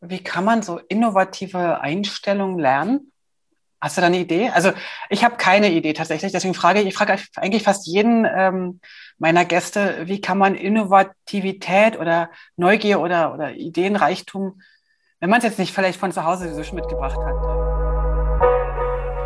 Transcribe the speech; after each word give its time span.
wie 0.00 0.22
kann 0.22 0.44
man 0.44 0.62
so 0.62 0.78
innovative 0.88 1.80
Einstellungen 1.80 2.58
lernen? 2.58 3.12
Hast 3.80 3.96
du 3.96 4.00
da 4.00 4.08
eine 4.08 4.18
Idee? 4.18 4.50
Also 4.50 4.72
ich 5.08 5.22
habe 5.24 5.36
keine 5.36 5.70
Idee 5.70 5.92
tatsächlich, 5.92 6.32
deswegen 6.32 6.54
frage 6.54 6.80
ich, 6.80 6.94
frage 6.94 7.16
eigentlich 7.36 7.62
fast 7.62 7.86
jeden 7.86 8.24
ähm, 8.24 8.80
meiner 9.18 9.44
Gäste, 9.44 10.06
wie 10.06 10.20
kann 10.20 10.38
man 10.38 10.56
Innovativität 10.56 11.98
oder 11.98 12.30
Neugier 12.56 13.00
oder, 13.00 13.34
oder 13.34 13.52
Ideenreichtum, 13.52 14.60
wenn 15.20 15.30
man 15.30 15.38
es 15.38 15.44
jetzt 15.44 15.58
nicht 15.60 15.72
vielleicht 15.72 15.98
von 15.98 16.12
zu 16.12 16.24
Hause 16.24 16.52
so 16.52 16.74
mitgebracht 16.74 17.18
hat. 17.18 17.36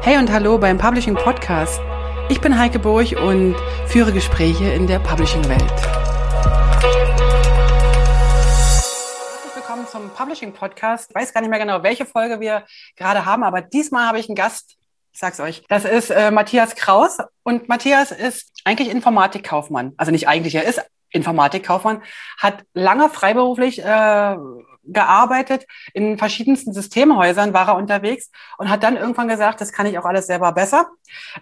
Hey 0.05 0.19
und 0.19 0.31
hallo 0.31 0.59
beim 0.59 0.77
Publishing 0.79 1.15
Podcast. 1.15 1.81
Ich 2.29 2.41
bin 2.41 2.59
Heike 2.59 2.79
Burg 2.79 3.13
und 3.13 3.55
führe 3.87 4.13
Gespräche 4.13 4.65
in 4.65 4.87
der 4.87 4.99
Publishing-Welt. 4.99 6.02
Zum 9.93 10.09
Publishing 10.09 10.55
Podcast. 10.55 11.11
Ich 11.11 11.15
weiß 11.15 11.35
gar 11.35 11.43
nicht 11.43 11.51
mehr 11.51 11.59
genau, 11.59 11.83
welche 11.83 12.07
Folge 12.07 12.41
wir 12.41 12.65
gerade 12.97 13.27
haben, 13.27 13.45
aber 13.45 13.61
diesmal 13.61 14.09
habe 14.09 14.19
ich 14.19 14.27
einen 14.27 14.37
Gast. 14.37 14.79
Ich 15.13 15.21
sag's 15.21 15.39
euch. 15.39 15.65
Das 15.69 15.85
ist 15.85 16.09
äh, 16.09 16.31
Matthias 16.31 16.75
Kraus 16.75 17.19
und 17.43 17.69
Matthias 17.69 18.11
ist 18.11 18.51
eigentlich 18.65 18.89
Informatikkaufmann. 18.89 19.93
Also 19.99 20.11
nicht 20.11 20.29
eigentlich, 20.29 20.55
er 20.55 20.65
ist 20.65 20.81
Informatikkaufmann, 21.11 22.03
hat 22.39 22.65
lange 22.73 23.11
freiberuflich 23.11 23.81
äh, 23.81 24.37
gearbeitet, 24.85 25.67
in 25.95 26.19
verschiedensten 26.19 26.73
Systemhäusern 26.73 27.53
war 27.53 27.69
er 27.69 27.77
unterwegs 27.77 28.31
und 28.59 28.69
hat 28.69 28.83
dann 28.83 28.97
irgendwann 28.97 29.29
gesagt, 29.29 29.61
das 29.61 29.73
kann 29.73 29.87
ich 29.87 29.99
auch 29.99 30.05
alles 30.05 30.27
selber 30.27 30.53
besser. 30.53 30.89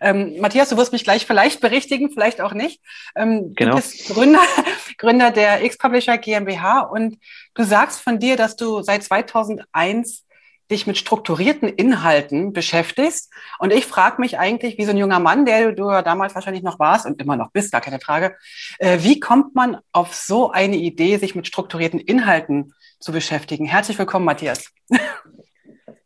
Ähm, 0.00 0.36
Matthias, 0.40 0.68
du 0.68 0.76
wirst 0.76 0.92
mich 0.92 1.04
gleich 1.04 1.26
vielleicht 1.26 1.60
berichtigen, 1.60 2.10
vielleicht 2.10 2.40
auch 2.40 2.52
nicht. 2.52 2.80
Ähm, 3.16 3.54
genau. 3.54 3.72
Du 3.72 3.76
bist 3.76 4.08
Gründer, 4.08 4.40
Gründer 4.98 5.30
der 5.30 5.64
X-Publisher 5.64 6.18
GmbH 6.18 6.80
und 6.80 7.18
du 7.54 7.64
sagst 7.64 8.00
von 8.00 8.18
dir, 8.18 8.36
dass 8.36 8.56
du 8.56 8.82
seit 8.82 9.02
2001 9.02 10.24
dich 10.70 10.86
mit 10.86 10.96
strukturierten 10.96 11.68
Inhalten 11.68 12.52
beschäftigst. 12.52 13.32
Und 13.58 13.72
ich 13.72 13.86
frage 13.86 14.20
mich 14.20 14.38
eigentlich, 14.38 14.78
wie 14.78 14.84
so 14.84 14.90
ein 14.90 14.96
junger 14.96 15.20
Mann, 15.20 15.44
der 15.44 15.72
du 15.72 15.90
ja 15.90 16.02
damals 16.02 16.34
wahrscheinlich 16.34 16.62
noch 16.62 16.78
warst 16.78 17.06
und 17.06 17.20
immer 17.20 17.36
noch 17.36 17.50
bist, 17.50 17.72
gar 17.72 17.80
keine 17.80 18.00
Frage, 18.00 18.36
äh, 18.78 18.98
wie 19.00 19.20
kommt 19.20 19.54
man 19.54 19.78
auf 19.92 20.14
so 20.14 20.50
eine 20.50 20.76
Idee, 20.76 21.16
sich 21.16 21.34
mit 21.34 21.46
strukturierten 21.46 22.00
Inhalten 22.00 22.74
zu 22.98 23.12
beschäftigen? 23.12 23.66
Herzlich 23.66 23.98
willkommen, 23.98 24.24
Matthias. 24.24 24.72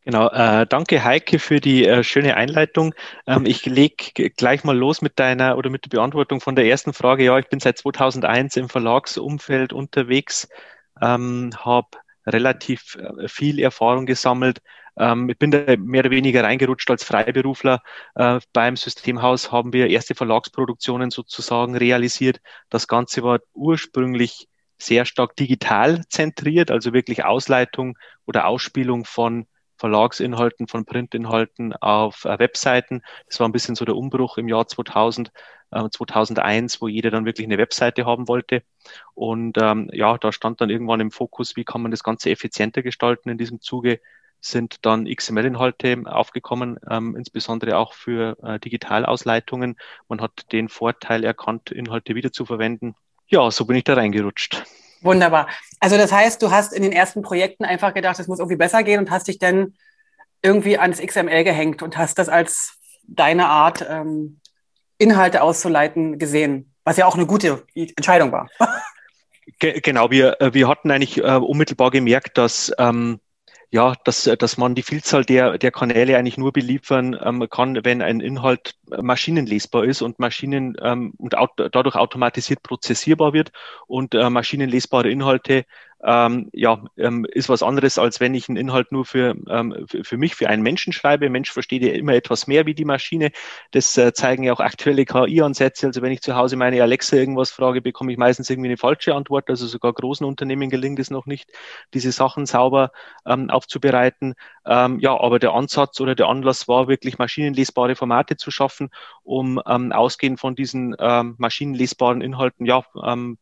Genau, 0.06 0.28
äh, 0.28 0.66
danke 0.66 1.02
Heike 1.02 1.38
für 1.38 1.60
die 1.60 1.86
äh, 1.86 2.04
schöne 2.04 2.36
Einleitung. 2.36 2.94
Ähm, 3.26 3.46
ich 3.46 3.64
lege 3.64 4.30
gleich 4.36 4.62
mal 4.62 4.76
los 4.76 5.00
mit 5.00 5.18
deiner 5.18 5.56
oder 5.56 5.70
mit 5.70 5.86
der 5.86 5.96
Beantwortung 5.96 6.42
von 6.42 6.54
der 6.54 6.66
ersten 6.66 6.92
Frage. 6.92 7.24
Ja, 7.24 7.38
ich 7.38 7.48
bin 7.48 7.58
seit 7.58 7.78
2001 7.78 8.56
im 8.58 8.68
Verlagsumfeld 8.68 9.72
unterwegs, 9.72 10.46
ähm, 11.00 11.52
habe 11.56 11.88
relativ 12.26 12.96
äh, 12.96 13.28
viel 13.28 13.58
Erfahrung 13.60 14.06
gesammelt. 14.06 14.60
Ähm, 14.96 15.28
ich 15.28 15.38
bin 15.38 15.50
da 15.50 15.76
mehr 15.76 16.00
oder 16.00 16.10
weniger 16.10 16.44
reingerutscht 16.44 16.90
als 16.90 17.04
Freiberufler. 17.04 17.82
Äh, 18.14 18.40
beim 18.52 18.76
Systemhaus 18.76 19.52
haben 19.52 19.72
wir 19.72 19.88
erste 19.88 20.14
Verlagsproduktionen 20.14 21.10
sozusagen 21.10 21.76
realisiert. 21.76 22.40
Das 22.70 22.88
Ganze 22.88 23.22
war 23.22 23.40
ursprünglich 23.54 24.48
sehr 24.78 25.04
stark 25.04 25.36
digital 25.36 26.02
zentriert, 26.08 26.70
also 26.70 26.92
wirklich 26.92 27.24
Ausleitung 27.24 27.96
oder 28.26 28.46
Ausspielung 28.46 29.04
von 29.04 29.46
Verlagsinhalten, 29.84 30.66
von 30.66 30.86
Printinhalten 30.86 31.74
auf 31.74 32.24
äh, 32.24 32.38
Webseiten. 32.38 33.02
Das 33.26 33.38
war 33.38 33.46
ein 33.46 33.52
bisschen 33.52 33.74
so 33.74 33.84
der 33.84 33.96
Umbruch 33.96 34.38
im 34.38 34.48
Jahr 34.48 34.66
2000, 34.66 35.30
äh, 35.72 35.90
2001, 35.90 36.80
wo 36.80 36.88
jeder 36.88 37.10
dann 37.10 37.26
wirklich 37.26 37.46
eine 37.46 37.58
Webseite 37.58 38.06
haben 38.06 38.26
wollte. 38.26 38.62
Und 39.12 39.58
ähm, 39.60 39.90
ja, 39.92 40.16
da 40.16 40.32
stand 40.32 40.62
dann 40.62 40.70
irgendwann 40.70 41.00
im 41.00 41.10
Fokus, 41.10 41.54
wie 41.56 41.64
kann 41.64 41.82
man 41.82 41.90
das 41.90 42.02
Ganze 42.02 42.30
effizienter 42.30 42.82
gestalten. 42.82 43.28
In 43.28 43.36
diesem 43.36 43.60
Zuge 43.60 44.00
sind 44.40 44.86
dann 44.86 45.04
XML-Inhalte 45.04 46.04
aufgekommen, 46.06 46.78
ähm, 46.88 47.14
insbesondere 47.14 47.76
auch 47.76 47.92
für 47.92 48.38
äh, 48.42 48.58
Digitalausleitungen. 48.58 49.76
Man 50.08 50.22
hat 50.22 50.50
den 50.50 50.70
Vorteil 50.70 51.24
erkannt, 51.24 51.70
Inhalte 51.70 52.14
wiederzuverwenden. 52.14 52.94
Ja, 53.26 53.50
so 53.50 53.66
bin 53.66 53.76
ich 53.76 53.84
da 53.84 53.92
reingerutscht. 53.92 54.64
Wunderbar. 55.04 55.48
Also 55.80 55.98
das 55.98 56.10
heißt, 56.10 56.40
du 56.42 56.50
hast 56.50 56.72
in 56.72 56.82
den 56.82 56.92
ersten 56.92 57.20
Projekten 57.20 57.64
einfach 57.64 57.92
gedacht, 57.92 58.18
es 58.18 58.26
muss 58.26 58.38
irgendwie 58.38 58.56
besser 58.56 58.82
gehen 58.82 59.00
und 59.00 59.10
hast 59.10 59.28
dich 59.28 59.38
dann 59.38 59.74
irgendwie 60.42 60.78
ans 60.78 60.98
XML 60.98 61.44
gehängt 61.44 61.82
und 61.82 61.98
hast 61.98 62.18
das 62.18 62.30
als 62.30 62.78
deine 63.06 63.46
Art, 63.46 63.84
ähm, 63.88 64.40
Inhalte 64.96 65.42
auszuleiten, 65.42 66.18
gesehen, 66.18 66.72
was 66.84 66.96
ja 66.96 67.04
auch 67.06 67.16
eine 67.16 67.26
gute 67.26 67.64
Entscheidung 67.74 68.32
war. 68.32 68.48
Genau, 69.60 70.10
wir, 70.10 70.40
äh, 70.40 70.52
wir 70.54 70.68
hatten 70.68 70.90
eigentlich 70.90 71.18
äh, 71.18 71.36
unmittelbar 71.36 71.90
gemerkt, 71.90 72.38
dass 72.38 72.72
ähm, 72.78 73.20
ja, 73.74 73.94
dass, 74.04 74.30
dass 74.38 74.56
man 74.56 74.76
die 74.76 74.84
Vielzahl 74.84 75.24
der, 75.24 75.58
der 75.58 75.72
Kanäle 75.72 76.16
eigentlich 76.16 76.38
nur 76.38 76.52
beliefern 76.52 77.18
ähm, 77.20 77.48
kann, 77.50 77.84
wenn 77.84 78.02
ein 78.02 78.20
Inhalt 78.20 78.76
maschinenlesbar 78.86 79.82
ist 79.84 80.00
und 80.00 80.20
Maschinen 80.20 80.76
ähm, 80.80 81.12
und 81.18 81.36
aut 81.36 81.50
dadurch 81.72 81.96
automatisiert 81.96 82.62
prozessierbar 82.62 83.32
wird 83.32 83.50
und 83.88 84.14
äh, 84.14 84.30
maschinenlesbare 84.30 85.10
Inhalte 85.10 85.64
ähm, 86.02 86.50
ja, 86.52 86.82
ähm, 86.96 87.26
ist 87.30 87.48
was 87.48 87.62
anderes, 87.62 87.98
als 87.98 88.20
wenn 88.20 88.34
ich 88.34 88.48
einen 88.48 88.56
Inhalt 88.56 88.92
nur 88.92 89.04
für, 89.04 89.34
ähm, 89.48 89.86
für, 89.86 90.04
für, 90.04 90.16
mich, 90.16 90.34
für 90.34 90.48
einen 90.48 90.62
Menschen 90.62 90.92
schreibe. 90.92 91.30
Mensch 91.30 91.50
versteht 91.50 91.82
ja 91.82 91.92
immer 91.92 92.14
etwas 92.14 92.46
mehr 92.46 92.66
wie 92.66 92.74
die 92.74 92.84
Maschine. 92.84 93.30
Das 93.70 93.96
äh, 93.96 94.12
zeigen 94.12 94.44
ja 94.44 94.52
auch 94.52 94.60
aktuelle 94.60 95.04
KI-Ansätze. 95.04 95.86
Also 95.86 96.02
wenn 96.02 96.12
ich 96.12 96.20
zu 96.20 96.34
Hause 96.34 96.56
meine 96.56 96.82
Alexa 96.82 97.16
irgendwas 97.16 97.50
frage, 97.50 97.80
bekomme 97.80 98.12
ich 98.12 98.18
meistens 98.18 98.50
irgendwie 98.50 98.68
eine 98.68 98.76
falsche 98.76 99.14
Antwort. 99.14 99.48
Also 99.48 99.66
sogar 99.66 99.92
großen 99.92 100.26
Unternehmen 100.26 100.70
gelingt 100.70 100.98
es 100.98 101.10
noch 101.10 101.26
nicht, 101.26 101.50
diese 101.94 102.12
Sachen 102.12 102.46
sauber 102.46 102.90
ähm, 103.26 103.50
aufzubereiten. 103.50 104.34
Ähm, 104.66 104.98
ja, 104.98 105.18
aber 105.18 105.38
der 105.38 105.52
Ansatz 105.52 106.00
oder 106.00 106.14
der 106.14 106.26
Anlass 106.26 106.68
war 106.68 106.88
wirklich 106.88 107.18
maschinenlesbare 107.18 107.96
Formate 107.96 108.36
zu 108.36 108.50
schaffen, 108.50 108.90
um 109.22 109.60
ähm, 109.66 109.92
ausgehend 109.92 110.40
von 110.40 110.54
diesen 110.54 110.96
ähm, 110.98 111.34
maschinenlesbaren 111.38 112.22
Inhalten 112.22 112.64
ja 112.64 112.82
ähm, 113.04 113.38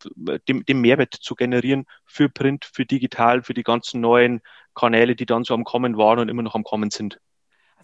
dem, 0.49 0.65
dem 0.65 0.81
Mehrwert 0.81 1.15
zu 1.15 1.34
generieren 1.34 1.87
für 2.05 2.28
Print, 2.28 2.69
für 2.72 2.84
digital, 2.84 3.43
für 3.43 3.55
die 3.55 3.62
ganzen 3.62 4.00
neuen 4.00 4.41
Kanäle, 4.75 5.15
die 5.15 5.27
dann 5.27 5.44
so 5.44 5.55
am 5.55 5.65
Kommen 5.65 5.97
waren 5.97 6.19
und 6.19 6.28
immer 6.28 6.43
noch 6.43 6.55
am 6.55 6.65
Kommen 6.65 6.91
sind. 6.91 7.21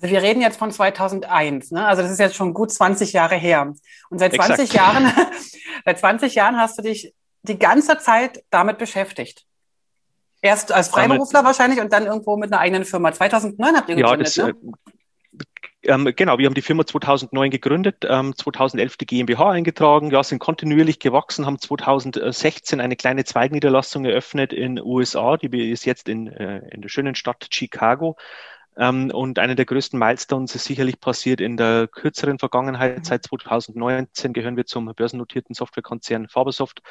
Also 0.00 0.12
wir 0.12 0.22
reden 0.22 0.40
jetzt 0.40 0.58
von 0.58 0.70
2001, 0.70 1.72
ne? 1.72 1.84
Also 1.84 2.02
das 2.02 2.10
ist 2.10 2.20
jetzt 2.20 2.36
schon 2.36 2.54
gut 2.54 2.72
20 2.72 3.12
Jahre 3.12 3.34
her. 3.34 3.74
Und 4.10 4.18
seit 4.18 4.32
20 4.34 4.60
Exakt. 4.60 4.74
Jahren, 4.74 5.12
seit 5.84 5.98
20 5.98 6.34
Jahren 6.34 6.56
hast 6.56 6.78
du 6.78 6.82
dich 6.82 7.14
die 7.42 7.58
ganze 7.58 7.98
Zeit 7.98 8.44
damit 8.50 8.78
beschäftigt. 8.78 9.47
Erst 10.40 10.72
als 10.72 10.88
Freiberufler 10.88 11.44
wahrscheinlich 11.44 11.80
und 11.80 11.92
dann 11.92 12.06
irgendwo 12.06 12.36
mit 12.36 12.52
einer 12.52 12.60
eigenen 12.60 12.84
Firma. 12.84 13.12
2009 13.12 13.76
habt 13.76 13.88
ihr 13.88 13.96
gegründet, 13.96 14.36
ja, 14.36 14.46
das, 14.46 14.54
ne? 14.54 14.72
Ähm, 15.82 16.12
genau, 16.14 16.38
wir 16.38 16.46
haben 16.46 16.54
die 16.54 16.62
Firma 16.62 16.84
2009 16.84 17.50
gegründet, 17.50 18.04
ähm, 18.08 18.34
2011 18.36 18.96
die 18.96 19.06
GmbH 19.06 19.50
eingetragen, 19.50 20.10
ja, 20.10 20.22
sind 20.24 20.40
kontinuierlich 20.40 20.98
gewachsen, 20.98 21.46
haben 21.46 21.58
2016 21.58 22.80
eine 22.80 22.96
kleine 22.96 23.24
Zweigniederlassung 23.24 24.04
eröffnet 24.04 24.52
in 24.52 24.80
USA, 24.80 25.36
die 25.36 25.70
ist 25.70 25.86
jetzt 25.86 26.08
in, 26.08 26.26
äh, 26.26 26.58
in 26.70 26.82
der 26.82 26.88
schönen 26.88 27.14
Stadt 27.14 27.46
Chicago. 27.50 28.16
Ähm, 28.76 29.10
und 29.12 29.38
einer 29.38 29.54
der 29.54 29.66
größten 29.66 29.98
Milestones 29.98 30.54
ist 30.54 30.64
sicherlich 30.64 31.00
passiert 31.00 31.40
in 31.40 31.56
der 31.56 31.88
kürzeren 31.88 32.38
Vergangenheit. 32.38 33.06
Seit 33.06 33.24
2019 33.24 34.32
gehören 34.32 34.56
wir 34.56 34.66
zum 34.66 34.92
börsennotierten 34.94 35.54
Softwarekonzern 35.54 36.28
Fabersoft 36.28 36.82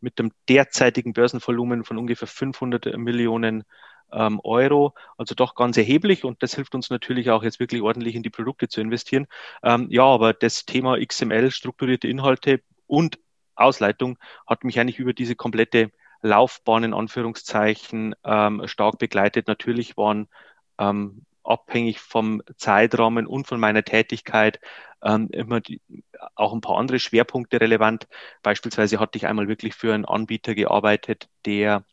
mit 0.00 0.18
dem 0.18 0.32
derzeitigen 0.48 1.12
Börsenvolumen 1.12 1.84
von 1.84 1.98
ungefähr 1.98 2.28
500 2.28 2.96
Millionen 2.96 3.64
ähm, 4.12 4.40
Euro, 4.42 4.94
also 5.16 5.34
doch 5.34 5.54
ganz 5.54 5.76
erheblich 5.76 6.24
und 6.24 6.42
das 6.42 6.54
hilft 6.54 6.74
uns 6.74 6.90
natürlich 6.90 7.30
auch 7.30 7.42
jetzt 7.42 7.60
wirklich 7.60 7.82
ordentlich 7.82 8.14
in 8.14 8.22
die 8.22 8.30
Produkte 8.30 8.68
zu 8.68 8.80
investieren. 8.80 9.26
Ähm, 9.62 9.88
ja, 9.90 10.04
aber 10.04 10.32
das 10.32 10.64
Thema 10.64 10.98
XML, 10.98 11.50
strukturierte 11.50 12.08
Inhalte 12.08 12.62
und 12.86 13.18
Ausleitung 13.54 14.18
hat 14.46 14.64
mich 14.64 14.78
eigentlich 14.80 14.98
über 14.98 15.12
diese 15.12 15.34
komplette 15.34 15.90
Laufbahn 16.22 16.84
in 16.84 16.94
Anführungszeichen 16.94 18.14
ähm, 18.24 18.62
stark 18.66 18.98
begleitet. 18.98 19.46
Natürlich 19.46 19.96
waren 19.96 20.28
ähm, 20.78 21.24
abhängig 21.48 22.00
vom 22.00 22.42
Zeitrahmen 22.56 23.26
und 23.26 23.46
von 23.46 23.58
meiner 23.58 23.82
Tätigkeit 23.84 24.60
ähm, 25.02 25.28
immer 25.32 25.60
die, 25.60 25.80
auch 26.34 26.52
ein 26.52 26.60
paar 26.60 26.78
andere 26.78 26.98
Schwerpunkte 26.98 27.60
relevant. 27.60 28.08
Beispielsweise 28.42 29.00
hatte 29.00 29.18
ich 29.18 29.26
einmal 29.26 29.48
wirklich 29.48 29.74
für 29.74 29.94
einen 29.94 30.04
Anbieter 30.04 30.54
gearbeitet, 30.54 31.28
der 31.44 31.84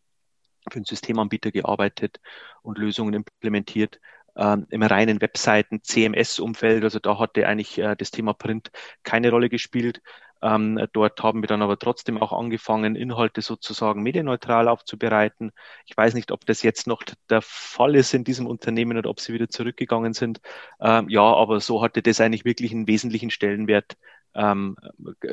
für 0.70 0.78
einen 0.78 0.86
Systemanbieter 0.86 1.52
gearbeitet 1.52 2.20
und 2.62 2.78
Lösungen 2.78 3.14
implementiert. 3.14 4.00
Ähm, 4.38 4.68
Im 4.70 4.84
reinen 4.84 5.22
Webseiten, 5.22 5.82
CMS-Umfeld, 5.82 6.84
also 6.84 7.00
da 7.00 7.20
hatte 7.20 7.48
eigentlich 7.48 7.78
äh, 7.78 7.96
das 7.96 8.12
Thema 8.12 8.34
Print 8.34 8.70
keine 9.04 9.30
Rolle 9.30 9.48
gespielt. 9.48 10.02
Ähm, 10.46 10.80
dort 10.94 11.24
haben 11.24 11.42
wir 11.42 11.48
dann 11.48 11.64
aber 11.64 11.80
trotzdem 11.80 12.22
auch 12.22 12.32
angefangen, 12.32 12.96
Inhalte 12.96 13.42
sozusagen 13.42 14.04
medienneutral 14.04 14.68
aufzubereiten. 14.68 15.52
Ich 15.88 15.98
weiß 15.98 16.14
nicht, 16.14 16.32
ob 16.32 16.46
das 16.46 16.62
jetzt 16.62 16.86
noch 16.86 17.02
der 17.32 17.42
Fall 17.42 17.96
ist 17.96 18.14
in 18.14 18.24
diesem 18.24 18.46
Unternehmen 18.46 18.96
oder 18.96 19.10
ob 19.10 19.20
sie 19.20 19.34
wieder 19.34 19.50
zurückgegangen 19.50 20.14
sind. 20.14 20.42
Ähm, 20.80 21.10
ja, 21.10 21.24
aber 21.24 21.60
so 21.62 21.82
hatte 21.82 22.04
das 22.04 22.22
eigentlich 22.22 22.46
wirklich 22.46 22.72
einen 22.74 22.88
wesentlichen 22.88 23.32
Stellenwert 23.32 23.98
ähm, 24.36 24.78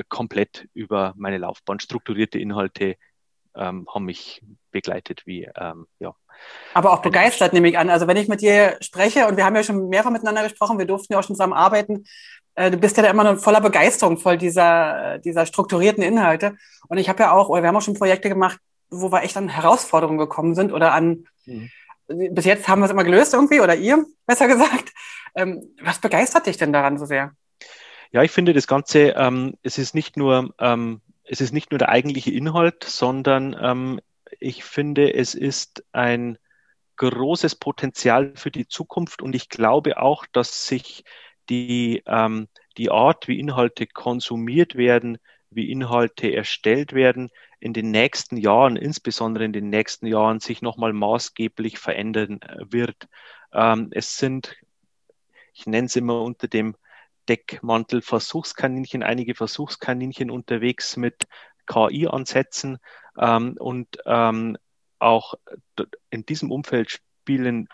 komplett 0.08 0.68
über 0.72 1.12
meine 1.18 1.36
Laufbahn. 1.36 1.78
Strukturierte 1.78 2.38
Inhalte 2.38 2.96
ähm, 3.54 3.86
haben 3.92 4.06
mich 4.06 4.42
begleitet 4.70 5.26
wie 5.26 5.46
ähm, 5.56 5.86
ja, 5.98 6.14
Aber 6.72 6.92
auch 6.92 7.02
begeistert, 7.02 7.52
nehme 7.52 7.68
ich 7.68 7.76
an. 7.76 7.90
Also 7.90 8.06
wenn 8.06 8.16
ich 8.16 8.28
mit 8.28 8.40
dir 8.40 8.78
spreche, 8.80 9.26
und 9.26 9.36
wir 9.36 9.44
haben 9.44 9.56
ja 9.56 9.62
schon 9.62 9.90
mehrfach 9.90 10.10
miteinander 10.10 10.42
gesprochen, 10.42 10.78
wir 10.78 10.86
durften 10.86 11.12
ja 11.12 11.18
auch 11.18 11.22
schon 11.22 11.36
zusammen 11.36 11.52
arbeiten, 11.52 12.04
du 12.54 12.76
bist 12.76 12.96
ja 12.96 13.02
da 13.02 13.10
immer 13.10 13.36
voller 13.36 13.60
Begeisterung, 13.60 14.18
voll 14.18 14.36
dieser, 14.36 15.18
dieser 15.18 15.46
strukturierten 15.46 16.02
Inhalte. 16.02 16.56
Und 16.88 16.98
ich 16.98 17.08
habe 17.08 17.22
ja 17.22 17.32
auch, 17.32 17.48
oder 17.48 17.62
wir 17.62 17.68
haben 17.68 17.76
auch 17.76 17.82
schon 17.82 17.94
Projekte 17.94 18.28
gemacht, 18.28 18.58
wo 18.90 19.10
wir 19.10 19.22
echt 19.22 19.36
an 19.36 19.48
Herausforderungen 19.48 20.18
gekommen 20.18 20.54
sind 20.54 20.72
oder 20.72 20.92
an, 20.92 21.26
mhm. 21.46 21.70
bis 22.06 22.44
jetzt 22.44 22.68
haben 22.68 22.80
wir 22.80 22.86
es 22.86 22.90
immer 22.90 23.04
gelöst 23.04 23.32
irgendwie, 23.32 23.60
oder 23.60 23.74
ihr, 23.74 24.04
besser 24.26 24.48
gesagt. 24.48 24.92
Ähm, 25.34 25.74
was 25.82 25.98
begeistert 25.98 26.46
dich 26.46 26.58
denn 26.58 26.72
daran 26.72 26.98
so 26.98 27.06
sehr? 27.06 27.32
Ja, 28.10 28.22
ich 28.22 28.30
finde 28.30 28.52
das 28.52 28.66
Ganze, 28.66 29.14
ähm, 29.16 29.54
es 29.62 29.78
ist 29.78 29.94
nicht 29.94 30.18
nur, 30.18 30.54
ähm, 30.58 31.00
es 31.24 31.40
ist 31.40 31.52
nicht 31.52 31.70
nur 31.70 31.78
der 31.78 31.88
eigentliche 31.88 32.30
Inhalt, 32.30 32.84
sondern 32.84 33.56
ähm, 33.58 34.00
ich 34.38 34.64
finde, 34.64 35.14
es 35.14 35.34
ist 35.34 35.84
ein 35.92 36.36
großes 36.96 37.54
Potenzial 37.54 38.32
für 38.36 38.50
die 38.50 38.68
Zukunft 38.68 39.22
und 39.22 39.34
ich 39.34 39.48
glaube 39.48 40.00
auch, 40.00 40.26
dass 40.30 40.66
sich 40.66 41.04
die, 41.48 42.02
ähm, 42.06 42.48
die 42.76 42.90
Art, 42.90 43.28
wie 43.28 43.38
Inhalte 43.38 43.86
konsumiert 43.86 44.74
werden, 44.74 45.18
wie 45.50 45.70
Inhalte 45.70 46.32
erstellt 46.32 46.92
werden, 46.92 47.30
in 47.60 47.72
den 47.72 47.90
nächsten 47.90 48.36
Jahren, 48.36 48.76
insbesondere 48.76 49.44
in 49.44 49.52
den 49.52 49.70
nächsten 49.70 50.06
Jahren, 50.06 50.40
sich 50.40 50.62
nochmal 50.62 50.92
maßgeblich 50.92 51.78
verändern 51.78 52.40
äh, 52.42 52.72
wird. 52.72 53.08
Ähm, 53.52 53.88
es 53.92 54.16
sind, 54.16 54.56
ich 55.52 55.66
nenne 55.66 55.86
es 55.86 55.96
immer 55.96 56.22
unter 56.22 56.48
dem 56.48 56.74
Deckmantel 57.28 58.02
Versuchskaninchen, 58.02 59.02
einige 59.02 59.34
Versuchskaninchen 59.34 60.30
unterwegs 60.30 60.96
mit 60.96 61.26
KI-Ansätzen 61.66 62.78
ähm, 63.16 63.56
und 63.58 63.88
ähm, 64.06 64.56
auch 64.98 65.34
in 66.10 66.26
diesem 66.26 66.50
Umfeld 66.50 66.90
spielen 66.90 67.68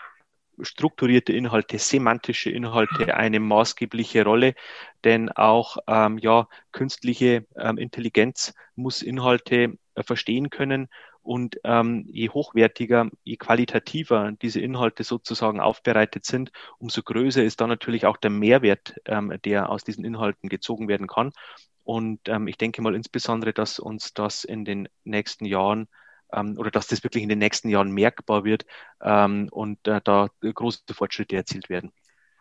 strukturierte 0.61 1.33
Inhalte, 1.33 1.77
semantische 1.77 2.49
Inhalte 2.49 3.15
eine 3.15 3.39
maßgebliche 3.39 4.23
Rolle, 4.23 4.55
denn 5.03 5.29
auch 5.29 5.77
ähm, 5.87 6.17
ja, 6.17 6.47
künstliche 6.71 7.45
ähm, 7.55 7.77
Intelligenz 7.77 8.53
muss 8.75 9.01
Inhalte 9.01 9.77
äh, 9.95 10.03
verstehen 10.03 10.49
können 10.49 10.87
und 11.21 11.59
ähm, 11.63 12.05
je 12.07 12.29
hochwertiger, 12.29 13.09
je 13.23 13.37
qualitativer 13.37 14.31
diese 14.41 14.61
Inhalte 14.61 15.03
sozusagen 15.03 15.59
aufbereitet 15.59 16.25
sind, 16.25 16.51
umso 16.77 17.03
größer 17.03 17.43
ist 17.43 17.61
dann 17.61 17.69
natürlich 17.69 18.05
auch 18.05 18.17
der 18.17 18.31
Mehrwert, 18.31 18.95
ähm, 19.05 19.33
der 19.45 19.69
aus 19.69 19.83
diesen 19.83 20.05
Inhalten 20.05 20.49
gezogen 20.49 20.87
werden 20.87 21.07
kann. 21.07 21.31
Und 21.83 22.21
ähm, 22.27 22.47
ich 22.47 22.57
denke 22.57 22.81
mal 22.81 22.95
insbesondere, 22.95 23.53
dass 23.53 23.79
uns 23.79 24.13
das 24.13 24.43
in 24.43 24.65
den 24.65 24.89
nächsten 25.03 25.45
Jahren 25.45 25.87
ähm, 26.33 26.57
oder 26.57 26.71
dass 26.71 26.87
das 26.87 27.03
wirklich 27.03 27.23
in 27.23 27.29
den 27.29 27.39
nächsten 27.39 27.69
Jahren 27.69 27.91
merkbar 27.91 28.43
wird 28.43 28.65
ähm, 29.01 29.49
und 29.51 29.85
äh, 29.87 30.01
da 30.03 30.29
große 30.41 30.93
Fortschritte 30.93 31.35
erzielt 31.35 31.69
werden. 31.69 31.91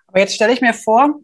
Aber 0.06 0.20
jetzt 0.20 0.34
stelle 0.34 0.52
ich 0.52 0.60
mir 0.60 0.74
vor, 0.74 1.20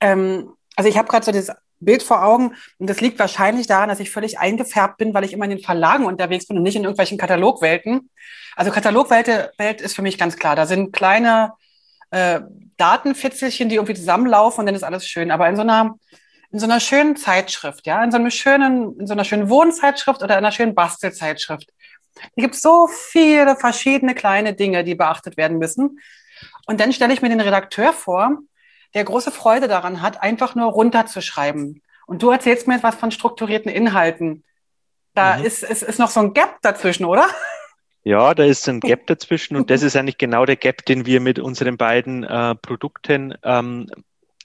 ähm, 0.00 0.52
also 0.76 0.88
ich 0.88 0.96
habe 0.96 1.08
gerade 1.08 1.24
so 1.24 1.32
dieses 1.32 1.54
Bild 1.80 2.02
vor 2.02 2.24
Augen 2.24 2.54
und 2.78 2.88
das 2.88 3.00
liegt 3.00 3.18
wahrscheinlich 3.18 3.66
daran, 3.66 3.88
dass 3.88 4.00
ich 4.00 4.10
völlig 4.10 4.38
eingefärbt 4.38 4.96
bin, 4.96 5.12
weil 5.12 5.24
ich 5.24 5.32
immer 5.32 5.44
in 5.44 5.50
den 5.50 5.60
Verlagen 5.60 6.06
unterwegs 6.06 6.46
bin 6.46 6.56
und 6.56 6.62
nicht 6.62 6.76
in 6.76 6.84
irgendwelchen 6.84 7.18
Katalogwelten. 7.18 8.10
Also 8.56 8.70
Katalogwelt 8.70 9.28
Welt 9.58 9.80
ist 9.80 9.94
für 9.94 10.02
mich 10.02 10.18
ganz 10.18 10.36
klar. 10.36 10.56
Da 10.56 10.66
sind 10.66 10.92
kleine 10.92 11.52
äh, 12.10 12.40
Datenfitzelchen, 12.76 13.68
die 13.68 13.76
irgendwie 13.76 13.94
zusammenlaufen 13.94 14.60
und 14.60 14.66
dann 14.66 14.74
ist 14.74 14.84
alles 14.84 15.06
schön. 15.06 15.30
Aber 15.30 15.48
in 15.48 15.56
so 15.56 15.62
einer 15.62 15.96
in 16.54 16.60
so 16.60 16.66
einer 16.66 16.78
schönen 16.78 17.16
Zeitschrift, 17.16 17.84
ja, 17.84 18.04
in 18.04 18.12
so 18.12 18.16
einem 18.16 18.30
schönen, 18.30 18.96
in 19.00 19.08
so 19.08 19.12
einer 19.12 19.24
schönen 19.24 19.48
Wohnzeitschrift 19.48 20.22
oder 20.22 20.36
einer 20.36 20.52
schönen 20.52 20.76
Bastelzeitschrift. 20.76 21.68
Da 22.14 22.42
gibt 22.42 22.54
es 22.54 22.62
so 22.62 22.86
viele 22.86 23.56
verschiedene 23.56 24.14
kleine 24.14 24.54
Dinge, 24.54 24.84
die 24.84 24.94
beachtet 24.94 25.36
werden 25.36 25.58
müssen. 25.58 25.98
Und 26.66 26.78
dann 26.78 26.92
stelle 26.92 27.12
ich 27.12 27.22
mir 27.22 27.28
den 27.28 27.40
Redakteur 27.40 27.92
vor, 27.92 28.38
der 28.94 29.02
große 29.02 29.32
Freude 29.32 29.66
daran 29.66 30.00
hat, 30.00 30.22
einfach 30.22 30.54
nur 30.54 30.70
runterzuschreiben. 30.70 31.82
Und 32.06 32.22
du 32.22 32.30
erzählst 32.30 32.68
mir 32.68 32.76
etwas 32.76 32.94
von 32.94 33.10
strukturierten 33.10 33.72
Inhalten. 33.72 34.44
Da 35.12 35.38
mhm. 35.38 35.46
ist, 35.46 35.64
ist, 35.64 35.82
ist 35.82 35.98
noch 35.98 36.10
so 36.10 36.20
ein 36.20 36.34
Gap 36.34 36.58
dazwischen, 36.62 37.04
oder? 37.04 37.26
Ja, 38.04 38.32
da 38.32 38.44
ist 38.44 38.68
ein 38.68 38.78
Gap 38.78 39.08
dazwischen 39.08 39.56
und 39.56 39.70
das 39.70 39.82
ist 39.82 39.96
eigentlich 39.96 40.18
genau 40.18 40.46
der 40.46 40.54
Gap, 40.54 40.84
den 40.84 41.04
wir 41.04 41.20
mit 41.20 41.40
unseren 41.40 41.76
beiden 41.76 42.22
äh, 42.22 42.54
Produkten 42.54 43.34
ähm, 43.42 43.90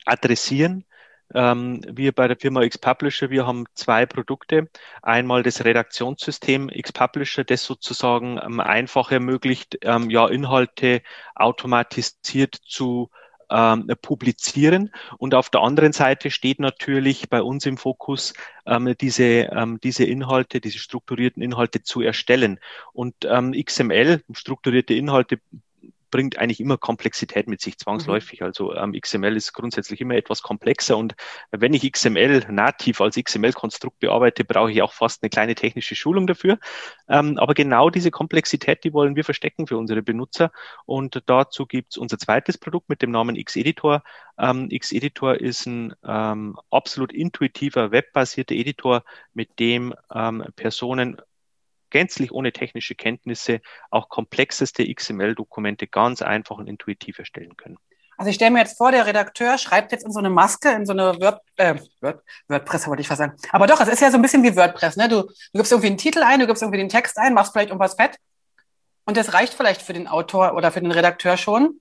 adressieren. 0.05 0.85
Ähm, 1.33 1.81
wir 1.87 2.11
bei 2.11 2.27
der 2.27 2.37
Firma 2.37 2.63
X-Publisher, 2.63 3.29
wir 3.29 3.45
haben 3.45 3.65
zwei 3.73 4.05
Produkte. 4.05 4.69
Einmal 5.01 5.43
das 5.43 5.63
Redaktionssystem 5.63 6.69
X-Publisher, 6.69 7.43
das 7.43 7.63
sozusagen 7.63 8.39
ähm, 8.43 8.59
einfach 8.59 9.11
ermöglicht, 9.11 9.77
ähm, 9.81 10.09
ja, 10.09 10.27
Inhalte 10.27 11.01
automatisiert 11.35 12.55
zu 12.55 13.09
ähm, 13.49 13.87
publizieren. 14.01 14.91
Und 15.17 15.35
auf 15.35 15.49
der 15.49 15.61
anderen 15.61 15.93
Seite 15.93 16.31
steht 16.31 16.59
natürlich 16.59 17.29
bei 17.29 17.41
uns 17.41 17.65
im 17.65 17.77
Fokus, 17.77 18.33
ähm, 18.65 18.95
diese, 18.99 19.23
ähm, 19.23 19.79
diese 19.83 20.05
Inhalte, 20.05 20.61
diese 20.61 20.79
strukturierten 20.79 21.41
Inhalte 21.41 21.83
zu 21.83 22.01
erstellen. 22.01 22.59
Und 22.93 23.15
ähm, 23.25 23.53
XML, 23.53 24.23
strukturierte 24.33 24.93
Inhalte, 24.93 25.39
bringt 26.09 26.37
eigentlich 26.37 26.59
immer 26.59 26.77
Komplexität 26.77 27.47
mit 27.47 27.61
sich 27.61 27.77
zwangsläufig. 27.77 28.41
Mhm. 28.41 28.45
Also 28.45 28.75
ähm, 28.75 28.93
XML 28.93 29.35
ist 29.35 29.53
grundsätzlich 29.53 30.01
immer 30.01 30.15
etwas 30.15 30.41
komplexer 30.41 30.97
und 30.97 31.15
wenn 31.51 31.73
ich 31.73 31.89
XML 31.91 32.45
nativ 32.49 33.01
als 33.01 33.15
XML-Konstrukt 33.15 33.99
bearbeite, 33.99 34.43
brauche 34.43 34.71
ich 34.71 34.81
auch 34.81 34.93
fast 34.93 35.23
eine 35.23 35.29
kleine 35.29 35.55
technische 35.55 35.95
Schulung 35.95 36.27
dafür. 36.27 36.59
Ähm, 37.07 37.37
aber 37.37 37.53
genau 37.53 37.89
diese 37.89 38.11
Komplexität, 38.11 38.83
die 38.83 38.93
wollen 38.93 39.15
wir 39.15 39.23
verstecken 39.23 39.67
für 39.67 39.77
unsere 39.77 40.01
Benutzer 40.01 40.51
und 40.85 41.21
dazu 41.25 41.65
gibt 41.65 41.93
es 41.93 41.97
unser 41.97 42.17
zweites 42.17 42.57
Produkt 42.57 42.89
mit 42.89 43.01
dem 43.01 43.11
Namen 43.11 43.35
X-Editor. 43.35 44.03
Ähm, 44.37 44.67
X-Editor 44.69 45.35
ist 45.35 45.65
ein 45.65 45.93
ähm, 46.03 46.57
absolut 46.69 47.11
intuitiver, 47.11 47.91
webbasierter 47.91 48.55
Editor, 48.55 49.03
mit 49.33 49.59
dem 49.59 49.93
ähm, 50.13 50.43
Personen 50.55 51.17
gänzlich 51.89 52.31
ohne 52.31 52.51
technische 52.51 52.95
Kenntnisse 52.95 53.61
auch 53.89 54.09
komplexeste 54.09 54.85
XML-Dokumente 54.93 55.87
ganz 55.87 56.21
einfach 56.21 56.57
und 56.57 56.67
intuitiv 56.67 57.19
erstellen 57.19 57.57
können. 57.57 57.77
Also 58.17 58.31
ich 58.31 58.35
stelle 58.35 58.51
mir 58.51 58.59
jetzt 58.59 58.77
vor, 58.77 58.91
der 58.91 59.05
Redakteur 59.05 59.57
schreibt 59.57 59.93
jetzt 59.93 60.03
in 60.03 60.11
so 60.11 60.19
eine 60.19 60.29
Maske, 60.29 60.69
in 60.71 60.85
so 60.85 60.91
eine 60.91 61.21
Word, 61.21 61.41
äh, 61.55 61.75
Word, 62.01 62.21
WordPress, 62.49 62.87
wollte 62.87 63.01
ich 63.01 63.07
fast 63.07 63.19
sagen. 63.19 63.37
Aber 63.51 63.65
doch, 63.65 63.79
es 63.79 63.87
ist 63.87 64.01
ja 64.01 64.11
so 64.11 64.17
ein 64.17 64.21
bisschen 64.21 64.43
wie 64.43 64.57
WordPress. 64.57 64.97
Ne? 64.97 65.07
Du, 65.07 65.21
du 65.21 65.33
gibst 65.53 65.71
irgendwie 65.71 65.87
einen 65.87 65.97
Titel 65.97 66.23
ein, 66.23 66.41
du 66.41 66.45
gibst 66.45 66.61
irgendwie 66.61 66.79
den 66.79 66.89
Text 66.89 67.17
ein, 67.17 67.33
machst 67.33 67.53
vielleicht 67.53 67.69
irgendwas 67.69 67.93
fett. 67.93 68.17
Und 69.05 69.15
das 69.15 69.33
reicht 69.33 69.53
vielleicht 69.53 69.81
für 69.81 69.93
den 69.93 70.09
Autor 70.09 70.53
oder 70.53 70.71
für 70.71 70.81
den 70.81 70.91
Redakteur 70.91 71.37
schon. 71.37 71.79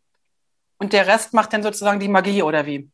Und 0.79 0.93
der 0.93 1.09
Rest 1.09 1.35
macht 1.35 1.53
dann 1.53 1.65
sozusagen 1.65 1.99
die 1.99 2.09
Magie 2.09 2.43
oder 2.43 2.67
wie? 2.67 2.89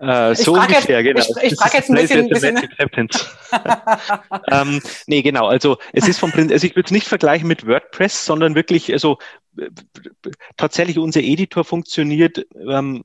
Äh, 0.00 0.34
so 0.34 0.54
ungefähr, 0.54 1.02
jetzt, 1.02 1.28
genau. 1.28 1.42
Ich, 1.42 1.52
ich 1.52 1.58
frage 1.58 1.76
jetzt 1.76 1.90
ein 1.90 1.96
bisschen. 1.96 2.28
bisschen 2.28 3.08
ähm, 4.50 4.80
nee, 5.06 5.20
genau. 5.20 5.46
Also 5.46 5.76
es 5.92 6.08
ist 6.08 6.18
vom 6.18 6.32
Prinzip, 6.32 6.52
also 6.52 6.66
ich 6.66 6.74
würde 6.74 6.86
es 6.86 6.90
nicht 6.90 7.06
vergleichen 7.06 7.46
mit 7.46 7.66
WordPress, 7.66 8.24
sondern 8.24 8.54
wirklich, 8.54 8.92
also 8.92 9.18
tatsächlich 10.56 10.98
unser 10.98 11.20
Editor 11.20 11.64
funktioniert. 11.64 12.46
Ähm, 12.66 13.04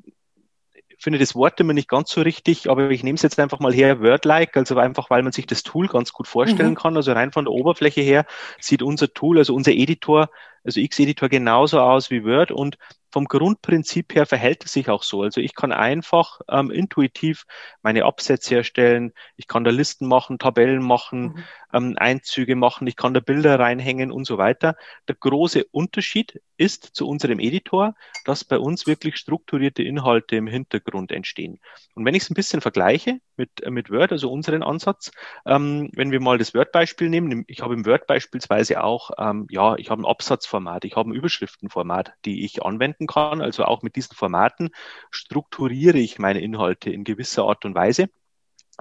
finde 0.97 1.19
das 1.19 1.35
Wort 1.35 1.59
immer 1.59 1.73
nicht 1.73 1.89
ganz 1.89 2.09
so 2.09 2.21
richtig, 2.21 2.69
aber 2.69 2.89
ich 2.89 3.03
nehme 3.03 3.15
es 3.15 3.21
jetzt 3.21 3.39
einfach 3.39 3.59
mal 3.59 3.73
her, 3.73 4.01
Word-like, 4.01 4.55
also 4.57 4.77
einfach, 4.77 5.09
weil 5.09 5.21
man 5.21 5.31
sich 5.31 5.45
das 5.45 5.61
Tool 5.63 5.87
ganz 5.87 6.13
gut 6.13 6.27
vorstellen 6.27 6.71
mhm. 6.71 6.75
kann. 6.75 6.95
Also 6.95 7.11
rein 7.11 7.31
von 7.31 7.45
der 7.45 7.53
Oberfläche 7.53 8.01
her 8.01 8.25
sieht 8.59 8.81
unser 8.81 9.13
Tool, 9.13 9.37
also 9.37 9.53
unser 9.53 9.71
Editor, 9.71 10.29
also 10.63 10.79
X-Editor 10.79 11.29
genauso 11.29 11.79
aus 11.79 12.09
wie 12.09 12.23
Word 12.23 12.51
und 12.51 12.77
vom 13.15 13.29
Grundprinzip 13.29 14.13
her 14.13 14.25
verhält 14.25 14.65
es 14.65 14.73
sich 14.73 14.89
auch 14.89 15.01
so. 15.01 15.21
Also 15.21 15.39
ich 15.39 15.55
kann 15.55 15.71
einfach 15.71 16.41
ähm, 16.49 16.69
intuitiv 16.69 17.45
meine 17.81 18.03
Absätze 18.03 18.57
erstellen, 18.57 19.13
ich 19.37 19.47
kann 19.47 19.63
da 19.63 19.71
Listen 19.71 20.05
machen, 20.05 20.37
Tabellen 20.37 20.83
machen, 20.83 21.21
mhm. 21.21 21.43
ähm, 21.71 21.95
Einzüge 21.97 22.57
machen, 22.57 22.87
ich 22.87 22.97
kann 22.97 23.13
da 23.13 23.21
Bilder 23.21 23.57
reinhängen 23.57 24.11
und 24.11 24.25
so 24.25 24.37
weiter. 24.37 24.75
Der 25.07 25.15
große 25.15 25.63
Unterschied 25.71 26.41
ist 26.57 26.83
zu 26.93 27.07
unserem 27.07 27.39
Editor, 27.39 27.95
dass 28.25 28.43
bei 28.43 28.59
uns 28.59 28.85
wirklich 28.85 29.15
strukturierte 29.15 29.81
Inhalte 29.81 30.35
im 30.35 30.47
Hintergrund 30.47 31.13
entstehen. 31.13 31.61
Und 31.93 32.03
wenn 32.03 32.15
ich 32.15 32.23
es 32.23 32.29
ein 32.29 32.35
bisschen 32.35 32.59
vergleiche 32.59 33.21
mit, 33.37 33.61
äh, 33.63 33.71
mit 33.71 33.89
Word, 33.91 34.11
also 34.11 34.31
unseren 34.31 34.63
Ansatz, 34.63 35.11
ähm, 35.45 35.89
wenn 35.93 36.11
wir 36.11 36.21
mal 36.21 36.37
das 36.37 36.53
Word-Beispiel 36.53 37.09
nehmen, 37.09 37.43
ich 37.47 37.61
habe 37.61 37.73
im 37.73 37.85
Word 37.85 38.07
beispielsweise 38.07 38.83
auch, 38.83 39.11
ähm, 39.17 39.47
ja, 39.49 39.75
ich 39.75 39.89
habe 39.89 40.01
ein 40.01 40.05
Absatzformat, 40.05 40.85
ich 40.85 40.95
habe 40.95 41.09
ein 41.09 41.13
Überschriftenformat, 41.13 42.13
die 42.25 42.45
ich 42.45 42.63
anwenden 42.63 43.07
kann. 43.07 43.41
Also 43.41 43.65
auch 43.65 43.81
mit 43.81 43.95
diesen 43.95 44.15
Formaten 44.15 44.69
strukturiere 45.11 45.97
ich 45.97 46.19
meine 46.19 46.41
Inhalte 46.41 46.89
in 46.89 47.03
gewisser 47.03 47.43
Art 47.43 47.65
und 47.65 47.75
Weise. 47.75 48.09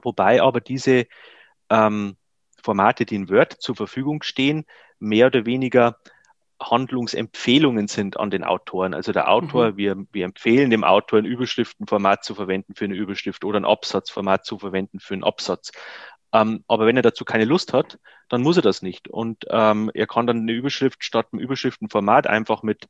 Wobei 0.02 0.42
aber 0.42 0.61
diese 0.61 1.06
ähm, 1.70 2.16
Formate, 2.62 3.04
die 3.04 3.16
in 3.16 3.28
Word 3.28 3.52
zur 3.52 3.76
Verfügung 3.76 4.23
stehen, 4.23 4.64
mehr 4.99 5.26
oder 5.26 5.46
weniger 5.46 5.99
Handlungsempfehlungen 6.61 7.88
sind 7.88 8.18
an 8.18 8.30
den 8.30 8.44
Autoren. 8.44 8.94
Also 8.94 9.12
der 9.12 9.30
Autor, 9.30 9.73
mhm. 9.73 9.76
wir, 9.76 9.96
wir 10.12 10.25
empfehlen 10.25 10.70
dem 10.70 10.84
Autor 10.84 11.18
ein 11.18 11.25
Überschriftenformat 11.25 12.25
zu 12.25 12.34
verwenden 12.34 12.75
für 12.75 12.84
eine 12.84 12.94
Überschrift 12.94 13.44
oder 13.44 13.61
ein 13.61 13.64
Absatzformat 13.64 14.44
zu 14.44 14.58
verwenden 14.58 15.00
für 15.00 15.14
einen 15.14 15.25
Absatz. 15.25 15.73
Ähm, 16.32 16.64
aber 16.66 16.87
wenn 16.87 16.96
er 16.96 17.02
dazu 17.02 17.25
keine 17.25 17.44
Lust 17.44 17.73
hat, 17.73 17.99
dann 18.34 18.42
muss 18.42 18.56
er 18.56 18.62
das 18.62 18.82
nicht. 18.82 19.08
Und 19.08 19.44
ähm, 19.48 19.90
er 19.94 20.06
kann 20.08 20.26
dann 20.26 20.40
eine 20.40 20.52
Überschrift 20.52 21.04
statt 21.04 21.28
einem 21.32 21.40
Überschriftenformat 21.40 22.26
einfach 22.26 22.64
mit 22.64 22.88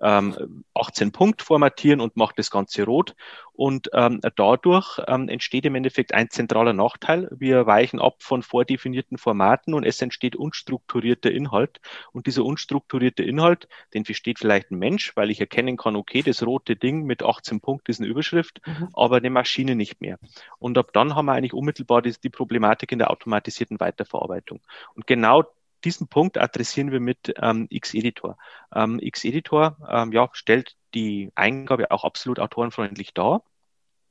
ähm, 0.00 0.64
18 0.74 1.12
Punkt 1.12 1.42
formatieren 1.42 2.00
und 2.00 2.16
macht 2.16 2.38
das 2.38 2.50
Ganze 2.50 2.84
rot. 2.84 3.14
Und 3.52 3.88
ähm, 3.94 4.20
dadurch 4.36 5.00
ähm, 5.08 5.30
entsteht 5.30 5.64
im 5.64 5.74
Endeffekt 5.74 6.12
ein 6.12 6.28
zentraler 6.28 6.74
Nachteil. 6.74 7.28
Wir 7.30 7.66
weichen 7.66 8.00
ab 8.00 8.16
von 8.18 8.42
vordefinierten 8.42 9.16
Formaten 9.16 9.72
und 9.72 9.84
es 9.84 10.02
entsteht 10.02 10.36
unstrukturierter 10.36 11.30
Inhalt. 11.30 11.80
Und 12.12 12.26
dieser 12.26 12.44
unstrukturierte 12.44 13.22
Inhalt, 13.22 13.66
den 13.94 14.04
versteht 14.04 14.38
vielleicht 14.38 14.70
ein 14.70 14.78
Mensch, 14.78 15.16
weil 15.16 15.30
ich 15.30 15.40
erkennen 15.40 15.78
kann, 15.78 15.96
okay, 15.96 16.22
das 16.22 16.44
rote 16.44 16.76
Ding 16.76 17.04
mit 17.04 17.22
18 17.22 17.60
Punkt 17.60 17.88
ist 17.88 17.98
eine 17.98 18.08
Überschrift, 18.08 18.60
mhm. 18.66 18.88
aber 18.92 19.16
eine 19.16 19.30
Maschine 19.30 19.74
nicht 19.74 20.02
mehr. 20.02 20.18
Und 20.58 20.76
ab 20.76 20.90
dann 20.92 21.14
haben 21.14 21.24
wir 21.24 21.32
eigentlich 21.32 21.54
unmittelbar 21.54 22.02
die, 22.02 22.14
die 22.22 22.28
Problematik 22.28 22.92
in 22.92 22.98
der 22.98 23.10
automatisierten 23.10 23.80
Weiterverarbeitung. 23.80 24.60
Und 24.94 25.06
genau 25.06 25.44
diesen 25.84 26.08
Punkt 26.08 26.38
adressieren 26.38 26.90
wir 26.90 27.00
mit 27.00 27.34
ähm, 27.40 27.66
X-Editor. 27.70 28.36
Ähm, 28.74 28.98
X-Editor 29.00 29.76
ähm, 29.88 30.12
ja, 30.12 30.28
stellt 30.32 30.76
die 30.94 31.30
Eingabe 31.34 31.90
auch 31.90 32.04
absolut 32.04 32.40
autorenfreundlich 32.40 33.14
dar 33.14 33.42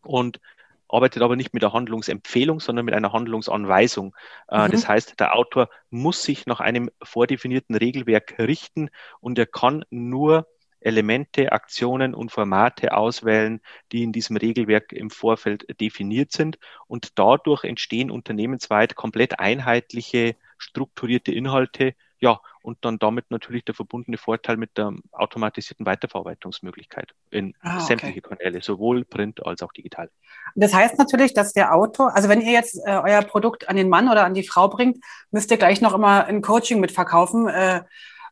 und 0.01 0.39
arbeitet 0.87 1.23
aber 1.23 1.35
nicht 1.35 1.53
mit 1.53 1.63
der 1.63 1.73
Handlungsempfehlung, 1.73 2.59
sondern 2.59 2.85
mit 2.85 2.93
einer 2.93 3.11
Handlungsanweisung. 3.11 4.15
Äh, 4.47 4.67
mhm. 4.67 4.71
Das 4.71 4.87
heißt, 4.87 5.19
der 5.19 5.35
Autor 5.35 5.69
muss 5.89 6.23
sich 6.23 6.45
nach 6.45 6.59
einem 6.59 6.89
vordefinierten 7.01 7.75
Regelwerk 7.75 8.35
richten 8.39 8.89
und 9.19 9.37
er 9.37 9.47
kann 9.47 9.83
nur 9.89 10.47
Elemente, 10.79 11.51
Aktionen 11.51 12.13
und 12.13 12.31
Formate 12.31 12.95
auswählen, 12.95 13.59
die 13.91 14.03
in 14.03 14.11
diesem 14.11 14.37
Regelwerk 14.37 14.93
im 14.93 15.09
Vorfeld 15.09 15.65
definiert 15.81 16.31
sind. 16.31 16.59
Und 16.85 17.17
dadurch 17.17 17.63
entstehen 17.63 18.11
unternehmensweit 18.11 18.95
komplett 18.95 19.39
einheitliche 19.39 20.35
strukturierte 20.57 21.31
Inhalte, 21.31 21.95
ja, 22.19 22.39
und 22.61 22.77
dann 22.81 22.97
damit 22.97 23.29
natürlich 23.29 23.65
der 23.65 23.75
verbundene 23.75 24.17
Vorteil 24.17 24.57
mit 24.57 24.77
der 24.77 24.93
automatisierten 25.11 25.85
Weiterverarbeitungsmöglichkeit 25.85 27.13
in 27.29 27.53
ah, 27.61 27.75
okay. 27.75 27.85
sämtliche 27.85 28.21
Kanäle, 28.21 28.61
sowohl 28.61 29.05
print 29.05 29.45
als 29.45 29.61
auch 29.61 29.71
digital. 29.73 30.09
Das 30.55 30.73
heißt 30.73 30.97
natürlich, 30.97 31.33
dass 31.33 31.53
der 31.53 31.75
Autor, 31.75 32.15
also 32.15 32.29
wenn 32.29 32.41
ihr 32.41 32.51
jetzt 32.51 32.77
äh, 32.85 32.99
euer 33.03 33.21
Produkt 33.21 33.69
an 33.69 33.75
den 33.75 33.89
Mann 33.89 34.09
oder 34.09 34.25
an 34.25 34.33
die 34.33 34.47
Frau 34.47 34.69
bringt, 34.69 35.03
müsst 35.29 35.51
ihr 35.51 35.57
gleich 35.57 35.81
noch 35.81 35.93
immer 35.93 36.25
ein 36.25 36.41
Coaching 36.41 36.79
mitverkaufen. 36.79 37.47
Äh, 37.47 37.83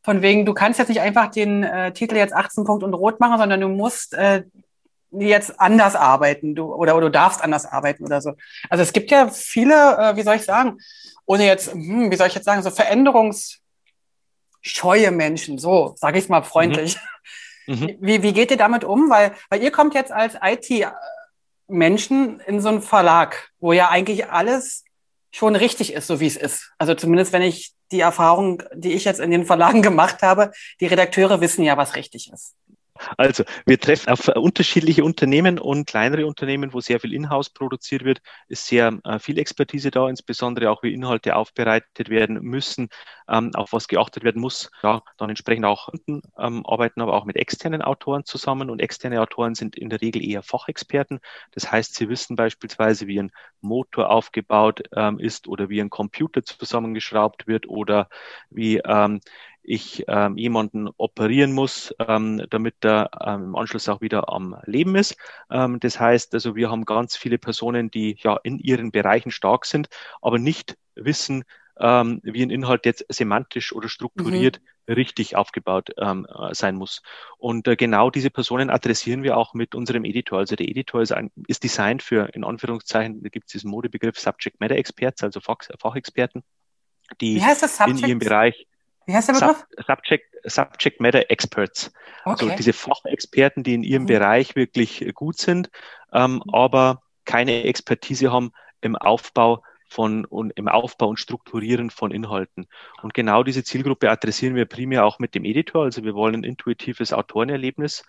von 0.01 0.21
wegen, 0.21 0.45
du 0.45 0.53
kannst 0.53 0.79
jetzt 0.79 0.89
nicht 0.89 1.01
einfach 1.01 1.27
den 1.29 1.63
äh, 1.63 1.93
Titel 1.93 2.15
jetzt 2.15 2.33
18 2.33 2.63
Punkt 2.63 2.83
und 2.83 2.93
rot 2.93 3.19
machen, 3.19 3.37
sondern 3.37 3.61
du 3.61 3.69
musst 3.69 4.13
äh, 4.13 4.43
jetzt 5.19 5.59
anders 5.59 5.95
arbeiten 5.95 6.55
du, 6.55 6.73
oder, 6.73 6.95
oder 6.95 7.07
du 7.07 7.11
darfst 7.11 7.41
anders 7.41 7.65
arbeiten 7.65 8.05
oder 8.05 8.21
so. 8.21 8.33
Also 8.69 8.83
es 8.83 8.93
gibt 8.93 9.11
ja 9.11 9.29
viele, 9.29 9.97
äh, 9.97 10.15
wie 10.15 10.23
soll 10.23 10.35
ich 10.35 10.43
sagen, 10.43 10.77
ohne 11.25 11.45
jetzt, 11.45 11.71
hm, 11.71 12.11
wie 12.11 12.15
soll 12.15 12.27
ich 12.27 12.35
jetzt 12.35 12.45
sagen, 12.45 12.63
so 12.63 12.71
veränderungsscheue 12.71 15.11
Menschen, 15.11 15.57
so 15.57 15.93
sage 15.97 16.17
ich 16.17 16.25
es 16.25 16.29
mal 16.29 16.43
freundlich. 16.43 16.95
Mhm. 16.95 17.01
Mhm. 17.65 17.95
Wie, 18.01 18.21
wie 18.23 18.33
geht 18.33 18.51
ihr 18.51 18.57
damit 18.57 18.83
um? 18.83 19.09
Weil, 19.09 19.31
weil 19.49 19.63
ihr 19.63 19.71
kommt 19.71 19.93
jetzt 19.93 20.11
als 20.11 20.33
IT-Menschen 20.43 22.41
in 22.41 22.59
so 22.59 22.67
einen 22.67 22.81
Verlag, 22.81 23.51
wo 23.61 23.71
ja 23.71 23.87
eigentlich 23.87 24.29
alles 24.29 24.83
schon 25.31 25.55
richtig 25.55 25.93
ist, 25.93 26.07
so 26.07 26.19
wie 26.19 26.27
es 26.27 26.35
ist. 26.35 26.73
Also 26.77 26.93
zumindest 26.93 27.31
wenn 27.31 27.41
ich 27.41 27.73
die 27.91 28.01
Erfahrung, 28.01 28.63
die 28.73 28.93
ich 28.93 29.05
jetzt 29.05 29.19
in 29.19 29.31
den 29.31 29.45
Verlagen 29.45 29.81
gemacht 29.81 30.21
habe, 30.21 30.51
die 30.79 30.87
Redakteure 30.87 31.41
wissen 31.41 31.63
ja, 31.63 31.77
was 31.77 31.95
richtig 31.95 32.31
ist. 32.31 32.55
Also, 33.17 33.43
wir 33.65 33.79
treffen 33.79 34.09
auf 34.09 34.27
unterschiedliche 34.27 35.03
Unternehmen 35.03 35.57
und 35.57 35.87
kleinere 35.87 36.27
Unternehmen, 36.27 36.73
wo 36.73 36.79
sehr 36.79 36.99
viel 36.99 37.13
Inhouse 37.13 37.49
produziert 37.49 38.03
wird, 38.05 38.21
ist 38.47 38.67
sehr 38.67 38.99
äh, 39.03 39.17
viel 39.19 39.39
Expertise 39.39 39.89
da, 39.89 40.07
insbesondere 40.07 40.69
auch 40.69 40.83
wie 40.83 40.93
Inhalte 40.93 41.35
aufbereitet 41.35 42.09
werden 42.09 42.39
müssen, 42.41 42.89
ähm, 43.27 43.51
auf 43.55 43.73
was 43.73 43.87
geachtet 43.87 44.23
werden 44.23 44.41
muss. 44.41 44.69
Ja, 44.83 45.01
dann 45.17 45.29
entsprechend 45.29 45.65
auch 45.65 45.89
ähm, 46.07 46.65
arbeiten 46.65 47.01
aber 47.01 47.13
auch 47.13 47.25
mit 47.25 47.35
externen 47.35 47.81
Autoren 47.81 48.25
zusammen 48.25 48.69
und 48.69 48.79
externe 48.79 49.21
Autoren 49.21 49.55
sind 49.55 49.75
in 49.75 49.89
der 49.89 50.01
Regel 50.01 50.23
eher 50.23 50.43
Fachexperten. 50.43 51.19
Das 51.51 51.71
heißt, 51.71 51.95
sie 51.95 52.09
wissen 52.09 52.35
beispielsweise, 52.35 53.07
wie 53.07 53.19
ein 53.19 53.31
Motor 53.61 54.11
aufgebaut 54.11 54.83
ähm, 54.95 55.19
ist 55.19 55.47
oder 55.47 55.69
wie 55.69 55.81
ein 55.81 55.89
Computer 55.89 56.43
zusammengeschraubt 56.43 57.47
wird 57.47 57.67
oder 57.67 58.07
wie 58.49 58.77
ähm, 58.77 59.19
ich 59.63 60.03
ähm, 60.07 60.37
jemanden 60.37 60.89
operieren 60.97 61.53
muss, 61.53 61.93
ähm, 61.99 62.45
damit 62.49 62.83
der 62.83 63.09
ähm, 63.25 63.45
im 63.45 63.55
Anschluss 63.55 63.89
auch 63.89 64.01
wieder 64.01 64.29
am 64.29 64.57
Leben 64.65 64.95
ist. 64.95 65.15
Ähm, 65.49 65.79
das 65.79 65.99
heißt, 65.99 66.33
also 66.33 66.55
wir 66.55 66.69
haben 66.69 66.85
ganz 66.85 67.15
viele 67.15 67.37
Personen, 67.37 67.89
die 67.89 68.17
ja 68.19 68.37
in 68.43 68.59
ihren 68.59 68.91
Bereichen 68.91 69.31
stark 69.31 69.65
sind, 69.65 69.87
aber 70.21 70.37
nicht 70.37 70.77
wissen, 70.95 71.45
ähm, 71.79 72.19
wie 72.23 72.43
ein 72.43 72.49
Inhalt 72.49 72.85
jetzt 72.85 73.05
semantisch 73.09 73.73
oder 73.73 73.89
strukturiert 73.89 74.61
mhm. 74.85 74.93
richtig 74.93 75.35
aufgebaut 75.35 75.89
ähm, 75.97 76.27
äh, 76.29 76.53
sein 76.53 76.75
muss. 76.75 77.01
Und 77.37 77.67
äh, 77.67 77.75
genau 77.75 78.09
diese 78.09 78.29
Personen 78.29 78.69
adressieren 78.69 79.23
wir 79.23 79.37
auch 79.37 79.53
mit 79.53 79.73
unserem 79.73 80.05
Editor. 80.05 80.39
Also 80.39 80.55
der 80.55 80.67
Editor 80.67 81.01
ist, 81.01 81.13
ein, 81.13 81.31
ist 81.47 81.63
designt 81.63 82.03
für, 82.03 82.29
in 82.33 82.43
Anführungszeichen, 82.43 83.23
da 83.23 83.29
gibt 83.29 83.47
es 83.47 83.53
diesen 83.53 83.71
Modebegriff 83.71 84.19
Subject 84.19 84.59
Matter 84.59 84.75
Experts, 84.75 85.23
also 85.23 85.39
Fach, 85.39 85.57
Fachexperten, 85.79 86.43
die 87.21 87.41
in 87.87 87.97
ihrem 87.97 88.19
Bereich 88.19 88.67
wie 89.05 89.13
heißt 89.13 89.29
der 89.29 89.33
Begriff? 89.33 89.65
Sub 89.77 89.85
Subject, 89.87 90.25
Subject 90.45 91.01
Matter 91.01 91.29
Experts. 91.29 91.91
Okay. 92.25 92.45
Also 92.45 92.55
diese 92.55 92.73
Fachexperten, 92.73 93.63
die 93.63 93.73
in 93.73 93.83
ihrem 93.83 94.03
mhm. 94.03 94.07
Bereich 94.07 94.55
wirklich 94.55 95.11
gut 95.13 95.37
sind, 95.37 95.69
ähm, 96.13 96.35
mhm. 96.35 96.53
aber 96.53 97.01
keine 97.25 97.63
Expertise 97.63 98.31
haben 98.31 98.51
im 98.81 98.95
Aufbau 98.95 99.63
von 99.87 100.25
und 100.25 100.51
im 100.55 100.67
Aufbau 100.67 101.09
und 101.09 101.19
Strukturieren 101.19 101.89
von 101.89 102.11
Inhalten. 102.11 102.67
Und 103.01 103.13
genau 103.13 103.43
diese 103.43 103.63
Zielgruppe 103.63 104.09
adressieren 104.09 104.55
wir 104.55 104.65
primär 104.65 105.05
auch 105.05 105.19
mit 105.19 105.35
dem 105.35 105.45
Editor. 105.45 105.83
Also 105.83 106.03
wir 106.03 106.15
wollen 106.15 106.35
ein 106.35 106.43
intuitives 106.43 107.13
Autorenerlebnis 107.13 108.03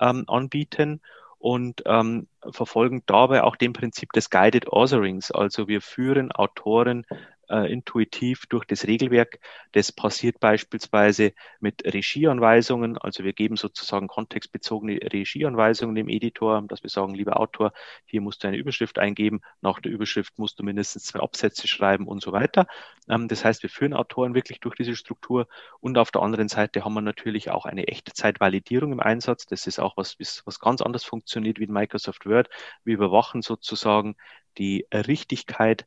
ähm, 0.00 0.24
anbieten 0.26 1.02
und 1.38 1.82
ähm, 1.86 2.28
verfolgen 2.50 3.02
dabei 3.06 3.42
auch 3.44 3.56
dem 3.56 3.72
Prinzip 3.72 4.12
des 4.12 4.30
Guided 4.30 4.68
Autherings. 4.68 5.30
Also 5.30 5.68
wir 5.68 5.82
führen 5.82 6.32
Autoren 6.32 7.04
äh, 7.48 7.70
intuitiv 7.72 8.46
durch 8.46 8.64
das 8.64 8.86
Regelwerk. 8.86 9.38
Das 9.72 9.92
passiert 9.92 10.40
beispielsweise 10.40 11.32
mit 11.60 11.84
Regieanweisungen. 11.84 12.98
Also 12.98 13.24
wir 13.24 13.32
geben 13.32 13.56
sozusagen 13.56 14.08
kontextbezogene 14.08 14.98
Regieanweisungen 15.12 15.94
dem 15.94 16.08
Editor, 16.08 16.62
dass 16.68 16.82
wir 16.82 16.90
sagen, 16.90 17.14
lieber 17.14 17.38
Autor, 17.38 17.72
hier 18.04 18.20
musst 18.20 18.42
du 18.42 18.48
eine 18.48 18.56
Überschrift 18.56 18.98
eingeben. 18.98 19.40
Nach 19.60 19.80
der 19.80 19.92
Überschrift 19.92 20.38
musst 20.38 20.58
du 20.58 20.64
mindestens 20.64 21.04
zwei 21.04 21.20
Absätze 21.20 21.68
schreiben 21.68 22.06
und 22.06 22.22
so 22.22 22.32
weiter. 22.32 22.66
Ähm, 23.08 23.28
das 23.28 23.44
heißt, 23.44 23.62
wir 23.62 23.70
führen 23.70 23.94
Autoren 23.94 24.34
wirklich 24.34 24.60
durch 24.60 24.74
diese 24.74 24.96
Struktur. 24.96 25.48
Und 25.80 25.98
auf 25.98 26.10
der 26.10 26.22
anderen 26.22 26.48
Seite 26.48 26.84
haben 26.84 26.94
wir 26.94 27.00
natürlich 27.00 27.50
auch 27.50 27.66
eine 27.66 27.88
Echtzeitvalidierung 27.88 28.92
im 28.92 29.00
Einsatz. 29.00 29.46
Das 29.46 29.66
ist 29.66 29.78
auch 29.78 29.96
was, 29.96 30.16
was 30.44 30.60
ganz 30.60 30.80
anders 30.82 31.04
funktioniert 31.04 31.58
wie 31.58 31.64
in 31.64 31.72
Microsoft 31.72 32.26
Word. 32.26 32.48
Wir 32.84 32.94
überwachen 32.94 33.42
sozusagen 33.42 34.16
die 34.58 34.86
Richtigkeit 34.92 35.86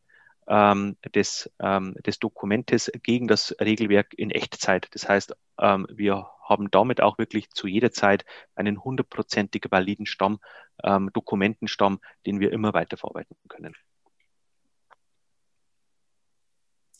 ähm, 0.50 0.98
des, 1.16 1.50
ähm, 1.62 1.96
des 2.06 2.20
Dokumentes 2.20 2.92
gegen 3.04 3.28
das 3.28 3.56
Regelwerk 3.62 4.14
in 4.16 4.32
Echtzeit. 4.32 4.88
Das 4.92 5.08
heißt, 5.08 5.36
ähm, 5.62 5.88
wir 5.90 6.28
haben 6.44 6.72
damit 6.72 7.02
auch 7.02 7.20
wirklich 7.20 7.52
zu 7.52 7.68
jeder 7.68 7.92
Zeit 7.92 8.26
einen 8.56 8.84
hundertprozentig 8.84 9.66
validen 9.70 10.08
Stamm, 10.08 10.40
ähm, 10.84 11.12
Dokumentenstamm, 11.14 12.00
den 12.26 12.40
wir 12.40 12.52
immer 12.52 12.74
weiterverarbeiten 12.74 13.38
können. 13.48 13.76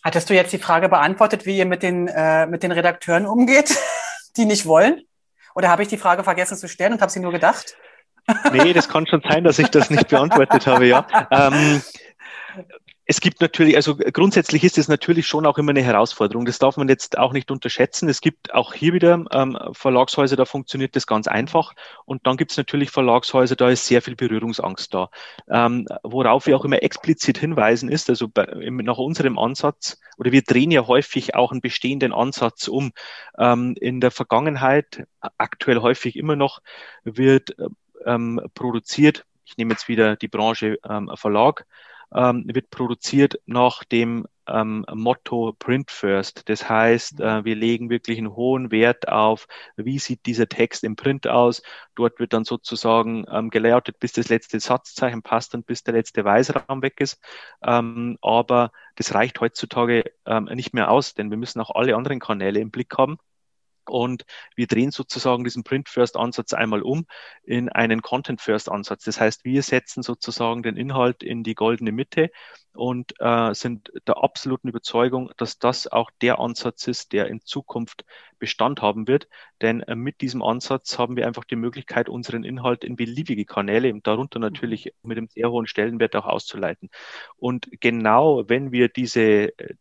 Hattest 0.04 0.30
du 0.30 0.34
jetzt 0.34 0.54
die 0.54 0.60
Frage 0.60 0.88
beantwortet, 0.88 1.46
wie 1.46 1.58
ihr 1.58 1.66
mit 1.66 1.84
den, 1.84 2.08
äh, 2.08 2.46
mit 2.46 2.64
den 2.64 2.72
Redakteuren 2.72 3.26
umgeht, 3.26 3.76
die 4.38 4.46
nicht 4.46 4.66
wollen? 4.66 5.02
Oder 5.56 5.70
habe 5.70 5.82
ich 5.82 5.90
die 5.90 5.98
Frage 5.98 6.24
vergessen 6.24 6.56
zu 6.56 6.70
stellen 6.70 6.94
und 6.94 7.02
habe 7.02 7.12
sie 7.12 7.20
nur 7.20 7.32
gedacht? 7.32 7.76
Nee, 8.54 8.74
das 8.74 8.88
kann 8.88 9.08
schon 9.08 9.24
sein, 9.28 9.44
dass 9.44 9.58
ich 9.58 9.70
das 9.70 9.90
nicht 9.90 10.08
beantwortet 10.08 10.68
habe, 10.68 10.86
ja. 10.86 11.08
Ähm, 11.32 11.82
es 13.10 13.22
gibt 13.22 13.42
natürlich, 13.42 13.76
also 13.76 13.96
grundsätzlich 13.96 14.64
ist 14.64 14.78
es 14.78 14.88
natürlich 14.88 15.26
schon 15.26 15.48
auch 15.48 15.58
immer 15.58 15.72
eine 15.72 15.82
Herausforderung. 15.82 16.46
Das 16.46 16.60
darf 16.60 16.78
man 16.78 16.88
jetzt 16.90 17.18
auch 17.18 17.34
nicht 17.34 17.50
unterschätzen. 17.50 18.08
Es 18.08 18.22
gibt 18.22 18.54
auch 18.54 18.72
hier 18.76 18.94
wieder 18.94 19.26
ähm, 19.32 19.58
Verlagshäuser, 19.72 20.36
da 20.36 20.46
funktioniert 20.46 20.96
das 20.96 21.08
ganz 21.08 21.28
einfach. 21.28 21.74
Und 22.06 22.28
dann 22.28 22.38
gibt 22.38 22.52
es 22.52 22.58
natürlich 22.58 22.92
Verlagshäuser, 22.92 23.56
da 23.56 23.70
ist 23.70 23.88
sehr 23.88 24.04
viel 24.04 24.16
Berührungsangst 24.16 24.94
da. 24.94 25.10
Ähm, 25.50 25.88
worauf 26.04 26.46
wir 26.46 26.56
auch 26.56 26.66
immer 26.66 26.84
explizit 26.84 27.40
hinweisen 27.40 27.90
ist, 27.90 28.12
also 28.12 28.28
bei, 28.28 28.46
nach 28.46 29.00
unserem 29.00 29.40
Ansatz, 29.40 30.00
oder 30.20 30.32
wir 30.32 30.44
drehen 30.44 30.70
ja 30.70 30.86
häufig 30.86 31.34
auch 31.34 31.52
einen 31.52 31.62
bestehenden 31.62 32.14
Ansatz 32.14 32.68
um. 32.68 32.92
Ähm, 33.40 33.76
in 33.82 34.02
der 34.02 34.12
Vergangenheit, 34.12 35.08
aktuell 35.40 35.82
häufig 35.82 36.16
immer 36.16 36.36
noch, 36.36 36.60
wird 37.06 37.56
ähm, 38.06 38.40
produziert, 38.54 39.26
ich 39.46 39.58
nehme 39.58 39.72
jetzt 39.72 39.88
wieder 39.88 40.16
die 40.16 40.28
Branche 40.28 40.78
ähm, 40.88 41.10
Verlag, 41.16 41.66
ähm, 42.14 42.46
wird 42.48 42.70
produziert 42.70 43.40
nach 43.46 43.84
dem 43.84 44.26
ähm, 44.48 44.86
Motto 44.94 45.54
Print 45.58 45.92
First. 45.92 46.50
Das 46.50 46.68
heißt, 46.68 47.22
äh, 47.22 47.46
wir 47.46 47.56
legen 47.56 47.90
wirklich 47.90 48.18
einen 48.18 48.36
hohen 48.36 48.72
Wert 48.72 49.08
auf, 49.08 49.48
wie 49.76 50.00
sieht 50.00 50.26
dieser 50.26 50.48
Text 50.48 50.84
im 50.84 50.96
Print 50.96 51.28
aus. 51.28 51.62
Dort 51.96 52.20
wird 52.20 52.34
dann 52.34 52.46
sozusagen 52.46 53.26
ähm, 53.32 53.50
gelayoutet, 53.50 54.00
bis 54.00 54.14
das 54.14 54.30
letzte 54.30 54.60
Satzzeichen 54.60 55.22
passt 55.22 55.54
und 55.56 55.66
bis 55.66 55.84
der 55.84 55.94
letzte 55.94 56.26
Weißraum 56.26 56.82
weg 56.82 57.00
ist. 57.00 57.22
Ähm, 57.64 58.18
aber 58.22 58.72
das 58.96 59.14
reicht 59.14 59.40
heutzutage 59.40 60.04
ähm, 60.26 60.46
nicht 60.46 60.74
mehr 60.74 60.90
aus, 60.92 61.14
denn 61.14 61.30
wir 61.30 61.38
müssen 61.38 61.60
auch 61.62 61.72
alle 61.76 61.96
anderen 61.96 62.20
Kanäle 62.20 62.60
im 62.60 62.72
Blick 62.72 62.98
haben. 62.98 63.18
Und 63.90 64.26
wir 64.56 64.68
drehen 64.68 64.92
sozusagen 64.92 65.44
diesen 65.44 65.64
Print-First-Ansatz 65.64 66.54
einmal 66.54 66.82
um 66.82 67.06
in 67.44 67.70
einen 67.70 68.02
Content-First-Ansatz. 68.02 69.04
Das 69.04 69.20
heißt, 69.20 69.46
wir 69.46 69.64
setzen 69.64 70.04
sozusagen 70.04 70.64
den 70.64 70.78
Inhalt 70.78 71.24
in 71.24 71.44
die 71.44 71.56
goldene 71.56 71.92
Mitte 71.92 72.30
und 72.74 73.14
äh, 73.20 73.54
sind 73.54 73.92
der 74.08 74.24
absoluten 74.24 74.70
Überzeugung, 74.70 75.32
dass 75.38 75.60
das 75.60 75.88
auch 75.88 76.12
der 76.22 76.40
Ansatz 76.40 76.88
ist, 76.88 77.14
der 77.14 77.28
in 77.28 77.42
Zukunft 77.42 78.06
Bestand 78.38 78.82
haben 78.82 79.08
wird. 79.08 79.28
Denn 79.62 79.82
äh, 79.82 79.96
mit 79.96 80.22
diesem 80.22 80.42
Ansatz 80.42 80.98
haben 80.98 81.16
wir 81.16 81.28
einfach 81.28 81.44
die 81.44 81.56
Möglichkeit, 81.56 82.10
unseren 82.10 82.44
Inhalt 82.44 82.84
in 82.84 82.96
beliebige 82.96 83.46
Kanäle 83.46 83.94
darunter 84.02 84.40
natürlich 84.40 84.94
mit 85.04 85.18
einem 85.18 85.28
sehr 85.28 85.52
hohen 85.52 85.68
Stellenwert 85.68 86.16
auch 86.16 86.26
auszuleiten. 86.26 86.90
Und 87.38 87.68
genau 87.80 88.48
wenn 88.48 88.72
wir 88.72 88.88
diese 88.88 89.58
äh, 89.58 89.76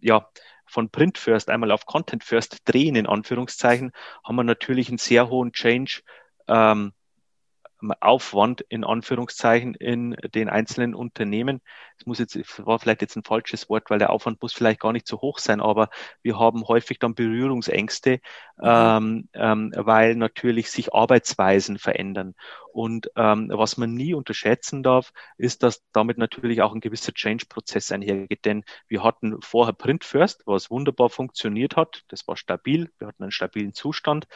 ja, 0.00 0.28
von 0.66 0.90
Print 0.90 1.18
First 1.18 1.50
einmal 1.50 1.70
auf 1.70 1.86
Content 1.86 2.24
First 2.24 2.58
drehen, 2.64 2.96
in 2.96 3.06
Anführungszeichen, 3.06 3.92
haben 4.22 4.36
wir 4.36 4.44
natürlich 4.44 4.88
einen 4.88 4.98
sehr 4.98 5.28
hohen 5.28 5.52
Change 5.52 6.02
ähm, 6.48 6.92
Aufwand 8.00 8.62
in 8.62 8.84
Anführungszeichen 8.84 9.74
in 9.74 10.16
den 10.34 10.48
einzelnen 10.48 10.94
Unternehmen. 10.94 11.60
Es 11.98 12.06
muss 12.06 12.18
jetzt, 12.18 12.36
war 12.66 12.78
vielleicht 12.78 13.02
jetzt 13.02 13.16
ein 13.16 13.24
falsches 13.24 13.68
Wort, 13.68 13.90
weil 13.90 13.98
der 13.98 14.10
Aufwand 14.10 14.42
muss 14.42 14.52
vielleicht 14.52 14.80
gar 14.80 14.92
nicht 14.92 15.06
so 15.06 15.20
hoch 15.20 15.38
sein, 15.38 15.60
aber 15.60 15.88
wir 16.22 16.38
haben 16.38 16.66
häufig 16.66 16.98
dann 16.98 17.14
Berührungsängste, 17.14 18.20
mhm. 18.56 18.62
ähm, 18.64 19.28
ähm, 19.34 19.72
weil 19.76 20.16
natürlich 20.16 20.70
sich 20.70 20.94
Arbeitsweisen 20.94 21.78
verändern. 21.78 22.34
Und 22.74 23.08
ähm, 23.14 23.50
was 23.52 23.76
man 23.76 23.94
nie 23.94 24.14
unterschätzen 24.14 24.82
darf, 24.82 25.12
ist, 25.36 25.62
dass 25.62 25.84
damit 25.92 26.18
natürlich 26.18 26.60
auch 26.60 26.74
ein 26.74 26.80
gewisser 26.80 27.12
Change-Prozess 27.14 27.92
einhergeht. 27.92 28.44
Denn 28.44 28.64
wir 28.88 29.04
hatten 29.04 29.40
vorher 29.42 29.72
Print 29.72 30.02
First, 30.02 30.42
was 30.44 30.72
wunderbar 30.72 31.08
funktioniert 31.08 31.76
hat. 31.76 32.02
Das 32.08 32.26
war 32.26 32.36
stabil. 32.36 32.90
Wir 32.98 33.06
hatten 33.06 33.22
einen 33.22 33.30
stabilen 33.30 33.74
Zustand. 33.74 34.26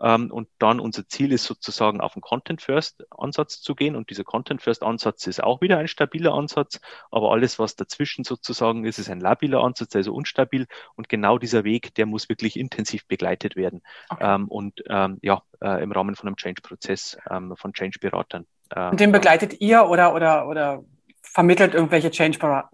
Ähm, 0.00 0.30
und 0.30 0.48
dann 0.60 0.78
unser 0.78 1.08
Ziel 1.08 1.32
ist 1.32 1.42
sozusagen 1.42 2.00
auf 2.00 2.12
den 2.12 2.22
Content 2.22 2.62
First 2.62 3.04
Ansatz 3.10 3.60
zu 3.60 3.74
gehen. 3.74 3.96
Und 3.96 4.10
dieser 4.10 4.22
Content 4.22 4.62
First 4.62 4.84
Ansatz 4.84 5.26
ist 5.26 5.42
auch 5.42 5.60
wieder 5.60 5.78
ein 5.78 5.88
stabiler 5.88 6.34
Ansatz. 6.34 6.80
Aber 7.10 7.32
alles, 7.32 7.58
was 7.58 7.76
dazwischen 7.76 8.24
sozusagen 8.24 8.84
ist, 8.84 8.98
ist 8.98 9.10
ein 9.10 9.20
labiler 9.20 9.62
Ansatz, 9.62 9.94
also 9.96 10.14
unstabil. 10.14 10.66
Und 10.94 11.08
genau 11.08 11.38
dieser 11.38 11.64
Weg, 11.64 11.94
der 11.94 12.06
muss 12.06 12.28
wirklich 12.28 12.58
intensiv 12.58 13.06
begleitet 13.06 13.56
werden. 13.56 13.82
Okay. 14.10 14.34
Ähm, 14.34 14.48
und 14.48 14.82
ähm, 14.88 15.18
ja, 15.22 15.42
äh, 15.60 15.82
im 15.82 15.92
Rahmen 15.92 16.14
von 16.14 16.28
einem 16.28 16.36
Change-Prozess 16.36 17.18
ähm, 17.30 17.54
von 17.56 17.72
Change-Beratern. 17.72 18.46
Äh, 18.70 18.90
und 18.90 19.00
den 19.00 19.12
begleitet 19.12 19.60
ihr 19.60 19.86
oder, 19.86 20.14
oder, 20.14 20.46
oder 20.48 20.84
vermittelt 21.22 21.74
irgendwelche 21.74 22.10
Change-Berater? 22.10 22.68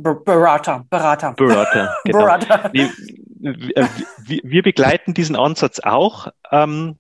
Berater. 0.89 1.35
Berater, 1.37 1.97
genau. 2.05 2.19
Berater. 2.19 2.71
Nee, 2.73 2.91
wir, 3.41 4.41
wir 4.43 4.63
begleiten 4.63 5.15
diesen 5.15 5.37
Ansatz 5.37 5.81
auch. 5.81 6.29
Ähm, 6.51 6.99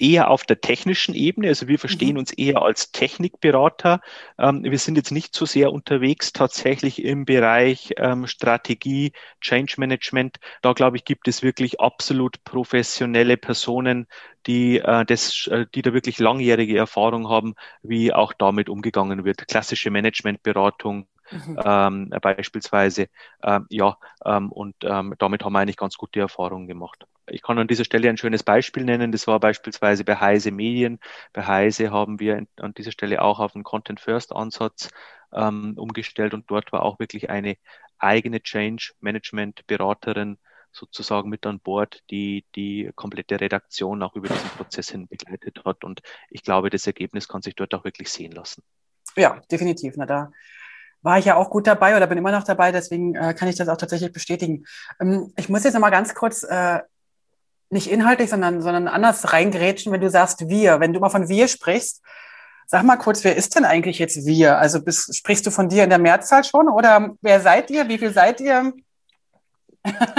eher 0.00 0.30
auf 0.30 0.44
der 0.44 0.60
technischen 0.60 1.14
Ebene. 1.14 1.48
Also 1.48 1.68
wir 1.68 1.78
verstehen 1.78 2.12
mhm. 2.12 2.20
uns 2.20 2.32
eher 2.32 2.62
als 2.62 2.92
Technikberater. 2.92 4.00
Ähm, 4.38 4.64
wir 4.64 4.78
sind 4.78 4.96
jetzt 4.96 5.10
nicht 5.10 5.34
so 5.34 5.46
sehr 5.46 5.72
unterwegs 5.72 6.32
tatsächlich 6.32 7.02
im 7.04 7.24
Bereich 7.24 7.92
ähm, 7.96 8.26
Strategie, 8.26 9.12
Change 9.40 9.74
Management. 9.78 10.38
Da 10.62 10.72
glaube 10.72 10.96
ich, 10.96 11.04
gibt 11.04 11.28
es 11.28 11.42
wirklich 11.42 11.80
absolut 11.80 12.42
professionelle 12.44 13.36
Personen, 13.36 14.06
die, 14.46 14.78
äh, 14.78 15.04
das, 15.04 15.46
äh, 15.48 15.66
die 15.74 15.82
da 15.82 15.92
wirklich 15.92 16.18
langjährige 16.18 16.78
Erfahrung 16.78 17.28
haben, 17.28 17.54
wie 17.82 18.12
auch 18.12 18.32
damit 18.32 18.68
umgegangen 18.68 19.24
wird. 19.24 19.46
Klassische 19.48 19.90
Managementberatung, 19.90 21.06
Mhm. 21.30 21.58
Ähm, 21.64 22.10
beispielsweise. 22.20 23.08
Ähm, 23.42 23.66
ja, 23.70 23.96
ähm, 24.24 24.50
und 24.50 24.74
ähm, 24.82 25.14
damit 25.18 25.44
haben 25.44 25.52
wir 25.52 25.60
eigentlich 25.60 25.76
ganz 25.76 25.96
gute 25.96 26.20
Erfahrungen 26.20 26.66
gemacht. 26.66 27.06
Ich 27.30 27.42
kann 27.42 27.58
an 27.58 27.68
dieser 27.68 27.84
Stelle 27.84 28.08
ein 28.08 28.16
schönes 28.16 28.42
Beispiel 28.42 28.84
nennen. 28.84 29.12
Das 29.12 29.26
war 29.26 29.40
beispielsweise 29.40 30.04
bei 30.04 30.16
Heise 30.16 30.50
Medien. 30.50 30.98
Bei 31.32 31.46
Heise 31.46 31.90
haben 31.90 32.20
wir 32.20 32.46
an 32.56 32.74
dieser 32.74 32.92
Stelle 32.92 33.22
auch 33.22 33.40
auf 33.40 33.54
einen 33.54 33.64
Content-First-Ansatz 33.64 34.90
ähm, 35.32 35.74
umgestellt 35.76 36.34
und 36.34 36.50
dort 36.50 36.72
war 36.72 36.82
auch 36.82 36.98
wirklich 36.98 37.30
eine 37.30 37.56
eigene 37.98 38.42
Change-Management-Beraterin 38.42 40.38
sozusagen 40.72 41.28
mit 41.28 41.46
an 41.46 41.60
Bord, 41.60 42.02
die 42.10 42.44
die 42.54 42.90
komplette 42.94 43.40
Redaktion 43.40 44.02
auch 44.02 44.14
über 44.14 44.28
diesen 44.28 44.50
Prozess 44.50 44.90
hin 44.90 45.08
begleitet 45.08 45.62
hat. 45.64 45.84
Und 45.84 46.00
ich 46.30 46.42
glaube, 46.42 46.70
das 46.70 46.86
Ergebnis 46.86 47.28
kann 47.28 47.42
sich 47.42 47.54
dort 47.54 47.74
auch 47.74 47.84
wirklich 47.84 48.10
sehen 48.10 48.32
lassen. 48.32 48.62
Ja, 49.16 49.40
definitiv. 49.50 49.94
Na, 49.96 50.06
da 50.06 50.30
war 51.02 51.18
ich 51.18 51.24
ja 51.24 51.36
auch 51.36 51.50
gut 51.50 51.66
dabei 51.66 51.96
oder 51.96 52.06
bin 52.06 52.18
immer 52.18 52.32
noch 52.32 52.44
dabei, 52.44 52.72
deswegen 52.72 53.14
äh, 53.14 53.34
kann 53.34 53.48
ich 53.48 53.56
das 53.56 53.68
auch 53.68 53.76
tatsächlich 53.76 54.12
bestätigen. 54.12 54.64
Ähm, 55.00 55.32
ich 55.36 55.48
muss 55.48 55.64
jetzt 55.64 55.74
noch 55.74 55.80
mal 55.80 55.90
ganz 55.90 56.14
kurz 56.14 56.42
äh, 56.42 56.80
nicht 57.70 57.90
inhaltlich, 57.90 58.30
sondern, 58.30 58.60
sondern 58.62 58.88
anders 58.88 59.32
reingrätschen, 59.32 59.92
wenn 59.92 60.00
du 60.00 60.10
sagst 60.10 60.48
wir. 60.48 60.80
Wenn 60.80 60.92
du 60.92 61.00
mal 61.00 61.08
von 61.08 61.28
wir 61.28 61.48
sprichst, 61.48 62.02
sag 62.66 62.82
mal 62.84 62.96
kurz, 62.96 63.24
wer 63.24 63.36
ist 63.36 63.56
denn 63.56 63.64
eigentlich 63.64 63.98
jetzt 63.98 64.26
wir? 64.26 64.58
Also 64.58 64.82
bist, 64.82 65.16
sprichst 65.16 65.46
du 65.46 65.50
von 65.50 65.68
dir 65.68 65.84
in 65.84 65.90
der 65.90 65.98
Mehrzahl 65.98 66.44
schon 66.44 66.68
oder 66.68 67.14
wer 67.20 67.40
seid 67.40 67.70
ihr? 67.70 67.88
Wie 67.88 67.98
viel 67.98 68.12
seid 68.12 68.40
ihr? 68.40 68.72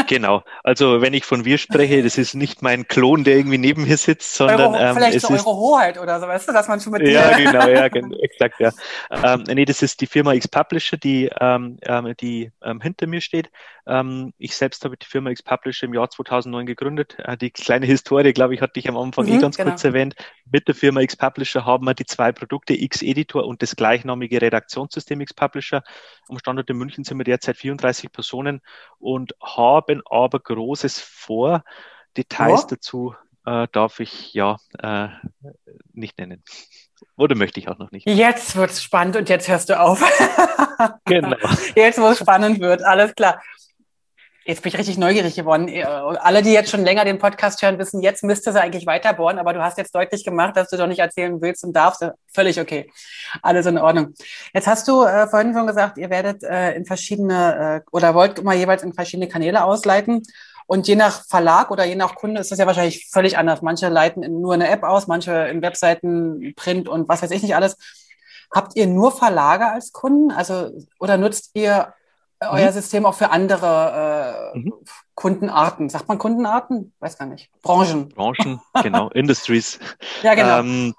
Genau. 0.08 0.44
Also 0.64 1.02
wenn 1.02 1.14
ich 1.14 1.26
von 1.26 1.46
wir 1.46 1.58
spreche, 1.58 2.02
das 2.02 2.18
ist 2.18 2.34
nicht 2.34 2.62
mein 2.62 2.88
Klon, 2.88 3.24
der 3.24 3.36
irgendwie 3.36 3.58
neben 3.58 3.84
mir 3.84 3.98
sitzt, 3.98 4.34
sondern 4.34 4.74
Euro, 4.74 4.76
ähm, 4.76 4.96
vielleicht 4.96 5.18
es 5.18 5.26
eure 5.26 5.56
Hoheit 5.56 6.00
oder 6.00 6.20
so, 6.20 6.28
weißt 6.28 6.48
du, 6.48 6.54
dass 6.54 6.68
man 6.68 6.80
schon 6.80 6.94
mit 6.94 7.04
dir. 7.04 7.12
Ja, 7.12 7.38
genau, 7.38 7.68
ja, 7.68 7.88
genau, 7.90 8.18
exakt, 8.18 8.60
ja. 8.60 8.72
Ähm, 9.12 9.44
nee, 9.48 9.66
das 9.66 9.82
ist 9.82 10.02
die 10.02 10.08
Firma 10.08 10.34
X 10.34 10.48
Publisher, 10.48 10.98
die, 10.98 11.30
ähm, 11.40 11.78
ähm, 11.84 12.14
die 12.20 12.52
ähm, 12.64 12.82
hinter 12.82 13.08
mir 13.08 13.22
steht. 13.22 13.52
Ähm, 13.88 14.34
ich 14.38 14.56
selbst 14.56 14.86
habe 14.86 14.98
die 14.98 15.06
Firma 15.06 15.32
X 15.32 15.42
Publisher 15.42 15.88
im 15.88 15.94
Jahr 15.94 16.10
2009 16.10 16.66
gegründet. 16.66 17.18
Äh, 17.20 17.38
die 17.38 17.52
kleine 17.52 17.86
Historie, 17.86 18.34
glaube 18.34 18.54
ich, 18.54 18.62
hatte 18.62 18.80
ich 18.80 18.88
am 18.88 18.98
Anfang 18.98 19.28
eh 19.28 19.32
mhm, 19.32 19.38
eh 19.38 19.42
ganz 19.42 19.58
genau. 19.58 19.72
kurz 19.72 19.84
erwähnt. 19.84 20.16
Mit 20.52 20.68
der 20.68 20.76
Firma 20.76 21.02
X 21.02 21.16
Publisher 21.16 21.66
haben 21.66 21.86
wir 21.86 21.94
die 21.94 22.06
zwei 22.06 22.32
Produkte 22.32 22.74
X 22.74 23.02
Editor 23.02 23.46
und 23.46 23.62
das 23.62 23.76
gleichnamige 23.76 24.42
Redaktionssystem 24.42 25.22
X 25.22 25.34
Publisher. 25.34 25.84
Am 26.30 26.38
Standort 26.38 26.70
in 26.70 26.78
München 26.78 27.04
sind 27.04 27.18
wir 27.18 27.24
derzeit 27.24 27.58
34 27.58 28.12
Personen 28.12 28.62
und 29.00 29.34
haben 29.58 30.02
aber 30.10 30.40
Großes 30.40 31.00
vor. 31.00 31.64
Details 32.18 32.62
ja. 32.62 32.68
dazu 32.72 33.16
äh, 33.46 33.68
darf 33.72 34.00
ich 34.00 34.34
ja 34.34 34.58
äh, 34.80 35.08
nicht 35.94 36.18
nennen. 36.18 36.44
Oder 37.18 37.36
möchte 37.36 37.60
ich 37.60 37.68
auch 37.68 37.78
noch 37.78 37.92
nicht. 37.92 38.08
Jetzt 38.08 38.56
wird 38.56 38.72
es 38.72 38.84
spannend 38.84 39.16
und 39.16 39.30
jetzt 39.30 39.48
hörst 39.48 39.70
du 39.70 39.80
auf. 39.80 40.02
genau. 41.06 41.36
Jetzt, 41.76 42.00
wo 42.00 42.08
es 42.08 42.20
spannend 42.20 42.60
wird, 42.60 42.84
alles 42.84 43.16
klar. 43.16 43.42
Jetzt 44.44 44.64
bin 44.64 44.70
ich 44.70 44.80
richtig 44.80 44.98
neugierig 44.98 45.36
geworden. 45.36 45.68
Äh, 45.68 45.84
alle, 45.84 46.42
die 46.42 46.52
jetzt 46.52 46.72
schon 46.72 46.84
länger 46.84 47.06
den 47.06 47.20
Podcast 47.20 47.62
hören, 47.62 47.78
wissen, 47.78 48.02
jetzt 48.02 48.24
müsste 48.24 48.52
sie 48.52 48.60
eigentlich 48.60 48.88
weiterbohren, 48.88 49.38
aber 49.38 49.54
du 49.54 49.62
hast 49.62 49.78
jetzt 49.78 49.94
deutlich 49.94 50.26
gemacht, 50.26 50.58
dass 50.58 50.70
du 50.70 50.78
doch 50.78 50.88
nicht 50.88 51.00
erzählen 51.00 51.40
willst 51.42 51.64
und 51.64 51.74
darfst. 51.74 52.04
Völlig 52.34 52.60
okay. 52.60 52.92
Alles 53.44 53.68
in 53.68 53.78
Ordnung. 53.78 54.16
Jetzt 54.54 54.66
hast 54.66 54.88
du 54.88 55.04
äh, 55.04 55.28
vorhin 55.28 55.54
schon 55.54 55.68
gesagt, 55.68 56.00
ihr 56.00 56.10
werdet 56.10 56.44
äh, 56.44 56.74
in 56.74 56.86
verschiedene 56.86 57.84
äh, 57.86 57.90
oder 57.92 58.16
wollt 58.16 58.44
mal 58.44 58.56
jeweils 58.56 58.82
in 58.82 58.94
verschiedene 58.94 59.28
Kanäle 59.28 59.64
ausleiten. 59.64 60.24
Und 60.66 60.88
je 60.88 60.96
nach 60.96 61.24
Verlag 61.28 61.70
oder 61.70 61.86
je 61.86 61.96
nach 61.96 62.16
Kunde 62.16 62.42
ist 62.42 62.50
das 62.50 62.58
ja 62.58 62.66
wahrscheinlich 62.66 63.10
völlig 63.12 63.38
anders. 63.38 63.62
Manche 63.62 63.90
leiten 63.90 64.24
in, 64.24 64.42
nur 64.42 64.56
eine 64.56 64.70
App 64.70 64.84
aus, 64.84 65.06
manche 65.06 65.34
in 65.50 65.62
Webseiten, 65.62 66.54
Print 66.56 66.88
und 66.88 67.08
was 67.08 67.22
weiß 67.22 67.32
ich 67.32 67.44
nicht 67.44 67.56
alles. 67.56 67.78
Habt 68.54 68.76
ihr 68.76 68.88
nur 68.88 69.12
Verlage 69.12 69.68
als 69.68 69.92
Kunden? 69.92 70.32
Also, 70.32 70.72
oder 71.00 71.18
nutzt 71.18 71.52
ihr 71.54 71.94
euer 72.50 72.68
mhm. 72.68 72.74
System 72.74 73.06
auch 73.06 73.14
für 73.14 73.30
andere 73.30 74.52
äh, 74.54 74.58
mhm. 74.58 74.74
Kundenarten. 75.16 75.90
Sagt 75.90 76.08
man 76.08 76.18
Kundenarten? 76.18 76.94
Weiß 77.00 77.18
gar 77.18 77.28
nicht. 77.28 77.50
Branchen. 77.62 78.10
Branchen, 78.10 78.60
genau. 78.84 79.10
Industries. 79.10 79.80
Ja, 80.24 80.34
genau. 80.34 80.60
Ähm, 80.60 80.96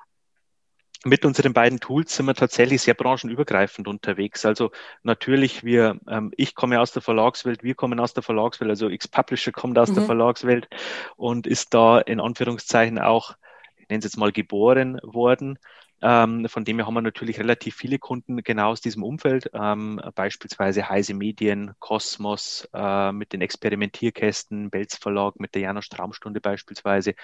mit 1.05 1.24
unseren 1.24 1.52
beiden 1.52 1.81
Tools 1.81 2.14
sind 2.14 2.26
wir 2.26 2.35
tatsächlich 2.35 2.81
sehr 2.83 2.94
branchenübergreifend 2.94 3.88
unterwegs. 3.88 4.46
Also 4.46 4.70
natürlich, 5.02 5.64
wir, 5.64 5.98
ähm, 6.09 6.33
ich 6.37 6.55
komme 6.55 6.81
aus 6.81 6.92
der 6.92 7.02
Verlagswelt, 7.02 7.64
wir 7.64 7.74
kommen 7.74 7.98
aus 7.98 8.14
der 8.14 8.22
Verlagswelt, 8.22 8.70
also 8.70 8.88
X-Publisher 8.88 9.50
kommt 9.50 9.78
aus 9.78 9.90
mhm. 9.90 9.94
der 9.94 10.05
Verlagswelt 10.05 10.68
und 11.16 11.48
ist 11.48 11.74
da 11.74 11.98
in 11.98 12.20
Anführungszeichen 12.20 13.00
auch, 13.00 13.35
ich 13.76 13.88
nenne 13.88 13.98
es 13.98 14.05
jetzt 14.05 14.16
mal, 14.16 14.31
geboren 14.31 15.00
worden. 15.02 15.59
Ähm, 16.03 16.49
von 16.49 16.65
dem 16.65 16.79
her 16.79 16.87
haben 16.87 16.95
wir 16.95 17.01
natürlich 17.01 17.38
relativ 17.38 17.77
viele 17.77 17.99
Kunden 18.01 18.43
genau 18.43 18.71
aus 18.71 18.81
diesem 18.81 19.05
Umfeld, 19.05 19.51
ähm, 19.55 20.01
beispielsweise 20.17 20.88
Heise 20.88 21.15
Medien, 21.15 21.75
Kosmos 21.79 22.69
äh, 22.75 23.12
mit 23.12 23.33
den 23.33 23.41
Experimentierkästen, 23.41 24.71
Belz 24.71 24.97
Verlag 24.97 25.38
mit 25.38 25.55
der 25.55 25.62
Janosch 25.62 25.88
Traumstunde 25.88 26.41
beispielsweise, 26.41 27.15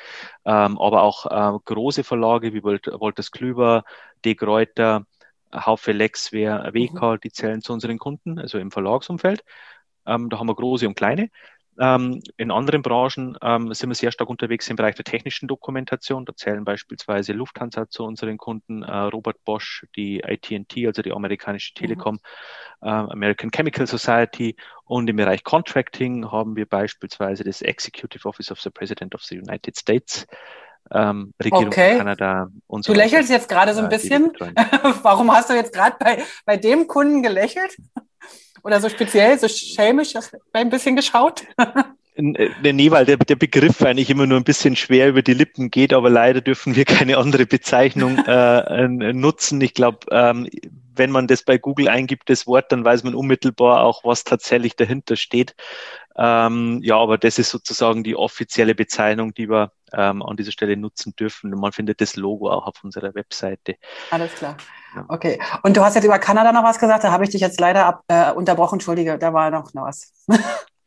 ähm, 0.45 0.79
aber 0.79 1.03
auch 1.03 1.27
äh, 1.27 1.59
große 1.65 2.05
Verlage 2.05 2.55
wie 2.55 2.63
Wolters 2.63 3.33
Klüber, 3.33 3.83
De 4.25 4.35
Greuter, 4.35 5.05
Haufe 5.53 5.93
Lexware, 5.93 6.73
WK, 6.73 7.03
mhm. 7.03 7.21
die 7.21 7.33
zählen 7.33 7.63
zu 7.63 7.73
unseren 7.73 7.99
Kunden, 7.99 8.39
also 8.39 8.59
im 8.59 8.71
Verlagsumfeld. 8.71 9.45
Ähm, 10.07 10.31
da 10.31 10.39
haben 10.39 10.49
wir 10.49 10.55
große 10.55 10.87
und 10.87 10.95
kleine. 10.95 11.31
Ähm, 11.81 12.21
in 12.37 12.51
anderen 12.51 12.83
Branchen 12.83 13.37
ähm, 13.41 13.73
sind 13.73 13.91
wir 13.91 13.95
sehr 13.95 14.11
stark 14.11 14.29
unterwegs 14.29 14.69
im 14.69 14.77
Bereich 14.77 14.97
der 14.97 15.05
technischen 15.05 15.47
Dokumentation. 15.47 16.25
Da 16.25 16.35
zählen 16.35 16.65
beispielsweise 16.65 17.33
Lufthansa 17.33 17.89
zu 17.89 18.05
unseren 18.05 18.37
Kunden, 18.37 18.83
äh, 18.83 18.97
Robert 18.97 19.45
Bosch, 19.45 19.87
die 19.95 20.25
AT&T, 20.25 20.87
also 20.87 21.03
die 21.03 21.13
amerikanische 21.13 21.73
mhm. 21.77 21.79
Telekom, 21.79 22.19
mhm. 22.81 22.89
äh, 22.89 22.91
American 22.91 23.51
Chemical 23.51 23.87
Society 23.87 24.57
und 24.85 25.09
im 25.09 25.17
Bereich 25.17 25.45
Contracting 25.45 26.31
haben 26.31 26.57
wir 26.57 26.67
beispielsweise 26.67 27.45
das 27.45 27.63
Executive 27.63 28.29
Office 28.29 28.51
of 28.51 28.61
the 28.61 28.71
President 28.71 29.15
of 29.15 29.23
the 29.23 29.39
United 29.39 29.77
States 29.77 30.27
ähm, 30.91 31.35
Regierung 31.43 31.67
okay. 31.67 31.99
Kanada 31.99 32.49
und 32.67 32.85
so 32.85 32.93
Du 32.93 32.99
lächelst 32.99 33.31
jetzt 33.31 33.49
gerade 33.49 33.75
so 33.75 33.83
ein 33.83 33.89
bisschen. 33.89 34.33
Warum 35.03 35.31
hast 35.33 35.51
du 35.51 35.55
jetzt 35.55 35.73
gerade 35.73 35.97
bei, 35.99 36.23
bei 36.45 36.57
dem 36.57 36.87
Kunden 36.87 37.23
gelächelt? 37.23 37.77
Oder 38.63 38.81
so 38.81 38.89
speziell, 38.89 39.39
so 39.39 39.49
schelmisch 39.49 40.15
ein 40.53 40.71
bisschen 40.71 40.97
geschaut? 40.97 41.45
Äh, 42.19 42.73
nee, 42.73 42.91
weil 42.91 43.07
der, 43.07 43.17
der 43.17 43.37
Begriff 43.37 43.81
eigentlich 43.83 44.11
immer 44.11 44.27
nur 44.27 44.39
ein 44.39 44.45
bisschen 44.45 44.75
schwer 44.75 45.09
über 45.09 45.23
die 45.23 45.35
Lippen 45.35 45.71
geht, 45.71 45.93
aber 45.93 46.11
leider 46.11 46.41
dürfen 46.41 46.75
wir 46.75 46.85
keine 46.85 47.17
andere 47.17 47.47
Bezeichnung 47.47 48.19
äh, 48.27 48.89
nutzen. 48.89 49.61
Ich 49.61 49.75
glaube, 49.75 50.01
ähm, 50.11 50.49
wenn 50.97 51.11
man 51.13 51.29
das 51.29 51.45
bei 51.45 51.59
Google 51.59 51.89
eingibt, 51.89 52.29
das 52.29 52.47
Wort, 52.47 52.73
dann 52.73 52.85
weiß 52.85 53.05
man 53.05 53.15
unmittelbar 53.15 53.85
auch, 53.85 54.05
was 54.05 54.25
tatsächlich 54.25 54.75
dahinter 54.75 55.17
steht. 55.17 55.55
Ähm, 56.19 56.81
ja, 56.83 56.97
aber 56.97 57.17
das 57.17 57.39
ist 57.39 57.51
sozusagen 57.51 58.03
die 58.03 58.17
offizielle 58.17 58.75
Bezeichnung, 58.75 59.33
die 59.35 59.49
wir 59.49 59.71
ähm, 59.93 60.23
an 60.23 60.37
dieser 60.37 60.51
Stelle 60.51 60.77
nutzen 60.77 61.15
dürfen. 61.15 61.55
Und 61.55 61.61
man 61.61 61.73
findet 61.73 62.01
das 62.01 62.17
Logo 62.17 62.51
auch 62.51 62.67
auf 62.67 62.83
unserer 62.83 63.15
Webseite. 63.15 63.77
Alles 64.11 64.35
klar. 64.35 64.57
Okay. 65.09 65.41
Und 65.63 65.77
du 65.77 65.83
hast 65.83 65.95
jetzt 65.95 66.05
über 66.05 66.19
Kanada 66.19 66.53
noch 66.53 66.65
was 66.65 66.81
gesagt, 66.81 67.05
da 67.05 67.13
habe 67.13 67.25
ich 67.25 67.31
dich 67.31 67.41
jetzt 67.41 67.61
leider 67.61 67.87
ab, 67.87 68.03
äh, 68.09 68.33
unterbrochen. 68.33 68.77
Entschuldige, 68.77 69.17
da 69.17 69.33
war 69.33 69.51
noch, 69.51 69.73
noch 69.75 69.85
was. 69.85 70.13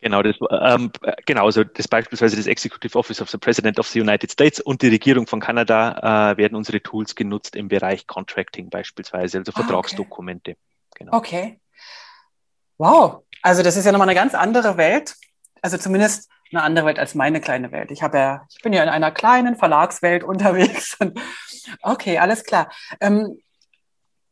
Genau, 0.03 0.23
das, 0.23 0.35
ähm, 0.49 0.91
genau, 1.27 1.45
also 1.45 1.63
das 1.63 1.87
beispielsweise 1.87 2.35
das 2.35 2.47
Executive 2.47 2.97
Office 2.97 3.21
of 3.21 3.29
the 3.29 3.37
President 3.37 3.77
of 3.77 3.87
the 3.87 4.01
United 4.01 4.31
States 4.31 4.59
und 4.59 4.81
die 4.81 4.87
Regierung 4.87 5.27
von 5.27 5.39
Kanada 5.39 6.31
äh, 6.31 6.37
werden 6.37 6.55
unsere 6.55 6.81
Tools 6.81 7.13
genutzt 7.13 7.55
im 7.55 7.67
Bereich 7.67 8.07
Contracting 8.07 8.71
beispielsweise, 8.71 9.37
also 9.37 9.51
Vertragsdokumente. 9.51 10.53
Ah, 10.53 10.55
okay. 10.55 10.97
Genau. 10.97 11.17
okay. 11.17 11.59
Wow, 12.79 13.23
also 13.41 13.63
das 13.63 13.77
ist 13.77 13.85
ja 13.85 13.91
nochmal 13.91 14.09
eine 14.09 14.19
ganz 14.19 14.35
andere 14.35 14.77
Welt. 14.77 15.15
Also 15.61 15.77
zumindest 15.77 16.29
eine 16.51 16.63
andere 16.63 16.85
Welt 16.87 16.99
als 16.99 17.15
meine 17.15 17.39
kleine 17.39 17.71
Welt. 17.71 17.91
Ich 17.91 18.03
habe 18.03 18.17
ja, 18.17 18.45
ich 18.49 18.61
bin 18.61 18.73
ja 18.73 18.83
in 18.83 18.89
einer 18.89 19.11
kleinen 19.11 19.55
Verlagswelt 19.55 20.23
unterwegs. 20.25 20.97
okay, 21.81 22.17
alles 22.17 22.43
klar. 22.43 22.69
Ähm, 22.99 23.37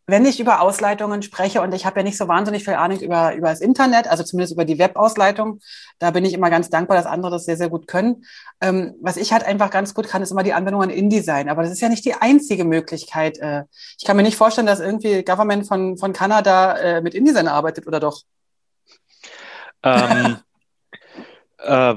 wenn 0.10 0.26
ich 0.26 0.40
über 0.40 0.62
Ausleitungen 0.62 1.22
spreche 1.22 1.62
und 1.62 1.72
ich 1.72 1.86
habe 1.86 2.00
ja 2.00 2.04
nicht 2.04 2.18
so 2.18 2.28
wahnsinnig 2.28 2.64
viel 2.64 2.74
Ahnung 2.74 3.00
über, 3.00 3.36
über 3.36 3.50
das 3.50 3.62
Internet, 3.62 4.08
also 4.08 4.24
zumindest 4.24 4.54
über 4.54 4.66
die 4.66 4.80
Webausleitung, 4.80 5.60
da 6.00 6.10
bin 6.10 6.26
ich 6.26 6.34
immer 6.34 6.50
ganz 6.50 6.70
dankbar, 6.72 6.98
dass 6.98 7.06
andere 7.06 7.32
das 7.32 7.46
sehr, 7.46 7.58
sehr 7.58 7.70
gut 7.70 7.88
können. 7.88 8.26
Ähm, 8.60 8.96
was 9.02 9.18
ich 9.18 9.32
halt 9.32 9.44
einfach 9.44 9.70
ganz 9.70 9.94
gut 9.94 10.08
kann, 10.08 10.24
ist 10.24 10.32
immer 10.32 10.42
die 10.42 10.54
Anwendung 10.54 10.82
an 10.82 10.90
InDesign. 10.90 11.48
Aber 11.48 11.62
das 11.62 11.72
ist 11.72 11.82
ja 11.82 11.90
nicht 11.90 12.06
die 12.06 12.16
einzige 12.16 12.66
Möglichkeit. 12.66 13.38
Äh, 13.38 13.66
ich 14.00 14.06
kann 14.06 14.18
mir 14.18 14.24
nicht 14.24 14.36
vorstellen, 14.36 14.66
dass 14.66 14.80
irgendwie 14.80 15.24
Government 15.24 15.68
von, 15.68 15.98
von 16.00 16.12
Kanada 16.12 16.76
äh, 16.78 17.02
mit 17.02 17.14
InDesign 17.14 17.48
arbeitet, 17.48 17.86
oder 17.86 18.00
doch? 18.00 18.24
Ähm, 19.84 20.38
äh, 21.60 21.96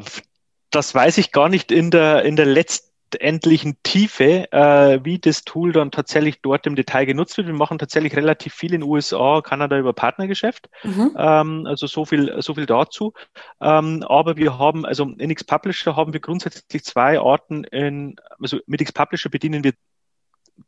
das 0.70 0.94
weiß 0.94 1.18
ich 1.18 1.32
gar 1.32 1.48
nicht 1.48 1.70
in 1.72 1.90
der, 1.90 2.24
in 2.24 2.36
der 2.36 2.46
letzten 2.46 2.92
letztendlichen 3.12 3.76
Tiefe, 3.82 4.50
äh, 4.52 5.00
wie 5.04 5.18
das 5.18 5.44
Tool 5.44 5.72
dann 5.72 5.90
tatsächlich 5.90 6.40
dort 6.42 6.66
im 6.66 6.76
Detail 6.76 7.04
genutzt 7.04 7.36
wird. 7.36 7.46
Wir 7.46 7.54
machen 7.54 7.78
tatsächlich 7.78 8.16
relativ 8.16 8.54
viel 8.54 8.74
in 8.74 8.82
USA, 8.82 9.40
Kanada 9.42 9.78
über 9.78 9.92
Partnergeschäft. 9.92 10.68
Mhm. 10.82 11.14
Ähm, 11.16 11.66
also 11.66 11.86
so 11.86 12.04
viel, 12.04 12.40
so 12.40 12.54
viel 12.54 12.66
dazu. 12.66 13.12
Ähm, 13.60 14.04
aber 14.08 14.36
wir 14.36 14.58
haben, 14.58 14.84
also 14.84 15.04
in 15.04 15.30
X 15.30 15.44
Publisher 15.44 15.96
haben 15.96 16.12
wir 16.12 16.20
grundsätzlich 16.20 16.84
zwei 16.84 17.18
Arten 17.18 17.64
in, 17.64 18.16
also 18.40 18.58
mit 18.66 18.80
X 18.80 18.92
Publisher 18.92 19.30
bedienen 19.30 19.64
wir 19.64 19.72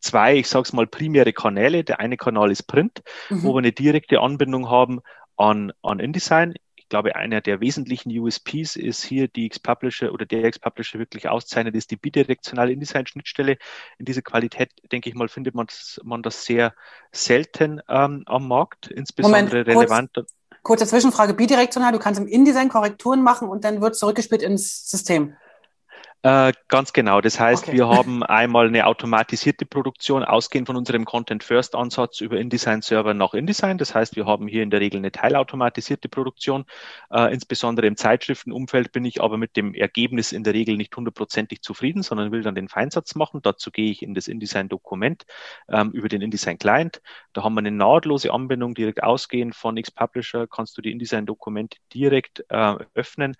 zwei, 0.01 0.37
ich 0.37 0.49
sage 0.49 0.63
es 0.63 0.73
mal, 0.73 0.87
primäre 0.87 1.33
Kanäle. 1.33 1.85
Der 1.85 2.01
eine 2.01 2.17
Kanal 2.17 2.51
ist 2.51 2.65
Print, 2.65 3.03
mhm. 3.31 3.43
wo 3.43 3.55
wir 3.55 3.59
eine 3.59 3.73
direkte 3.73 4.21
Anbindung 4.21 4.71
haben 4.71 5.01
an, 5.37 5.73
an 5.83 5.99
InDesign 5.99 6.55
glaube, 6.95 7.17
einer 7.17 7.41
der 7.41 7.61
wesentlichen 7.61 8.17
USPs 8.17 8.77
ist 8.77 9.03
hier 9.03 9.27
die 9.27 9.47
X-Publisher 9.47 10.13
oder 10.13 10.27
der 10.27 10.45
X-Publisher 10.45 11.01
wirklich 11.01 11.29
auszeichnet, 11.29 11.75
ist 11.75 11.91
die 11.91 11.97
bidirektionale 11.97 12.71
InDesign-Schnittstelle. 12.71 13.57
In 13.99 14.05
dieser 14.05 14.23
Qualität, 14.23 14.71
denke 14.93 15.09
ich 15.09 15.17
mal, 15.17 15.27
findet 15.27 15.57
man 15.57 15.67
das, 15.67 16.01
man 16.05 16.23
das 16.23 16.45
sehr 16.45 16.73
selten 17.11 17.81
ähm, 17.89 18.23
am 18.27 18.47
Markt, 18.47 18.87
insbesondere 18.87 19.65
Moment, 19.65 19.69
relevant. 19.69 20.11
Kurz, 20.15 20.35
kurze 20.63 20.87
Zwischenfrage, 20.87 21.35
bidirektional, 21.35 21.91
du 21.91 21.99
kannst 21.99 22.21
im 22.21 22.29
InDesign 22.29 22.69
Korrekturen 22.69 23.25
machen 23.25 23.49
und 23.49 23.65
dann 23.65 23.81
wird 23.81 23.97
zurückgespielt 23.97 24.43
ins 24.43 24.89
System. 24.89 25.35
Äh, 26.25 26.55
ganz 26.69 26.95
genau. 26.95 27.21
Das 27.21 27.39
heißt, 27.39 27.69
okay. 27.69 27.77
wir 27.77 27.89
haben 27.91 28.23
einmal 28.23 28.67
eine 28.67 28.87
automatisierte 28.87 29.67
Produktion, 29.67 30.25
ausgehend 30.25 30.67
von 30.67 30.77
unserem 30.77 31.05
Content-First-Ansatz 31.05 32.23
über 32.23 32.39
InDesign-Server 32.39 33.13
nach 33.13 33.35
InDesign. 33.35 33.77
Das 33.77 33.95
heißt, 33.95 34.17
wir 34.17 34.25
haben 34.25 34.49
hier 34.49 34.63
in 34.63 34.71
der 34.71 34.81
Regel 34.81 34.97
eine 34.97 35.13
teilautomatisierte 35.13 36.09
Produktion. 36.09 36.65
Äh, 37.11 37.31
insbesondere 37.35 37.87
im 37.87 37.99
Zeitschriftenumfeld 37.99 38.91
bin 38.91 39.05
ich 39.05 39.21
aber 39.21 39.37
mit 39.37 39.55
dem 39.59 39.75
Ergebnis 39.75 40.33
in 40.33 40.45
der 40.45 40.55
Regel 40.55 40.79
nicht 40.79 40.97
hundertprozentig 40.97 41.61
zufrieden, 41.61 42.03
sondern 42.03 42.33
will 42.33 42.41
dann 42.41 42.55
den 42.55 42.69
Feinsatz 42.69 43.15
machen. 43.17 43.41
Dazu 43.43 43.71
gehe 43.71 43.91
ich 43.91 44.03
in 44.03 44.15
das 44.15 44.27
InDesign-Dokument 44.27 45.25
ähm, 45.69 45.91
über 45.91 46.09
den 46.09 46.23
InDesign-Client. 46.23 47.03
Da 47.35 47.43
haben 47.43 47.53
wir 47.53 47.59
eine 47.59 47.71
nahtlose 47.71 48.33
Anbindung 48.33 48.73
direkt 48.73 49.03
ausgehend 49.03 49.55
von 49.55 49.77
X-Publisher. 49.77 50.47
Kannst 50.47 50.79
du 50.79 50.81
die 50.81 50.91
InDesign-Dokumente 50.91 51.77
direkt 51.93 52.47
äh, 52.49 52.77
öffnen, 52.95 53.37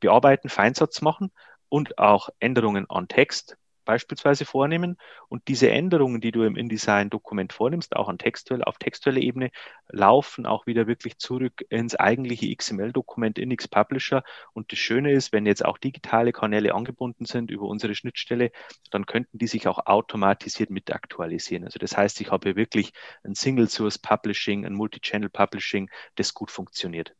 bearbeiten, 0.00 0.48
Feinsatz 0.48 1.00
machen 1.00 1.30
und 1.74 1.98
auch 1.98 2.28
Änderungen 2.38 2.88
an 2.88 3.08
Text 3.08 3.56
beispielsweise 3.84 4.44
vornehmen. 4.44 4.96
Und 5.28 5.48
diese 5.48 5.72
Änderungen, 5.72 6.20
die 6.20 6.30
du 6.30 6.44
im 6.44 6.54
InDesign-Dokument 6.54 7.52
vornimmst, 7.52 7.96
auch 7.96 8.08
an 8.08 8.16
textuell, 8.16 8.62
auf 8.62 8.78
textueller 8.78 9.20
Ebene, 9.20 9.50
laufen 9.88 10.46
auch 10.46 10.68
wieder 10.68 10.86
wirklich 10.86 11.18
zurück 11.18 11.64
ins 11.70 11.96
eigentliche 11.96 12.54
XML-Dokument 12.54 13.40
in 13.40 13.50
X-Publisher. 13.50 14.22
Und 14.52 14.70
das 14.70 14.78
Schöne 14.78 15.10
ist, 15.10 15.32
wenn 15.32 15.46
jetzt 15.46 15.64
auch 15.64 15.76
digitale 15.76 16.30
Kanäle 16.30 16.76
angebunden 16.76 17.24
sind 17.24 17.50
über 17.50 17.64
unsere 17.64 17.96
Schnittstelle, 17.96 18.52
dann 18.92 19.04
könnten 19.04 19.36
die 19.36 19.48
sich 19.48 19.66
auch 19.66 19.84
automatisiert 19.84 20.70
mit 20.70 20.92
aktualisieren. 20.92 21.64
Also 21.64 21.80
das 21.80 21.96
heißt, 21.96 22.20
ich 22.20 22.30
habe 22.30 22.50
hier 22.50 22.56
wirklich 22.56 22.92
ein 23.24 23.34
Single-Source-Publishing, 23.34 24.64
ein 24.64 24.74
Multi-Channel-Publishing, 24.74 25.90
das 26.14 26.34
gut 26.34 26.52
funktioniert. 26.52 27.16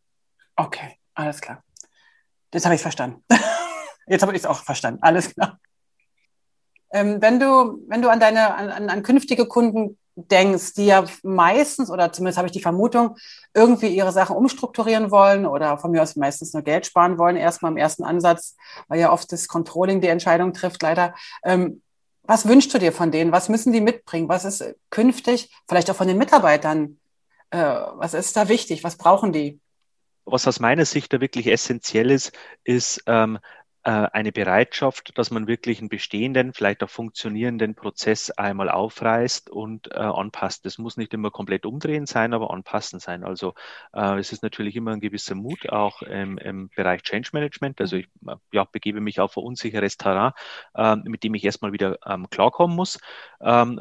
Okay, 0.54 1.00
alles 1.14 1.40
klar. 1.40 1.64
Das 2.52 2.64
habe 2.64 2.76
ich 2.76 2.82
verstanden. 2.82 3.24
Jetzt 4.06 4.22
habe 4.22 4.32
ich 4.32 4.38
es 4.38 4.46
auch 4.46 4.62
verstanden. 4.62 5.00
Alles 5.02 5.34
klar. 5.34 5.58
Ähm, 6.92 7.20
wenn 7.20 7.40
du, 7.40 7.82
wenn 7.88 8.02
du 8.02 8.08
an 8.08 8.20
deine, 8.20 8.54
an, 8.54 8.88
an 8.88 9.02
künftige 9.02 9.46
Kunden 9.46 9.98
denkst, 10.16 10.74
die 10.74 10.86
ja 10.86 11.04
meistens, 11.22 11.90
oder 11.90 12.12
zumindest 12.12 12.38
habe 12.38 12.46
ich 12.46 12.52
die 12.52 12.62
Vermutung, 12.62 13.16
irgendwie 13.52 13.88
ihre 13.88 14.12
Sachen 14.12 14.36
umstrukturieren 14.36 15.10
wollen 15.10 15.44
oder 15.44 15.76
von 15.78 15.90
mir 15.90 16.02
aus 16.02 16.14
meistens 16.14 16.52
nur 16.52 16.62
Geld 16.62 16.86
sparen 16.86 17.18
wollen, 17.18 17.36
erstmal 17.36 17.72
im 17.72 17.78
ersten 17.78 18.04
Ansatz, 18.04 18.56
weil 18.86 19.00
ja 19.00 19.12
oft 19.12 19.32
das 19.32 19.48
Controlling 19.48 20.00
die 20.00 20.08
Entscheidung 20.08 20.52
trifft, 20.52 20.82
leider. 20.82 21.14
Ähm, 21.42 21.82
was 22.22 22.48
wünschst 22.48 22.72
du 22.72 22.78
dir 22.78 22.92
von 22.92 23.10
denen? 23.10 23.32
Was 23.32 23.48
müssen 23.48 23.72
die 23.72 23.80
mitbringen? 23.80 24.28
Was 24.28 24.44
ist 24.44 24.64
künftig, 24.90 25.50
vielleicht 25.68 25.90
auch 25.90 25.96
von 25.96 26.08
den 26.08 26.16
Mitarbeitern, 26.16 26.98
äh, 27.50 27.58
was 27.58 28.14
ist 28.14 28.36
da 28.36 28.48
wichtig? 28.48 28.84
Was 28.84 28.96
brauchen 28.96 29.32
die? 29.32 29.60
Was 30.24 30.46
aus 30.48 30.58
meiner 30.58 30.86
Sicht 30.86 31.12
da 31.12 31.20
wirklich 31.20 31.48
essentiell 31.48 32.10
ist, 32.10 32.32
ist 32.62 33.02
ähm, 33.06 33.36
äh, 33.36 33.40
eine 33.90 34.32
Bereitschaft, 34.32 35.18
dass 35.18 35.30
man 35.30 35.46
wirklich 35.46 35.80
einen 35.80 35.88
bestehenden, 35.88 36.52
vielleicht 36.52 36.82
auch 36.82 36.88
funktionierenden 36.88 37.74
Prozess 37.74 38.30
einmal 38.30 38.70
aufreißt 38.70 39.50
und 39.50 39.90
äh, 39.92 39.98
anpasst. 39.98 40.64
Das 40.64 40.78
muss 40.78 40.96
nicht 40.96 41.12
immer 41.12 41.30
komplett 41.30 41.66
umdrehen 41.66 42.06
sein, 42.06 42.32
aber 42.32 42.50
anpassen 42.50 42.98
sein. 42.98 43.24
Also 43.24 43.54
äh, 43.92 44.18
es 44.18 44.32
ist 44.32 44.42
natürlich 44.42 44.76
immer 44.76 44.92
ein 44.92 45.00
gewisser 45.00 45.34
Mut 45.34 45.68
auch 45.68 46.02
im, 46.02 46.38
im 46.38 46.70
Bereich 46.74 47.02
Change 47.02 47.30
Management. 47.32 47.80
Also 47.80 47.96
ich 47.96 48.08
ja, 48.52 48.64
begebe 48.64 49.00
mich 49.00 49.20
auf 49.20 49.36
ein 49.36 49.44
unsicheres 49.44 49.98
Terrain, 49.98 50.32
äh, 50.74 50.96
mit 50.96 51.22
dem 51.22 51.34
ich 51.34 51.44
erstmal 51.44 51.72
wieder 51.72 51.98
ähm, 52.06 52.28
klarkommen 52.30 52.76
muss. 52.76 52.98
Ähm, 53.40 53.80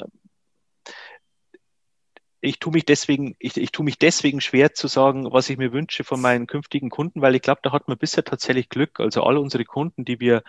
ich 2.44 2.60
tue 2.60 2.74
mich 2.74 2.84
deswegen, 2.84 3.36
ich, 3.40 3.56
ich 3.56 3.72
tue 3.72 3.86
mich 3.86 3.98
deswegen 3.98 4.42
schwer 4.42 4.74
zu 4.74 4.88
sagen, 4.88 5.32
was 5.32 5.50
ich 5.50 5.58
mir 5.58 5.72
wünsche 5.72 6.04
von 6.04 6.20
meinen 6.20 6.46
künftigen 6.46 6.90
Kunden, 6.90 7.22
weil 7.22 7.36
ich 7.36 7.42
glaube, 7.42 7.62
da 7.64 7.72
hat 7.72 7.88
man 7.88 7.98
bisher 7.98 8.26
tatsächlich 8.26 8.68
Glück. 8.68 9.00
Also 9.00 9.24
alle 9.24 9.40
unsere 9.40 9.64
Kunden, 9.64 10.04
die 10.04 10.20
wir, 10.20 10.44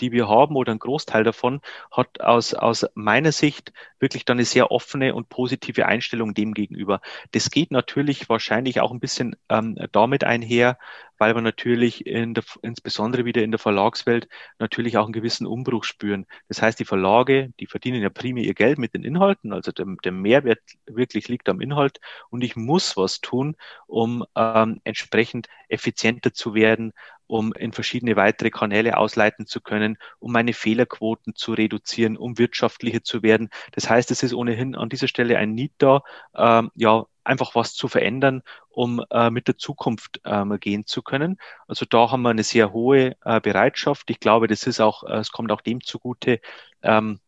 die 0.00 0.12
wir 0.12 0.28
haben 0.28 0.56
oder 0.56 0.72
ein 0.72 0.78
Großteil 0.78 1.24
davon, 1.24 1.60
hat 1.90 2.20
aus, 2.20 2.54
aus 2.54 2.86
meiner 2.94 3.32
Sicht 3.32 3.72
wirklich 3.98 4.24
dann 4.24 4.38
eine 4.38 4.44
sehr 4.44 4.70
offene 4.70 5.14
und 5.14 5.28
positive 5.28 5.86
Einstellung 5.86 6.34
dem 6.34 6.54
gegenüber. 6.54 7.00
Das 7.32 7.50
geht 7.50 7.70
natürlich 7.70 8.28
wahrscheinlich 8.28 8.80
auch 8.80 8.90
ein 8.90 9.00
bisschen 9.00 9.36
ähm, 9.48 9.78
damit 9.92 10.24
einher, 10.24 10.78
weil 11.18 11.34
wir 11.34 11.42
natürlich 11.42 12.06
in 12.06 12.32
der, 12.32 12.44
insbesondere 12.62 13.26
wieder 13.26 13.42
in 13.42 13.50
der 13.50 13.58
Verlagswelt 13.58 14.26
natürlich 14.58 14.96
auch 14.96 15.04
einen 15.04 15.12
gewissen 15.12 15.46
Umbruch 15.46 15.84
spüren. 15.84 16.26
Das 16.48 16.62
heißt, 16.62 16.80
die 16.80 16.86
Verlage, 16.86 17.52
die 17.60 17.66
verdienen 17.66 18.00
ja 18.00 18.08
primär 18.08 18.44
ihr 18.44 18.54
Geld 18.54 18.78
mit 18.78 18.94
den 18.94 19.04
Inhalten, 19.04 19.52
also 19.52 19.70
der, 19.70 19.86
der 20.02 20.12
Mehrwert 20.12 20.60
wirklich 20.86 21.28
liegt 21.28 21.50
am 21.50 21.60
Inhalt 21.60 22.00
und 22.30 22.42
ich 22.42 22.56
muss 22.56 22.96
was 22.96 23.20
tun, 23.20 23.56
um 23.86 24.24
ähm, 24.34 24.80
entsprechend 24.84 25.48
effizienter 25.70 26.32
zu 26.32 26.54
werden, 26.54 26.92
um 27.26 27.52
in 27.52 27.72
verschiedene 27.72 28.16
weitere 28.16 28.50
Kanäle 28.50 28.96
ausleiten 28.96 29.46
zu 29.46 29.60
können, 29.60 29.98
um 30.18 30.32
meine 30.32 30.52
Fehlerquoten 30.52 31.34
zu 31.34 31.52
reduzieren, 31.52 32.16
um 32.16 32.38
wirtschaftlicher 32.38 33.02
zu 33.02 33.22
werden. 33.22 33.50
Das 33.72 33.88
heißt, 33.88 34.10
es 34.10 34.22
ist 34.22 34.34
ohnehin 34.34 34.74
an 34.74 34.88
dieser 34.88 35.08
Stelle 35.08 35.38
ein 35.38 35.54
Need 35.54 35.72
da, 35.78 36.02
ähm, 36.34 36.70
ja, 36.74 37.06
einfach 37.22 37.54
was 37.54 37.74
zu 37.74 37.86
verändern, 37.88 38.42
um 38.68 39.04
äh, 39.10 39.30
mit 39.30 39.46
der 39.46 39.56
Zukunft 39.56 40.20
ähm, 40.24 40.58
gehen 40.58 40.86
zu 40.86 41.02
können. 41.02 41.38
Also 41.68 41.86
da 41.88 42.10
haben 42.10 42.22
wir 42.22 42.30
eine 42.30 42.42
sehr 42.44 42.72
hohe 42.72 43.16
äh, 43.24 43.40
Bereitschaft. 43.40 44.10
Ich 44.10 44.20
glaube, 44.20 44.48
das 44.48 44.66
ist 44.66 44.80
auch, 44.80 45.04
äh, 45.04 45.18
es 45.18 45.30
kommt 45.30 45.52
auch 45.52 45.60
dem 45.60 45.80
zugute, 45.82 46.40
ähm, 46.82 47.20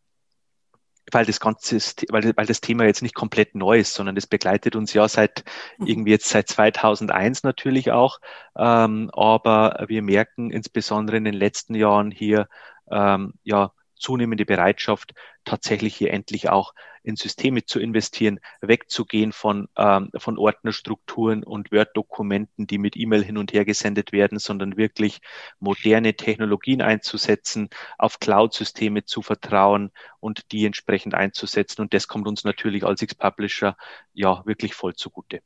weil 1.13 1.27
das 1.27 1.41
ganze, 1.41 1.77
weil, 2.09 2.33
weil 2.37 2.47
das 2.47 2.61
Thema 2.61 2.85
jetzt 2.85 3.03
nicht 3.03 3.15
komplett 3.15 3.55
neu 3.55 3.79
ist, 3.79 3.95
sondern 3.95 4.15
das 4.15 4.27
begleitet 4.27 4.77
uns 4.77 4.93
ja 4.93 5.07
seit 5.09 5.45
mhm. 5.79 5.87
irgendwie 5.87 6.11
jetzt 6.13 6.29
seit 6.29 6.49
2001 6.49 7.43
natürlich 7.43 7.93
auch. 7.93 8.19
Ähm, 8.57 9.11
aber 9.13 9.85
wir 9.89 10.03
merken 10.03 10.51
insbesondere 10.51 11.17
in 11.17 11.25
den 11.25 11.35
letzten 11.35 11.75
Jahren 11.75 12.11
hier 12.11 12.49
ähm, 12.91 13.35
ja 13.45 13.73
zunehmende 13.97 14.45
Bereitschaft, 14.45 15.15
tatsächlich 15.45 15.95
hier 15.95 16.13
endlich 16.13 16.49
auch 16.49 16.75
in 17.03 17.17
Systeme 17.17 17.65
zu 17.65 17.81
investieren, 17.81 18.41
wegzugehen 18.61 19.33
von, 19.33 19.69
ähm, 19.77 20.11
von 20.17 20.39
Ordnerstrukturen 20.39 21.45
und 21.45 21.73
Word-Dokumenten, 21.73 22.67
die 22.67 22.79
mit 22.79 22.97
E-Mail 22.97 23.25
hin 23.25 23.39
und 23.39 23.53
her 23.53 23.65
gesendet 23.65 24.13
werden, 24.13 24.39
sondern 24.39 24.77
wirklich 24.77 25.21
moderne 25.59 26.15
Technologien 26.15 26.83
einzusetzen, 26.83 27.69
auf 27.99 28.21
Cloud-Systeme 28.21 29.05
zu 29.05 29.23
vertrauen 29.23 29.91
und 30.21 30.53
die 30.53 30.67
entsprechend 30.67 31.15
einzusetzen. 31.15 31.83
Und 31.83 31.95
das 31.95 32.09
kommt 32.09 32.29
uns 32.29 32.45
natürlich 32.45 32.85
als 32.85 33.03
X-Publisher 33.03 33.77
ja 34.13 34.43
wirklich 34.47 34.75
voll 34.75 34.95
zugute. 34.95 35.41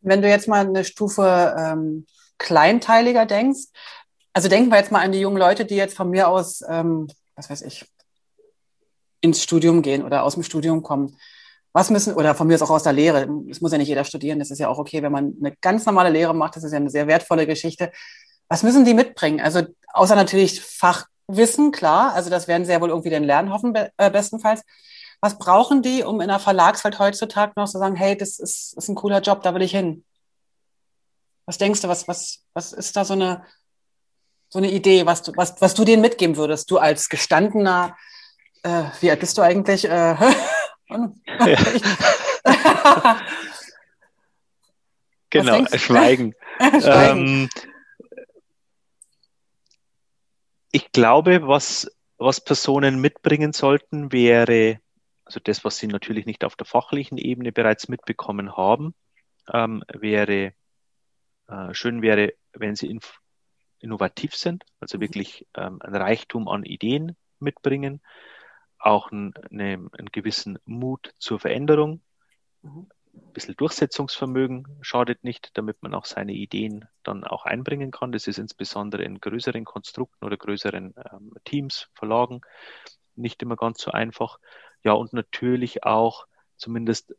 Wenn 0.00 0.22
du 0.22 0.28
jetzt 0.28 0.48
mal 0.48 0.66
eine 0.66 0.84
Stufe 0.84 1.56
ähm, 1.58 2.06
kleinteiliger 2.38 3.26
denkst, 3.26 3.66
also 4.32 4.48
denken 4.48 4.70
wir 4.70 4.78
jetzt 4.78 4.92
mal 4.92 5.02
an 5.02 5.10
die 5.10 5.20
jungen 5.20 5.38
Leute, 5.38 5.64
die 5.64 5.74
jetzt 5.74 5.96
von 5.96 6.10
mir 6.10 6.28
aus 6.28 6.62
ähm, 6.68 7.08
was 7.38 7.48
weiß 7.48 7.62
ich, 7.62 7.86
ins 9.20 9.42
Studium 9.42 9.82
gehen 9.82 10.04
oder 10.04 10.22
aus 10.22 10.34
dem 10.34 10.42
Studium 10.42 10.82
kommen. 10.82 11.16
Was 11.72 11.90
müssen, 11.90 12.14
oder 12.14 12.34
von 12.34 12.46
mir 12.46 12.54
ist 12.54 12.62
auch 12.62 12.70
aus 12.70 12.82
der 12.82 12.92
Lehre, 12.92 13.28
es 13.50 13.60
muss 13.60 13.72
ja 13.72 13.78
nicht 13.78 13.88
jeder 13.88 14.04
studieren, 14.04 14.38
das 14.38 14.50
ist 14.50 14.58
ja 14.58 14.68
auch 14.68 14.78
okay, 14.78 15.02
wenn 15.02 15.12
man 15.12 15.34
eine 15.38 15.54
ganz 15.60 15.84
normale 15.86 16.10
Lehre 16.10 16.34
macht, 16.34 16.56
das 16.56 16.64
ist 16.64 16.72
ja 16.72 16.78
eine 16.78 16.90
sehr 16.90 17.06
wertvolle 17.06 17.46
Geschichte. 17.46 17.92
Was 18.48 18.62
müssen 18.62 18.84
die 18.84 18.94
mitbringen? 18.94 19.40
Also 19.40 19.62
außer 19.92 20.16
natürlich 20.16 20.60
Fachwissen, 20.60 21.70
klar, 21.70 22.14
also 22.14 22.30
das 22.30 22.48
werden 22.48 22.64
sie 22.64 22.72
ja 22.72 22.80
wohl 22.80 22.88
irgendwie 22.88 23.10
den 23.10 23.24
lernen, 23.24 23.52
hoffen 23.52 23.74
äh, 23.74 24.10
bestenfalls. 24.10 24.62
Was 25.20 25.38
brauchen 25.38 25.82
die, 25.82 26.02
um 26.04 26.20
in 26.20 26.28
der 26.28 26.38
Verlagswelt 26.38 26.98
heutzutage 26.98 27.52
noch 27.56 27.68
zu 27.68 27.78
sagen, 27.78 27.96
hey, 27.96 28.16
das 28.16 28.38
ist, 28.38 28.76
ist 28.76 28.88
ein 28.88 28.94
cooler 28.94 29.20
Job, 29.20 29.42
da 29.42 29.54
will 29.54 29.62
ich 29.62 29.72
hin? 29.72 30.04
Was 31.44 31.58
denkst 31.58 31.82
du, 31.82 31.88
was, 31.88 32.06
was, 32.06 32.44
was 32.54 32.72
ist 32.72 32.96
da 32.96 33.04
so 33.04 33.14
eine, 33.14 33.44
so 34.48 34.58
eine 34.58 34.70
Idee, 34.70 35.06
was 35.06 35.22
du, 35.22 35.32
was, 35.36 35.60
was 35.60 35.74
du 35.74 35.84
denen 35.84 36.02
mitgeben 36.02 36.36
würdest? 36.36 36.70
Du 36.70 36.78
als 36.78 37.08
gestandener, 37.08 37.96
äh, 38.62 38.84
wie 39.00 39.10
alt 39.10 39.20
bist 39.20 39.38
du 39.38 39.42
eigentlich? 39.42 39.88
Äh, 39.88 40.14
genau, 45.30 45.64
Schweigen. 45.76 46.34
Schweigen. 46.58 46.60
Ähm, 46.60 47.48
ich 50.72 50.90
glaube, 50.92 51.46
was, 51.46 51.90
was 52.16 52.40
Personen 52.40 53.00
mitbringen 53.00 53.52
sollten, 53.52 54.12
wäre, 54.12 54.80
also 55.24 55.40
das, 55.42 55.64
was 55.64 55.78
sie 55.78 55.86
natürlich 55.86 56.26
nicht 56.26 56.44
auf 56.44 56.56
der 56.56 56.66
fachlichen 56.66 57.18
Ebene 57.18 57.52
bereits 57.52 57.88
mitbekommen 57.88 58.56
haben, 58.56 58.94
ähm, 59.52 59.82
wäre, 59.92 60.52
äh, 61.48 61.74
schön 61.74 62.02
wäre, 62.02 62.32
wenn 62.52 62.76
sie 62.76 62.88
in, 62.88 63.00
innovativ 63.80 64.34
sind, 64.34 64.64
also 64.80 64.98
mhm. 64.98 65.02
wirklich 65.02 65.46
ähm, 65.54 65.80
ein 65.82 65.94
Reichtum 65.94 66.48
an 66.48 66.64
Ideen 66.64 67.16
mitbringen, 67.38 68.00
auch 68.78 69.10
ein, 69.10 69.34
eine, 69.50 69.88
einen 69.92 70.12
gewissen 70.12 70.58
Mut 70.64 71.12
zur 71.18 71.40
Veränderung, 71.40 72.00
mhm. 72.62 72.88
ein 73.14 73.32
bisschen 73.32 73.56
Durchsetzungsvermögen 73.56 74.78
schadet 74.80 75.24
nicht, 75.24 75.50
damit 75.54 75.82
man 75.82 75.94
auch 75.94 76.04
seine 76.04 76.32
Ideen 76.32 76.86
dann 77.02 77.24
auch 77.24 77.44
einbringen 77.44 77.90
kann. 77.90 78.12
Das 78.12 78.26
ist 78.26 78.38
insbesondere 78.38 79.02
in 79.02 79.20
größeren 79.20 79.64
Konstrukten 79.64 80.24
oder 80.24 80.36
größeren 80.36 80.94
ähm, 81.12 81.32
Teams, 81.44 81.88
Verlagen 81.94 82.40
nicht 83.16 83.42
immer 83.42 83.56
ganz 83.56 83.80
so 83.80 83.90
einfach. 83.90 84.38
Ja, 84.84 84.92
und 84.92 85.12
natürlich 85.12 85.84
auch 85.84 86.26
zumindest 86.56 87.14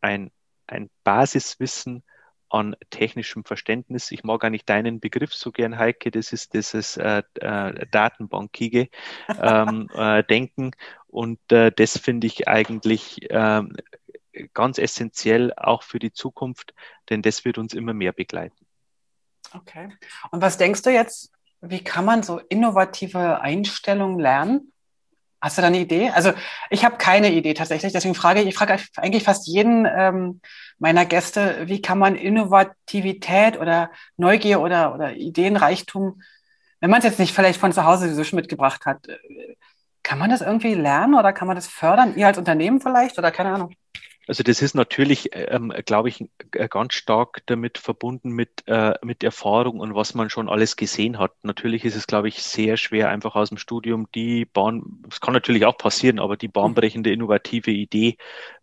ein, 0.00 0.32
ein 0.66 0.90
Basiswissen 1.04 2.02
an 2.50 2.76
technischem 2.90 3.44
Verständnis. 3.44 4.10
Ich 4.10 4.24
mag 4.24 4.44
eigentlich 4.44 4.64
deinen 4.64 5.00
Begriff 5.00 5.32
so 5.32 5.52
gern, 5.52 5.78
Heike, 5.78 6.10
das 6.10 6.32
ist 6.32 6.52
dieses 6.54 6.96
äh, 6.96 7.22
äh, 7.34 7.86
Datenbankige 7.90 8.88
ähm, 9.40 9.88
äh, 9.94 10.22
Denken. 10.24 10.72
Und 11.06 11.40
äh, 11.52 11.72
das 11.72 11.96
finde 11.98 12.26
ich 12.26 12.48
eigentlich 12.48 13.18
ähm, 13.30 13.76
ganz 14.52 14.78
essentiell 14.78 15.52
auch 15.56 15.82
für 15.82 15.98
die 15.98 16.12
Zukunft, 16.12 16.74
denn 17.08 17.22
das 17.22 17.44
wird 17.44 17.58
uns 17.58 17.74
immer 17.74 17.94
mehr 17.94 18.12
begleiten. 18.12 18.66
Okay. 19.52 19.88
Und 20.30 20.42
was 20.42 20.58
denkst 20.58 20.82
du 20.82 20.90
jetzt, 20.90 21.32
wie 21.60 21.82
kann 21.82 22.04
man 22.04 22.22
so 22.22 22.38
innovative 22.38 23.40
Einstellungen 23.40 24.18
lernen? 24.18 24.72
Hast 25.40 25.56
du 25.56 25.62
da 25.62 25.68
eine 25.68 25.80
Idee? 25.80 26.10
Also 26.10 26.32
ich 26.68 26.84
habe 26.84 26.96
keine 26.98 27.32
Idee 27.32 27.54
tatsächlich, 27.54 27.92
deswegen 27.92 28.14
frage 28.14 28.42
ich, 28.42 28.54
frage 28.54 28.78
eigentlich 28.96 29.24
fast 29.24 29.46
jeden 29.46 29.86
ähm, 29.86 30.40
meiner 30.78 31.06
Gäste, 31.06 31.62
wie 31.66 31.80
kann 31.80 31.98
man 31.98 32.16
Innovativität 32.16 33.58
oder 33.58 33.90
Neugier 34.16 34.60
oder, 34.60 34.94
oder 34.94 35.14
Ideenreichtum, 35.14 36.20
wenn 36.80 36.90
man 36.90 36.98
es 36.98 37.04
jetzt 37.04 37.18
nicht 37.18 37.34
vielleicht 37.34 37.60
von 37.60 37.72
zu 37.72 37.84
Hause 37.84 38.14
so 38.14 38.24
schon 38.24 38.38
mitgebracht 38.38 38.86
hat, 38.86 39.08
äh, 39.08 39.56
kann 40.02 40.18
man 40.18 40.30
das 40.30 40.40
irgendwie 40.40 40.74
lernen 40.74 41.14
oder 41.14 41.32
kann 41.32 41.46
man 41.46 41.56
das 41.56 41.66
fördern? 41.66 42.16
Ihr 42.16 42.26
als 42.26 42.38
Unternehmen 42.38 42.80
vielleicht 42.80 43.18
oder 43.18 43.30
keine 43.30 43.50
Ahnung? 43.50 43.74
Also 44.26 44.42
das 44.44 44.62
ist 44.62 44.74
natürlich, 44.74 45.30
ähm, 45.32 45.72
glaube 45.86 46.08
ich, 46.08 46.24
ganz 46.52 46.94
stark 46.94 47.42
damit 47.46 47.78
verbunden 47.78 48.30
mit, 48.30 48.62
äh, 48.66 48.94
mit 49.02 49.24
Erfahrung 49.24 49.80
und 49.80 49.94
was 49.94 50.14
man 50.14 50.30
schon 50.30 50.48
alles 50.48 50.76
gesehen 50.76 51.18
hat. 51.18 51.32
Natürlich 51.42 51.84
ist 51.84 51.96
es, 51.96 52.06
glaube 52.06 52.28
ich, 52.28 52.42
sehr 52.42 52.76
schwer, 52.76 53.08
einfach 53.08 53.34
aus 53.34 53.48
dem 53.48 53.58
Studium 53.58 54.06
die 54.14 54.44
Bahn, 54.44 54.99
es 55.10 55.20
kann 55.20 55.34
natürlich 55.34 55.64
auch 55.66 55.76
passieren, 55.76 56.18
aber 56.18 56.36
die 56.36 56.48
bahnbrechende, 56.48 57.10
innovative 57.12 57.70
Idee 57.70 58.16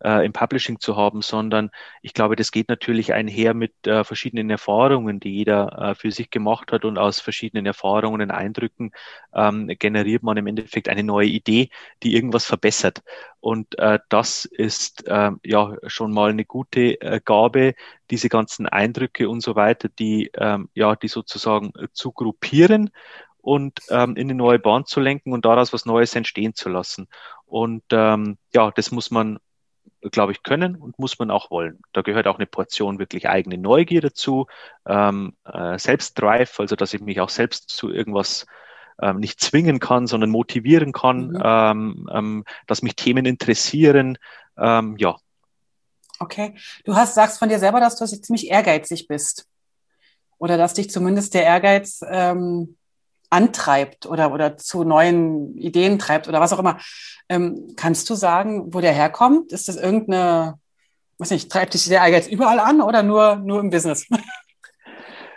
äh, 0.04 0.26
im 0.26 0.34
Publishing 0.34 0.80
zu 0.80 0.96
haben, 0.96 1.22
sondern 1.22 1.72
ich 2.02 2.14
glaube, 2.14 2.36
das 2.36 2.52
geht 2.52 2.70
natürlich 2.70 3.14
einher 3.14 3.54
mit 3.54 3.88
äh, 3.88 4.04
verschiedenen 4.04 4.50
Erfahrungen, 4.50 5.20
die 5.20 5.36
jeder 5.36 5.92
äh, 5.92 5.96
für 5.96 6.12
sich 6.12 6.30
gemacht 6.30 6.72
hat 6.72 6.86
und 6.86 6.98
aus 6.98 7.20
verschiedenen 7.20 7.66
Erfahrungen 7.66 8.22
und 8.22 8.32
Eindrücken 8.32 8.92
ähm, 9.34 9.68
generiert 9.80 10.24
man 10.24 10.38
im 10.38 10.48
Endeffekt 10.48 10.90
eine 10.90 11.04
neue 11.04 11.28
Idee, 11.28 11.70
die 12.04 12.16
irgendwas 12.16 12.46
verbessert. 12.46 13.04
Und 13.40 13.78
äh, 13.80 14.00
das 14.10 14.46
ist 14.46 15.08
äh, 15.08 15.32
ja 15.44 15.76
schon 15.86 16.12
mal 16.12 16.32
eine 16.32 16.46
gute 16.46 17.00
äh, 17.02 17.22
Gabe, 17.24 17.76
diese 18.10 18.30
ganzen 18.30 18.68
Eindrücke 18.68 19.30
und 19.30 19.42
so 19.42 19.56
weiter, 19.56 19.90
die 19.90 20.32
ähm, 20.34 20.70
ja 20.74 20.96
die 20.96 21.08
sozusagen 21.08 21.72
zu 21.94 22.12
gruppieren 22.12 22.90
und 23.48 23.80
ähm, 23.92 24.18
in 24.18 24.28
eine 24.28 24.36
neue 24.36 24.60
Bahn 24.60 24.86
zu 24.86 25.00
lenken 25.00 25.32
und 25.32 25.46
daraus 25.46 25.72
was 25.72 25.86
Neues 25.86 26.14
entstehen 26.16 26.54
zu 26.54 26.68
lassen. 26.68 27.08
Und 27.46 27.84
ähm, 27.92 28.38
ja, 28.54 28.72
das 28.72 28.92
muss 28.92 29.10
man 29.10 29.40
glaube 30.12 30.34
ich, 30.34 30.44
können 30.44 30.76
und 30.76 31.00
muss 31.00 31.18
man 31.18 31.32
auch 31.32 31.50
wollen. 31.50 31.80
Da 31.94 32.02
gehört 32.02 32.28
auch 32.28 32.36
eine 32.38 32.46
Portion 32.46 33.00
wirklich 33.00 33.30
eigene 33.30 33.58
Neugier 33.58 34.02
dazu, 34.02 34.48
ähm, 34.86 35.36
äh, 35.46 35.80
Selbstdrive, 35.80 36.60
also 36.60 36.76
dass 36.76 36.94
ich 36.94 37.02
mich 37.02 37.20
auch 37.22 37.30
selbst 37.30 37.70
zu 37.70 37.90
irgendwas 37.90 38.46
ähm, 39.02 39.18
nicht 39.18 39.40
zwingen 39.40 39.80
kann, 39.80 40.08
sondern 40.08 40.30
motivieren 40.30 40.92
kann, 40.92 41.30
mhm. 41.30 41.42
ähm, 41.44 42.10
ähm, 42.14 42.44
dass 42.68 42.82
mich 42.82 42.96
Themen 42.96 43.26
interessieren. 43.26 44.18
Ähm, 44.58 44.98
ja. 44.98 45.16
Okay. 46.20 46.56
Du 46.84 46.96
hast, 46.96 47.16
sagst 47.16 47.40
von 47.40 47.50
dir 47.50 47.60
selber, 47.60 47.80
dass 47.80 47.96
du 47.96 48.06
ziemlich 48.06 48.50
ehrgeizig 48.50 49.08
bist. 49.08 49.48
Oder 50.38 50.58
dass 50.58 50.76
dich 50.76 50.90
zumindest 50.92 51.34
der 51.34 51.44
Ehrgeiz 51.44 52.02
ähm, 52.08 52.77
antreibt 53.30 54.06
oder, 54.06 54.32
oder 54.32 54.58
zu 54.58 54.84
neuen 54.84 55.58
Ideen 55.58 56.00
treibt 56.00 56.28
oder 56.28 56.40
was 56.40 56.54
auch 56.54 56.60
immer. 56.60 56.78
Ähm, 57.30 57.74
kannst 57.76 58.10
du 58.10 58.16
sagen, 58.16 58.74
wo 58.74 58.80
der 58.80 58.94
herkommt? 58.94 59.52
Ist 59.52 59.68
das 59.68 59.76
irgendeine, 59.76 60.60
weiß 61.18 61.32
nicht, 61.32 61.52
treibt 61.52 61.74
dich 61.74 61.86
der 61.88 62.02
Ehrgeiz 62.02 62.28
überall 62.28 62.60
an 62.60 62.82
oder 62.82 63.04
nur, 63.04 63.36
nur 63.38 63.60
im 63.60 63.70
Business? 63.70 64.08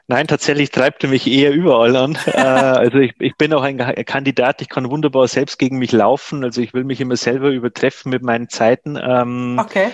Nein, 0.07 0.26
tatsächlich 0.26 0.72
treibt 0.72 1.05
er 1.05 1.11
mich 1.11 1.29
eher 1.29 1.53
überall 1.53 1.94
an. 1.94 2.18
äh, 2.26 2.40
also 2.40 2.98
ich, 2.98 3.14
ich 3.20 3.37
bin 3.37 3.53
auch 3.55 3.62
ein 3.62 3.79
Kandidat, 3.79 4.61
ich 4.61 4.68
kann 4.68 4.90
wunderbar 4.90 5.29
selbst 5.29 5.59
gegen 5.59 5.79
mich 5.79 5.92
laufen. 5.92 6.42
Also 6.42 6.61
ich 6.61 6.74
will 6.74 6.83
mich 6.83 7.00
immer 7.00 7.16
selber 7.16 7.50
übertreffen 7.50 8.11
mit 8.11 8.22
meinen 8.22 8.48
Zeiten. 8.48 8.98
Ähm, 9.00 9.57
okay. 9.61 9.90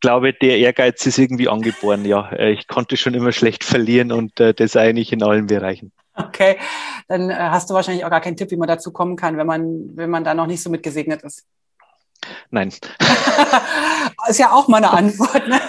Glaube, 0.00 0.32
der 0.32 0.58
Ehrgeiz 0.58 1.04
ist 1.06 1.18
irgendwie 1.18 1.48
angeboren, 1.48 2.04
ja. 2.04 2.30
Äh, 2.30 2.52
ich 2.52 2.66
konnte 2.66 2.96
schon 2.96 3.14
immer 3.14 3.32
schlecht 3.32 3.64
verlieren 3.64 4.12
und 4.12 4.38
äh, 4.40 4.54
das 4.54 4.76
eigentlich 4.76 5.12
in 5.12 5.22
allen 5.22 5.46
Bereichen. 5.46 5.92
Okay, 6.14 6.58
dann 7.06 7.30
äh, 7.30 7.34
hast 7.34 7.70
du 7.70 7.74
wahrscheinlich 7.74 8.04
auch 8.04 8.10
gar 8.10 8.20
keinen 8.20 8.36
Tipp, 8.36 8.50
wie 8.50 8.56
man 8.56 8.68
dazu 8.68 8.92
kommen 8.92 9.16
kann, 9.16 9.36
wenn 9.36 9.46
man, 9.46 9.96
wenn 9.96 10.10
man 10.10 10.24
da 10.24 10.34
noch 10.34 10.46
nicht 10.46 10.62
so 10.62 10.70
mitgesegnet 10.70 11.22
ist. 11.22 11.44
Nein. 12.50 12.72
ist 14.28 14.38
ja 14.38 14.52
auch 14.52 14.68
mal 14.68 14.78
eine 14.78 14.90
Antwort. 14.90 15.46
Ne? 15.46 15.60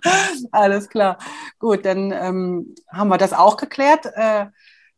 Alles 0.52 0.88
klar. 0.88 1.18
Gut, 1.58 1.84
dann 1.84 2.12
ähm, 2.12 2.74
haben 2.90 3.08
wir 3.08 3.18
das 3.18 3.32
auch 3.34 3.56
geklärt. 3.56 4.06
Äh, 4.14 4.46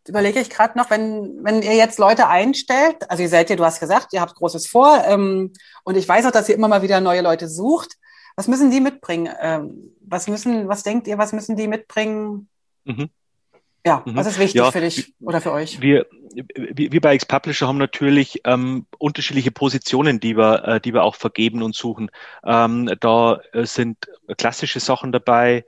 überlege 0.09 0.41
ich 0.41 0.51
gerade 0.51 0.79
noch, 0.79 0.91
wenn, 0.91 1.39
wenn 1.43 1.63
ihr 1.63 1.75
jetzt 1.75 1.99
Leute 1.99 2.29
einstellt, 2.29 3.09
also 3.09 3.23
ihr 3.23 3.29
seid 3.29 3.51
ja, 3.51 3.57
du 3.57 3.65
hast 3.65 3.81
gesagt, 3.81 4.13
ihr 4.13 4.21
habt 4.21 4.35
Großes 4.35 4.67
vor 4.67 5.03
ähm, 5.07 5.53
und 5.85 5.97
ich 5.97 6.09
weiß 6.09 6.27
auch, 6.27 6.31
dass 6.31 6.49
ihr 6.49 6.55
immer 6.55 6.69
mal 6.69 6.83
wieder 6.83 7.01
neue 7.01 7.23
Leute 7.23 7.49
sucht. 7.49 7.97
Was 8.41 8.49
müssen 8.49 8.71
die 8.71 8.81
mitbringen? 8.81 9.29
Ähm, 9.39 9.93
was 10.01 10.27
müssen, 10.27 10.67
was 10.67 10.83
denkt 10.83 11.07
ihr, 11.07 11.19
was 11.19 11.35
müssen 11.35 11.57
die 11.57 11.69
mitbringen? 11.69 12.49
Mhm. 12.85 13.11
Ja, 13.85 14.03
mhm. 14.07 14.17
was 14.17 14.29
ist 14.29 14.39
wichtig 14.39 14.63
ja, 14.63 14.71
für 14.71 14.81
dich 14.81 15.13
oder 15.21 15.43
für 15.43 15.53
euch? 15.53 15.83
Wir, 15.83 16.07
wir 16.33 17.01
bei 17.03 17.15
X-Publisher 17.17 17.69
haben 17.69 17.77
natürlich 17.77 18.41
ähm, 18.47 18.87
unterschiedliche 18.97 19.51
Positionen, 19.51 20.21
die 20.21 20.39
wir, 20.39 20.65
äh, 20.65 20.81
die 20.81 20.95
wir 20.95 21.03
auch 21.03 21.17
vergeben 21.17 21.63
und 21.63 21.75
suchen. 21.75 22.11
Ähm, 22.43 22.91
da 23.01 23.43
äh, 23.53 23.67
sind 23.67 24.11
klassische 24.39 24.81
Sachen 24.81 25.13
dabei, 25.13 25.67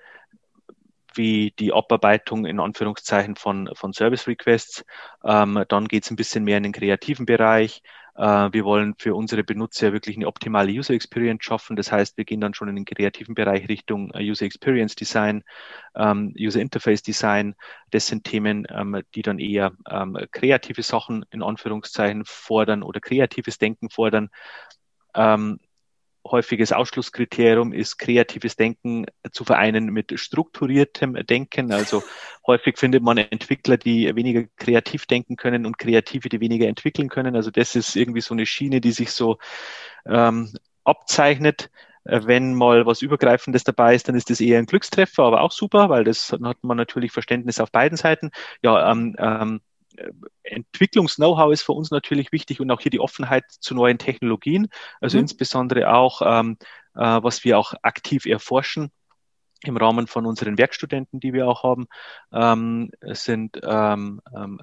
wie 1.15 1.51
die 1.59 1.75
Abarbeitung 1.75 2.47
in 2.47 2.59
Anführungszeichen 2.59 3.37
von, 3.37 3.69
von 3.75 3.93
Service 3.93 4.27
Requests. 4.27 4.83
Ähm, 5.23 5.63
dann 5.69 5.89
geht 5.89 6.05
es 6.05 6.11
ein 6.11 6.17
bisschen 6.17 6.45
mehr 6.45 6.57
in 6.57 6.63
den 6.63 6.73
kreativen 6.73 7.27
Bereich. 7.27 7.83
Äh, 8.15 8.53
wir 8.53 8.65
wollen 8.65 8.95
für 8.99 9.15
unsere 9.15 9.45
Benutzer 9.45 9.93
wirklich 9.93 10.17
eine 10.17 10.27
optimale 10.27 10.71
User 10.73 10.95
Experience 10.95 11.45
schaffen. 11.45 11.77
Das 11.77 11.91
heißt, 11.91 12.17
wir 12.17 12.25
gehen 12.25 12.41
dann 12.41 12.55
schon 12.55 12.69
in 12.69 12.77
den 12.77 12.85
kreativen 12.85 13.35
Bereich 13.35 13.69
Richtung 13.69 14.11
äh, 14.13 14.23
User 14.23 14.45
Experience 14.45 14.95
Design, 14.95 15.45
ähm, 15.95 16.35
User 16.39 16.61
Interface 16.61 17.03
Design. 17.03 17.55
Das 17.91 18.07
sind 18.07 18.25
Themen, 18.25 18.67
ähm, 18.71 19.03
die 19.15 19.23
dann 19.23 19.39
eher 19.39 19.73
ähm, 19.91 20.19
kreative 20.31 20.83
Sachen 20.83 21.25
in 21.31 21.43
Anführungszeichen 21.43 22.25
fordern 22.27 22.83
oder 22.83 23.01
kreatives 23.01 23.59
Denken 23.59 23.91
fordern. 23.91 24.29
Ähm, 25.15 25.59
häufiges 26.25 26.73
Ausschlusskriterium 26.73 27.73
ist 27.73 27.99
kreatives 27.99 28.57
Denken 28.57 29.07
zu 29.33 29.45
vereinen 29.45 29.87
mit 29.87 30.19
strukturiertem 30.19 31.15
Denken. 31.27 31.73
Also 31.73 32.03
häufig 32.47 32.79
findet 32.79 33.03
man 33.03 33.19
Entwickler, 33.19 33.77
die 33.77 34.15
weniger 34.15 34.45
kreativ 34.57 35.07
denken 35.07 35.37
können 35.37 35.67
und 35.67 35.79
Kreative, 35.79 36.29
die 36.29 36.41
weniger 36.41 36.69
entwickeln 36.69 37.09
können. 37.09 37.37
Also 37.37 37.51
das 37.51 37.75
ist 37.75 37.97
irgendwie 37.97 38.21
so 38.21 38.35
eine 38.35 38.47
Schiene, 38.47 38.81
die 38.81 38.93
sich 38.93 39.11
so 39.13 39.39
ähm, 40.07 40.53
abzeichnet. 40.85 41.71
Wenn 42.05 42.55
mal 42.55 42.85
was 42.85 43.01
Übergreifendes 43.01 43.63
dabei 43.63 43.95
ist, 43.95 44.09
dann 44.09 44.17
ist 44.17 44.29
das 44.29 44.41
eher 44.41 44.59
ein 44.59 44.67
Glückstreffer, 44.67 45.23
aber 45.23 45.41
auch 45.41 45.53
super, 45.53 45.89
weil 45.89 46.03
das 46.03 46.33
hat 46.33 46.59
man 46.63 46.77
natürlich 46.77 47.13
Verständnis 47.13 47.61
auf 47.61 47.71
beiden 47.71 47.97
Seiten. 47.97 48.33
Ja, 48.61 48.91
ähm, 48.91 49.15
ähm, 49.19 49.61
Entwicklungs-Know-how 50.43 51.53
ist 51.53 51.63
für 51.63 51.73
uns 51.73 51.91
natürlich 51.91 52.33
wichtig 52.33 52.61
und 52.61 52.71
auch 52.71 52.81
hier 52.81 52.91
die 52.91 53.01
Offenheit 53.01 53.45
zu 53.49 53.75
neuen 53.75 53.99
Technologien, 53.99 54.69
also 55.01 55.17
mhm. 55.17 55.23
insbesondere 55.23 55.93
auch, 55.93 56.23
ähm, 56.25 56.57
äh, 56.95 57.23
was 57.23 57.45
wir 57.45 57.59
auch 57.59 57.75
aktiv 57.83 58.27
erforschen 58.27 58.91
im 59.65 59.77
Rahmen 59.77 60.07
von 60.07 60.27
unseren 60.27 60.59
Werkstudenten, 60.59 61.21
die 61.21 61.33
wir 61.33 61.47
auch 61.49 61.63
haben, 61.63 61.87
ähm, 62.33 62.91
sind 63.13 63.61
ähm, 63.63 64.21
ähm, 64.35 64.61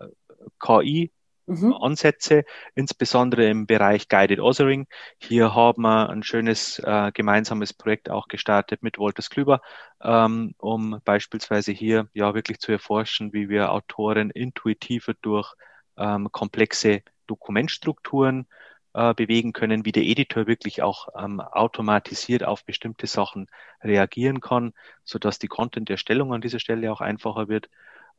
KI 0.60 1.12
mhm. 1.50 1.74
Ansätze, 1.74 2.46
insbesondere 2.76 3.50
im 3.50 3.66
Bereich 3.66 4.08
Guided 4.08 4.40
Authoring. 4.40 4.88
Hier 5.18 5.56
haben 5.56 5.84
wir 5.84 6.10
ein 6.10 6.24
schönes 6.24 6.80
äh, 6.80 7.12
gemeinsames 7.14 7.74
Projekt 7.74 8.10
auch 8.10 8.28
gestartet 8.28 8.84
mit 8.84 8.98
Wolters 8.98 9.30
Klüber, 9.30 9.62
ähm, 10.02 10.54
um 10.58 11.02
beispielsweise 11.04 11.72
hier 11.72 12.08
ja 12.14 12.34
wirklich 12.34 12.60
zu 12.60 12.72
erforschen, 12.72 13.34
wie 13.34 13.50
wir 13.50 13.72
Autoren 13.72 14.30
intuitiver 14.30 15.14
durch 15.22 15.54
ähm, 15.98 16.32
komplexe 16.32 17.02
Dokumentstrukturen 17.28 18.48
äh, 18.94 19.14
bewegen 19.14 19.54
können, 19.54 19.86
wie 19.86 19.92
der 19.92 20.04
Editor 20.04 20.48
wirklich 20.48 20.82
auch 20.82 21.10
ähm, 21.16 21.40
automatisiert 21.40 22.44
auf 22.44 22.66
bestimmte 22.66 23.06
Sachen 23.08 23.48
reagieren 23.84 24.42
kann, 24.42 24.74
so 25.04 25.20
dass 25.20 25.38
die 25.40 25.48
Content-Erstellung 25.48 26.34
an 26.34 26.42
dieser 26.42 26.60
Stelle 26.60 26.92
auch 26.92 27.02
einfacher 27.02 27.48
wird. 27.48 27.70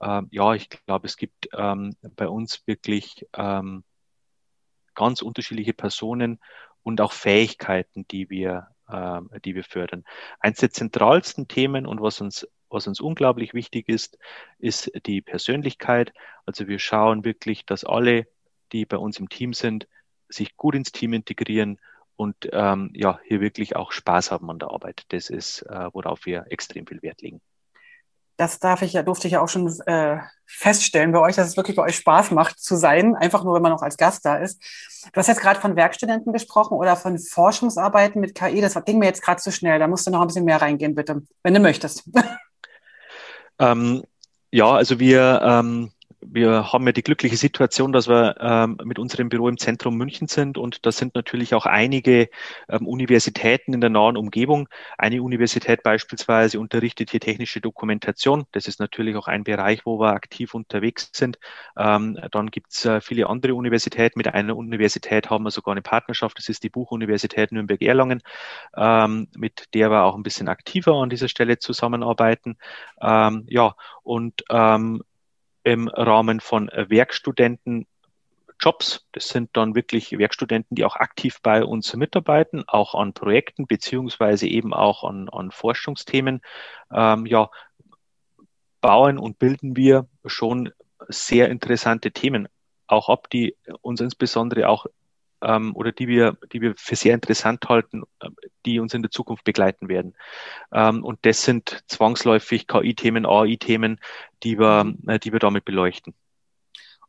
Ähm, 0.00 0.28
ja, 0.30 0.54
ich 0.54 0.68
glaube, 0.68 1.06
es 1.06 1.16
gibt 1.16 1.48
ähm, 1.56 1.94
bei 2.16 2.28
uns 2.28 2.66
wirklich 2.66 3.26
ähm, 3.34 3.84
ganz 4.94 5.22
unterschiedliche 5.22 5.74
Personen 5.74 6.40
und 6.82 7.00
auch 7.00 7.12
Fähigkeiten, 7.12 8.06
die 8.08 8.30
wir, 8.30 8.68
ähm, 8.90 9.30
die 9.44 9.54
wir 9.54 9.64
fördern. 9.64 10.04
Eins 10.40 10.58
der 10.58 10.70
zentralsten 10.70 11.48
Themen 11.48 11.86
und 11.86 12.00
was 12.00 12.20
uns 12.20 12.46
was 12.70 12.86
uns 12.86 13.00
unglaublich 13.00 13.52
wichtig 13.52 13.88
ist, 13.88 14.16
ist 14.58 14.92
die 15.06 15.20
Persönlichkeit. 15.20 16.12
Also 16.46 16.68
wir 16.68 16.78
schauen 16.78 17.24
wirklich, 17.24 17.66
dass 17.66 17.84
alle, 17.84 18.28
die 18.72 18.86
bei 18.86 18.96
uns 18.96 19.18
im 19.18 19.28
Team 19.28 19.52
sind, 19.52 19.88
sich 20.28 20.56
gut 20.56 20.76
ins 20.76 20.92
Team 20.92 21.12
integrieren 21.12 21.80
und 22.14 22.48
ähm, 22.52 22.92
ja, 22.94 23.18
hier 23.24 23.40
wirklich 23.40 23.74
auch 23.74 23.90
Spaß 23.90 24.30
haben 24.30 24.48
an 24.50 24.60
der 24.60 24.70
Arbeit. 24.70 25.04
Das 25.08 25.30
ist, 25.30 25.62
äh, 25.62 25.88
worauf 25.92 26.26
wir 26.26 26.46
extrem 26.50 26.86
viel 26.86 27.02
Wert 27.02 27.22
legen 27.22 27.40
das 28.40 28.58
darf 28.58 28.80
ich 28.80 28.94
ja, 28.94 29.02
durfte 29.02 29.26
ich 29.26 29.34
ja 29.34 29.42
auch 29.42 29.48
schon 29.50 29.68
äh, 29.86 30.16
feststellen 30.46 31.12
bei 31.12 31.20
euch, 31.20 31.36
dass 31.36 31.46
es 31.46 31.58
wirklich 31.58 31.76
bei 31.76 31.82
euch 31.82 31.96
Spaß 31.96 32.30
macht 32.30 32.58
zu 32.58 32.74
sein, 32.74 33.14
einfach 33.14 33.44
nur, 33.44 33.54
wenn 33.54 33.60
man 33.60 33.72
noch 33.72 33.82
als 33.82 33.98
Gast 33.98 34.24
da 34.24 34.36
ist. 34.36 34.62
Du 35.12 35.16
hast 35.16 35.26
jetzt 35.26 35.42
gerade 35.42 35.60
von 35.60 35.76
Werkstudenten 35.76 36.32
gesprochen 36.32 36.78
oder 36.78 36.96
von 36.96 37.18
Forschungsarbeiten 37.18 38.18
mit 38.18 38.34
KI. 38.34 38.62
Das 38.62 38.82
ging 38.86 38.98
mir 38.98 39.04
jetzt 39.04 39.22
gerade 39.22 39.42
zu 39.42 39.52
schnell. 39.52 39.78
Da 39.78 39.86
musst 39.86 40.06
du 40.06 40.10
noch 40.10 40.22
ein 40.22 40.26
bisschen 40.26 40.46
mehr 40.46 40.62
reingehen, 40.62 40.94
bitte, 40.94 41.22
wenn 41.42 41.54
du 41.54 41.60
möchtest. 41.60 42.04
Ähm, 43.62 44.04
ja, 44.50 44.72
also 44.72 44.98
wir 44.98 45.42
ähm, 45.44 45.92
wir 46.20 46.72
haben 46.72 46.86
ja 46.86 46.92
die 46.92 47.02
glückliche 47.02 47.36
Situation, 47.36 47.92
dass 47.92 48.08
wir 48.08 48.36
ähm, 48.40 48.78
mit 48.84 48.98
unserem 48.98 49.28
Büro 49.28 49.48
im 49.48 49.58
Zentrum 49.58 49.96
München 49.96 50.28
sind 50.28 50.58
und 50.58 50.84
da 50.84 50.92
sind 50.92 51.14
natürlich 51.14 51.54
auch 51.54 51.66
einige 51.66 52.28
ähm, 52.68 52.86
Universitäten 52.86 53.72
in 53.72 53.80
der 53.80 53.90
nahen 53.90 54.16
Umgebung. 54.16 54.68
Eine 54.98 55.22
Universität 55.22 55.82
beispielsweise 55.82 56.60
unterrichtet 56.60 57.10
hier 57.10 57.20
technische 57.20 57.60
Dokumentation. 57.60 58.44
Das 58.52 58.66
ist 58.66 58.80
natürlich 58.80 59.16
auch 59.16 59.28
ein 59.28 59.44
Bereich, 59.44 59.86
wo 59.86 59.98
wir 59.98 60.12
aktiv 60.12 60.54
unterwegs 60.54 61.10
sind. 61.12 61.38
Ähm, 61.76 62.18
dann 62.32 62.50
gibt 62.50 62.72
es 62.72 62.84
äh, 62.84 63.00
viele 63.00 63.28
andere 63.28 63.54
Universitäten. 63.54 64.18
Mit 64.18 64.28
einer 64.28 64.56
Universität 64.56 65.30
haben 65.30 65.44
wir 65.44 65.50
sogar 65.50 65.72
eine 65.72 65.82
Partnerschaft. 65.82 66.36
Das 66.38 66.48
ist 66.48 66.62
die 66.62 66.70
Buchuniversität 66.70 67.50
Nürnberg-Erlangen, 67.52 68.22
ähm, 68.76 69.28
mit 69.36 69.72
der 69.74 69.90
wir 69.90 70.04
auch 70.04 70.16
ein 70.16 70.22
bisschen 70.22 70.48
aktiver 70.48 70.94
an 70.96 71.08
dieser 71.08 71.28
Stelle 71.28 71.58
zusammenarbeiten. 71.58 72.58
Ähm, 73.00 73.44
ja, 73.48 73.74
und 74.02 74.44
ähm, 74.50 75.02
im 75.62 75.88
Rahmen 75.88 76.40
von 76.40 76.70
Werkstudenten 76.74 77.86
Jobs. 78.60 79.06
Das 79.12 79.28
sind 79.28 79.50
dann 79.54 79.74
wirklich 79.74 80.12
Werkstudenten, 80.12 80.74
die 80.74 80.84
auch 80.84 80.96
aktiv 80.96 81.40
bei 81.42 81.64
uns 81.64 81.94
mitarbeiten, 81.96 82.64
auch 82.66 82.94
an 82.94 83.14
Projekten 83.14 83.66
beziehungsweise 83.66 84.46
eben 84.46 84.74
auch 84.74 85.02
an, 85.02 85.28
an 85.30 85.50
Forschungsthemen. 85.50 86.42
Ähm, 86.92 87.26
ja, 87.26 87.50
bauen 88.80 89.18
und 89.18 89.38
bilden 89.38 89.76
wir 89.76 90.06
schon 90.26 90.72
sehr 91.08 91.48
interessante 91.48 92.12
Themen 92.12 92.48
auch 92.86 93.08
ab, 93.08 93.30
die 93.30 93.56
uns 93.82 94.00
insbesondere 94.00 94.68
auch 94.68 94.86
ähm, 95.42 95.74
oder 95.74 95.92
die 95.92 96.08
wir, 96.08 96.36
die 96.52 96.60
wir 96.60 96.74
für 96.76 96.96
sehr 96.96 97.14
interessant 97.14 97.68
halten, 97.68 98.02
äh, 98.20 98.28
die 98.66 98.80
uns 98.80 98.94
in 98.94 99.02
der 99.02 99.10
Zukunft 99.10 99.44
begleiten 99.44 99.88
werden. 99.88 100.14
Ähm, 100.72 101.04
und 101.04 101.18
das 101.22 101.42
sind 101.42 101.82
zwangsläufig 101.86 102.66
KI-Themen, 102.66 103.26
AI-Themen, 103.26 104.00
die 104.42 104.58
wir, 104.58 104.84
mhm. 104.84 104.98
äh, 105.08 105.18
die 105.18 105.32
wir 105.32 105.38
damit 105.38 105.64
beleuchten. 105.64 106.14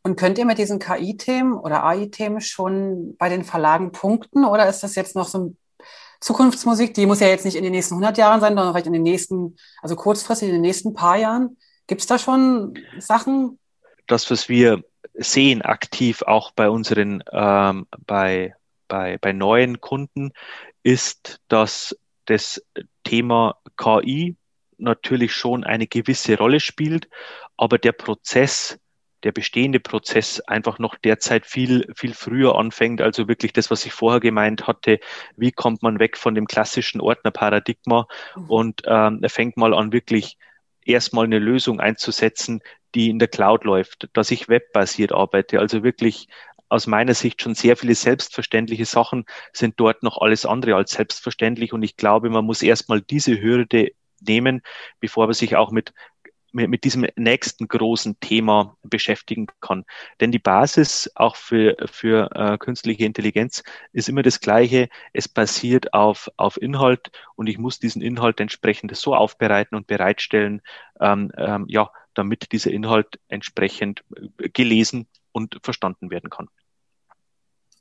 Und 0.03 0.15
könnt 0.15 0.37
ihr 0.37 0.45
mit 0.45 0.57
diesen 0.57 0.79
KI-Themen 0.79 1.53
oder 1.53 1.83
AI-Themen 1.83 2.41
schon 2.41 3.15
bei 3.17 3.29
den 3.29 3.43
Verlagen 3.43 3.91
punkten 3.91 4.45
oder 4.45 4.67
ist 4.67 4.81
das 4.81 4.95
jetzt 4.95 5.15
noch 5.15 5.27
so 5.27 5.37
ein 5.37 5.57
Zukunftsmusik? 6.19 6.93
Die 6.93 7.05
muss 7.05 7.19
ja 7.19 7.27
jetzt 7.27 7.45
nicht 7.45 7.55
in 7.55 7.63
den 7.63 7.71
nächsten 7.71 7.95
100 7.95 8.17
Jahren 8.17 8.41
sein, 8.41 8.53
sondern 8.53 8.73
vielleicht 8.73 8.87
in 8.87 8.93
den 8.93 9.03
nächsten, 9.03 9.55
also 9.81 9.95
kurzfristig 9.95 10.49
in 10.49 10.55
den 10.55 10.61
nächsten 10.61 10.93
paar 10.93 11.17
Jahren. 11.17 11.57
Gibt 11.85 12.01
es 12.01 12.07
da 12.07 12.17
schon 12.17 12.77
Sachen? 12.99 13.59
Das, 14.07 14.29
was 14.31 14.49
wir 14.49 14.83
sehen 15.13 15.61
aktiv 15.61 16.21
auch 16.23 16.51
bei 16.51 16.69
unseren, 16.69 17.23
ähm, 17.31 17.87
bei, 18.05 18.55
bei, 18.87 19.17
bei 19.17 19.33
neuen 19.33 19.81
Kunden, 19.81 20.31
ist, 20.83 21.39
dass 21.47 21.97
das 22.25 22.63
Thema 23.03 23.57
KI 23.77 24.35
natürlich 24.77 25.33
schon 25.33 25.63
eine 25.63 25.87
gewisse 25.87 26.37
Rolle 26.37 26.59
spielt, 26.59 27.07
aber 27.57 27.77
der 27.77 27.91
Prozess, 27.91 28.79
der 29.23 29.31
bestehende 29.31 29.79
Prozess 29.79 30.39
einfach 30.41 30.79
noch 30.79 30.95
derzeit 30.95 31.45
viel, 31.45 31.87
viel 31.95 32.15
früher 32.15 32.57
anfängt. 32.57 33.01
Also 33.01 33.27
wirklich 33.27 33.53
das, 33.53 33.69
was 33.69 33.85
ich 33.85 33.93
vorher 33.93 34.19
gemeint 34.19 34.65
hatte, 34.65 34.99
wie 35.37 35.51
kommt 35.51 35.83
man 35.83 35.99
weg 35.99 36.17
von 36.17 36.33
dem 36.33 36.47
klassischen 36.47 37.01
Ordnerparadigma 37.01 38.07
mhm. 38.35 38.49
und 38.49 38.81
ähm, 38.85 39.21
fängt 39.27 39.57
mal 39.57 39.75
an, 39.75 39.93
wirklich 39.93 40.37
erstmal 40.83 41.25
eine 41.25 41.37
Lösung 41.37 41.79
einzusetzen, 41.79 42.61
die 42.95 43.09
in 43.09 43.19
der 43.19 43.27
Cloud 43.27 43.63
läuft, 43.63 44.09
dass 44.13 44.31
ich 44.31 44.49
webbasiert 44.49 45.11
arbeite, 45.11 45.59
also 45.59 45.83
wirklich 45.83 46.27
aus 46.69 46.87
meiner 46.87 47.13
Sicht 47.13 47.41
schon 47.41 47.53
sehr 47.53 47.75
viele 47.75 47.95
selbstverständliche 47.95 48.85
Sachen, 48.85 49.25
sind 49.51 49.77
dort 49.77 50.03
noch 50.03 50.19
alles 50.19 50.45
andere 50.45 50.75
als 50.75 50.91
selbstverständlich. 50.91 51.73
Und 51.73 51.83
ich 51.83 51.97
glaube, 51.97 52.29
man 52.29 52.45
muss 52.45 52.61
erstmal 52.61 53.01
diese 53.01 53.41
Hürde 53.41 53.91
nehmen, 54.21 54.61
bevor 55.01 55.25
man 55.25 55.33
sich 55.33 55.57
auch 55.57 55.71
mit 55.71 55.93
mit, 56.53 56.69
mit 56.69 56.83
diesem 56.83 57.05
nächsten 57.15 57.67
großen 57.67 58.19
Thema 58.19 58.77
beschäftigen 58.83 59.47
kann. 59.61 59.85
Denn 60.19 60.31
die 60.31 60.39
Basis 60.39 61.09
auch 61.15 61.35
für, 61.35 61.75
für 61.89 62.29
äh, 62.35 62.57
künstliche 62.57 63.05
Intelligenz 63.05 63.63
ist 63.93 64.09
immer 64.09 64.21
das 64.21 64.39
Gleiche. 64.39 64.89
Es 65.13 65.27
basiert 65.27 65.93
auf, 65.93 66.29
auf 66.37 66.61
Inhalt 66.61 67.11
und 67.35 67.47
ich 67.47 67.57
muss 67.57 67.79
diesen 67.79 68.01
Inhalt 68.01 68.39
entsprechend 68.39 68.95
so 68.95 69.15
aufbereiten 69.15 69.75
und 69.75 69.87
bereitstellen, 69.87 70.61
ähm, 70.99 71.31
ähm, 71.37 71.65
ja, 71.67 71.89
damit 72.13 72.51
dieser 72.51 72.71
Inhalt 72.71 73.19
entsprechend 73.27 74.03
gelesen 74.53 75.07
und 75.31 75.59
verstanden 75.63 76.09
werden 76.09 76.29
kann. 76.29 76.47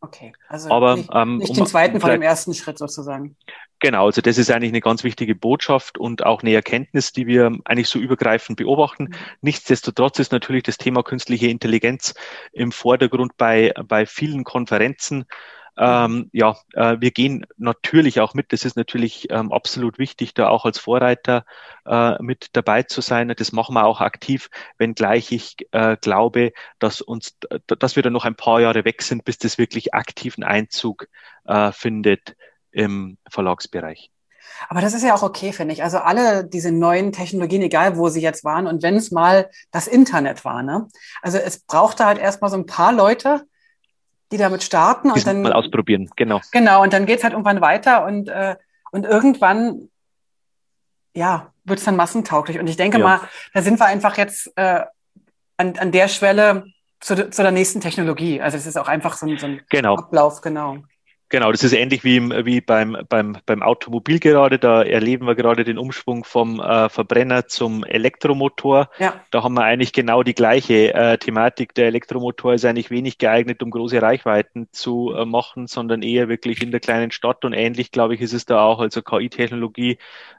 Okay, 0.02 0.32
also 0.48 0.70
Aber, 0.70 0.96
nicht, 0.96 1.10
ähm, 1.12 1.38
nicht 1.38 1.50
um, 1.50 1.56
den 1.56 1.66
zweiten 1.66 2.00
von 2.00 2.10
dem 2.10 2.22
ersten 2.22 2.54
Schritt 2.54 2.78
sozusagen. 2.78 3.36
Genau, 3.80 4.06
also 4.06 4.22
das 4.22 4.38
ist 4.38 4.50
eigentlich 4.50 4.70
eine 4.70 4.80
ganz 4.80 5.04
wichtige 5.04 5.34
Botschaft 5.34 5.98
und 5.98 6.24
auch 6.24 6.42
eine 6.42 6.54
Erkenntnis, 6.54 7.12
die 7.12 7.26
wir 7.26 7.58
eigentlich 7.64 7.88
so 7.88 7.98
übergreifend 7.98 8.56
beobachten. 8.56 9.04
Mhm. 9.04 9.14
Nichtsdestotrotz 9.42 10.18
ist 10.18 10.32
natürlich 10.32 10.62
das 10.62 10.78
Thema 10.78 11.02
künstliche 11.02 11.48
Intelligenz 11.48 12.14
im 12.52 12.72
Vordergrund 12.72 13.36
bei, 13.36 13.74
bei 13.86 14.06
vielen 14.06 14.44
Konferenzen. 14.44 15.26
Ähm, 15.76 16.28
ja, 16.32 16.56
äh, 16.74 16.96
wir 17.00 17.10
gehen 17.10 17.46
natürlich 17.56 18.20
auch 18.20 18.34
mit. 18.34 18.52
Das 18.52 18.64
ist 18.64 18.76
natürlich 18.76 19.30
ähm, 19.30 19.52
absolut 19.52 19.98
wichtig, 19.98 20.34
da 20.34 20.48
auch 20.48 20.64
als 20.64 20.78
Vorreiter 20.78 21.44
äh, 21.86 22.22
mit 22.22 22.48
dabei 22.52 22.82
zu 22.82 23.00
sein. 23.00 23.32
Das 23.36 23.52
machen 23.52 23.74
wir 23.74 23.86
auch 23.86 24.00
aktiv, 24.00 24.50
wenngleich 24.78 25.32
ich 25.32 25.56
äh, 25.72 25.96
glaube, 26.00 26.52
dass 26.78 27.00
uns, 27.00 27.36
dass 27.66 27.96
wir 27.96 28.02
da 28.02 28.10
noch 28.10 28.24
ein 28.24 28.36
paar 28.36 28.60
Jahre 28.60 28.84
weg 28.84 29.02
sind, 29.02 29.24
bis 29.24 29.38
das 29.38 29.58
wirklich 29.58 29.94
aktiven 29.94 30.44
Einzug 30.44 31.08
äh, 31.44 31.72
findet 31.72 32.36
im 32.72 33.18
Verlagsbereich. 33.28 34.10
Aber 34.68 34.80
das 34.80 34.94
ist 34.94 35.02
ja 35.02 35.14
auch 35.14 35.22
okay, 35.22 35.52
finde 35.52 35.72
ich. 35.72 35.82
Also 35.82 35.98
alle 35.98 36.44
diese 36.44 36.70
neuen 36.72 37.12
Technologien, 37.12 37.62
egal 37.62 37.96
wo 37.96 38.08
sie 38.08 38.20
jetzt 38.20 38.44
waren 38.44 38.66
und 38.66 38.82
wenn 38.82 38.96
es 38.96 39.10
mal 39.10 39.48
das 39.70 39.86
Internet 39.86 40.44
war, 40.44 40.62
ne? 40.62 40.88
Also 41.22 41.38
es 41.38 41.60
brauchte 41.60 42.04
halt 42.04 42.18
erstmal 42.18 42.50
so 42.50 42.56
ein 42.56 42.66
paar 42.66 42.92
Leute, 42.92 43.46
die 44.32 44.36
damit 44.36 44.62
starten 44.62 45.10
und 45.10 45.26
dann 45.26 45.42
mal 45.42 45.52
ausprobieren, 45.52 46.10
genau. 46.16 46.40
Genau, 46.52 46.82
und 46.82 46.92
dann 46.92 47.06
geht's 47.06 47.24
halt 47.24 47.32
irgendwann 47.32 47.60
weiter 47.60 48.04
und, 48.04 48.28
äh, 48.28 48.56
und 48.92 49.04
irgendwann, 49.04 49.88
ja, 51.14 51.52
wird's 51.64 51.84
dann 51.84 51.96
massentauglich. 51.96 52.58
Und 52.58 52.68
ich 52.68 52.76
denke 52.76 52.98
ja. 52.98 53.04
mal, 53.04 53.20
da 53.54 53.62
sind 53.62 53.78
wir 53.80 53.86
einfach 53.86 54.16
jetzt 54.16 54.52
äh, 54.56 54.82
an, 55.56 55.76
an 55.78 55.92
der 55.92 56.08
Schwelle 56.08 56.64
zu, 57.00 57.30
zu 57.30 57.42
der 57.42 57.50
nächsten 57.50 57.80
Technologie. 57.80 58.40
Also 58.40 58.56
es 58.56 58.66
ist 58.66 58.78
auch 58.78 58.88
einfach 58.88 59.16
so 59.16 59.26
ein, 59.26 59.38
so 59.38 59.46
ein 59.46 59.62
genau. 59.68 59.96
Ablauf, 59.96 60.40
genau. 60.40 60.78
Genau, 61.32 61.52
das 61.52 61.62
ist 61.62 61.72
ähnlich 61.72 62.02
wie, 62.02 62.20
wie 62.44 62.60
beim, 62.60 63.06
beim, 63.08 63.38
beim 63.46 63.62
Automobil 63.62 64.18
gerade. 64.18 64.58
Da 64.58 64.82
erleben 64.82 65.28
wir 65.28 65.36
gerade 65.36 65.62
den 65.62 65.78
Umschwung 65.78 66.24
vom 66.24 66.58
äh, 66.58 66.88
Verbrenner 66.88 67.46
zum 67.46 67.84
Elektromotor. 67.84 68.90
Ja. 68.98 69.14
Da 69.30 69.44
haben 69.44 69.54
wir 69.54 69.62
eigentlich 69.62 69.92
genau 69.92 70.24
die 70.24 70.34
gleiche 70.34 70.92
äh, 70.92 71.18
Thematik. 71.18 71.72
Der 71.74 71.86
Elektromotor 71.86 72.54
ist 72.54 72.64
eigentlich 72.64 72.90
wenig 72.90 73.18
geeignet, 73.18 73.62
um 73.62 73.70
große 73.70 74.02
Reichweiten 74.02 74.66
zu 74.72 75.14
äh, 75.16 75.24
machen, 75.24 75.68
sondern 75.68 76.02
eher 76.02 76.28
wirklich 76.28 76.62
in 76.62 76.72
der 76.72 76.80
kleinen 76.80 77.12
Stadt. 77.12 77.44
Und 77.44 77.52
ähnlich, 77.52 77.92
glaube 77.92 78.16
ich, 78.16 78.22
ist 78.22 78.32
es 78.32 78.44
da 78.44 78.64
auch. 78.64 78.80
Also 78.80 79.00
KI-Technologie, 79.00 79.98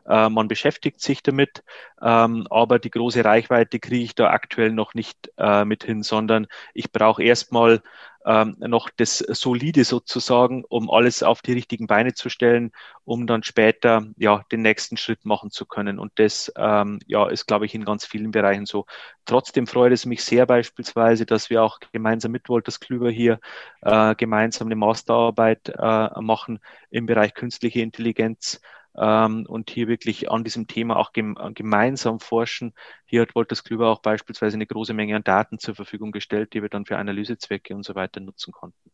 äh, 0.10 0.28
man 0.28 0.50
beschäftigt 0.50 1.00
sich 1.00 1.24
damit, 1.24 1.64
ähm, 2.02 2.48
aber 2.50 2.80
die 2.80 2.92
große 2.92 3.24
Reichweite 3.24 3.80
kriege 3.80 4.04
ich 4.04 4.14
da 4.14 4.30
aktuell 4.32 4.74
noch 4.74 4.94
nicht 4.94 5.32
äh, 5.38 5.64
mit 5.64 5.86
hin, 5.86 6.04
sondern 6.04 6.48
ich 6.74 6.92
brauche 6.92 7.24
erstmal 7.24 7.82
ähm, 8.26 8.56
noch 8.60 8.90
das 8.90 9.18
Solide 9.18 9.84
sozusagen, 9.84 10.64
um 10.68 10.90
alles 10.90 11.24
auf 11.24 11.42
die 11.42 11.54
richtigen 11.54 11.88
Beine 11.88 12.14
zu 12.14 12.30
stellen, 12.30 12.72
um 13.04 13.28
dann 13.28 13.44
später 13.44 14.06
ja 14.18 14.44
den 14.52 14.62
nächsten 14.62 14.98
Schritt 14.98 15.26
machen 15.26 15.52
zu 15.52 15.66
können. 15.66 16.00
Und 16.00 16.12
das 16.16 16.52
ähm, 16.58 17.00
ja 17.08 17.28
ist, 17.28 17.48
glaube 17.48 17.66
ich, 17.66 17.76
in 17.76 17.86
ganz 17.86 18.06
vielen 18.06 18.32
Bereichen 18.32 18.66
so. 18.66 18.86
Trotzdem 19.26 19.68
freut 19.68 19.92
es 19.92 20.06
mich 20.06 20.24
sehr 20.24 20.46
beispielsweise, 20.46 21.26
dass 21.26 21.50
wir 21.50 21.64
auch 21.64 21.80
gemeinsam 21.92 22.32
mit 22.32 22.50
Wolters 22.50 22.80
Klüber 22.80 23.10
hier 23.10 23.40
äh, 23.82 24.16
gemeinsam 24.16 24.68
eine 24.68 24.76
Masterarbeit 24.76 25.70
äh, 25.70 26.22
machen 26.22 26.60
im 26.90 27.06
Bereich 27.06 27.34
künstliche 27.34 27.82
Intelligenz 27.82 28.62
ähm, 28.98 29.46
und 29.48 29.70
hier 29.70 29.88
wirklich 29.88 30.30
an 30.32 30.44
diesem 30.44 30.68
Thema 30.68 30.98
auch 30.98 31.14
gem 31.14 31.38
gemeinsam 31.54 32.20
forschen. 32.20 32.74
Hier 33.06 33.22
hat 33.22 33.36
Wolters 33.36 33.64
Klüber 33.64 33.90
auch 33.90 34.02
beispielsweise 34.02 34.56
eine 34.56 34.68
große 34.68 34.94
Menge 34.94 35.16
an 35.16 35.24
Daten 35.24 35.60
zur 35.60 35.76
Verfügung 35.76 36.12
gestellt, 36.12 36.54
die 36.54 36.62
wir 36.62 36.70
dann 36.70 36.86
für 36.86 36.98
Analysezwecke 36.98 37.76
und 37.76 37.84
so 37.84 37.96
weiter 37.96 38.20
nutzen 38.20 38.52
konnten. 38.52 38.92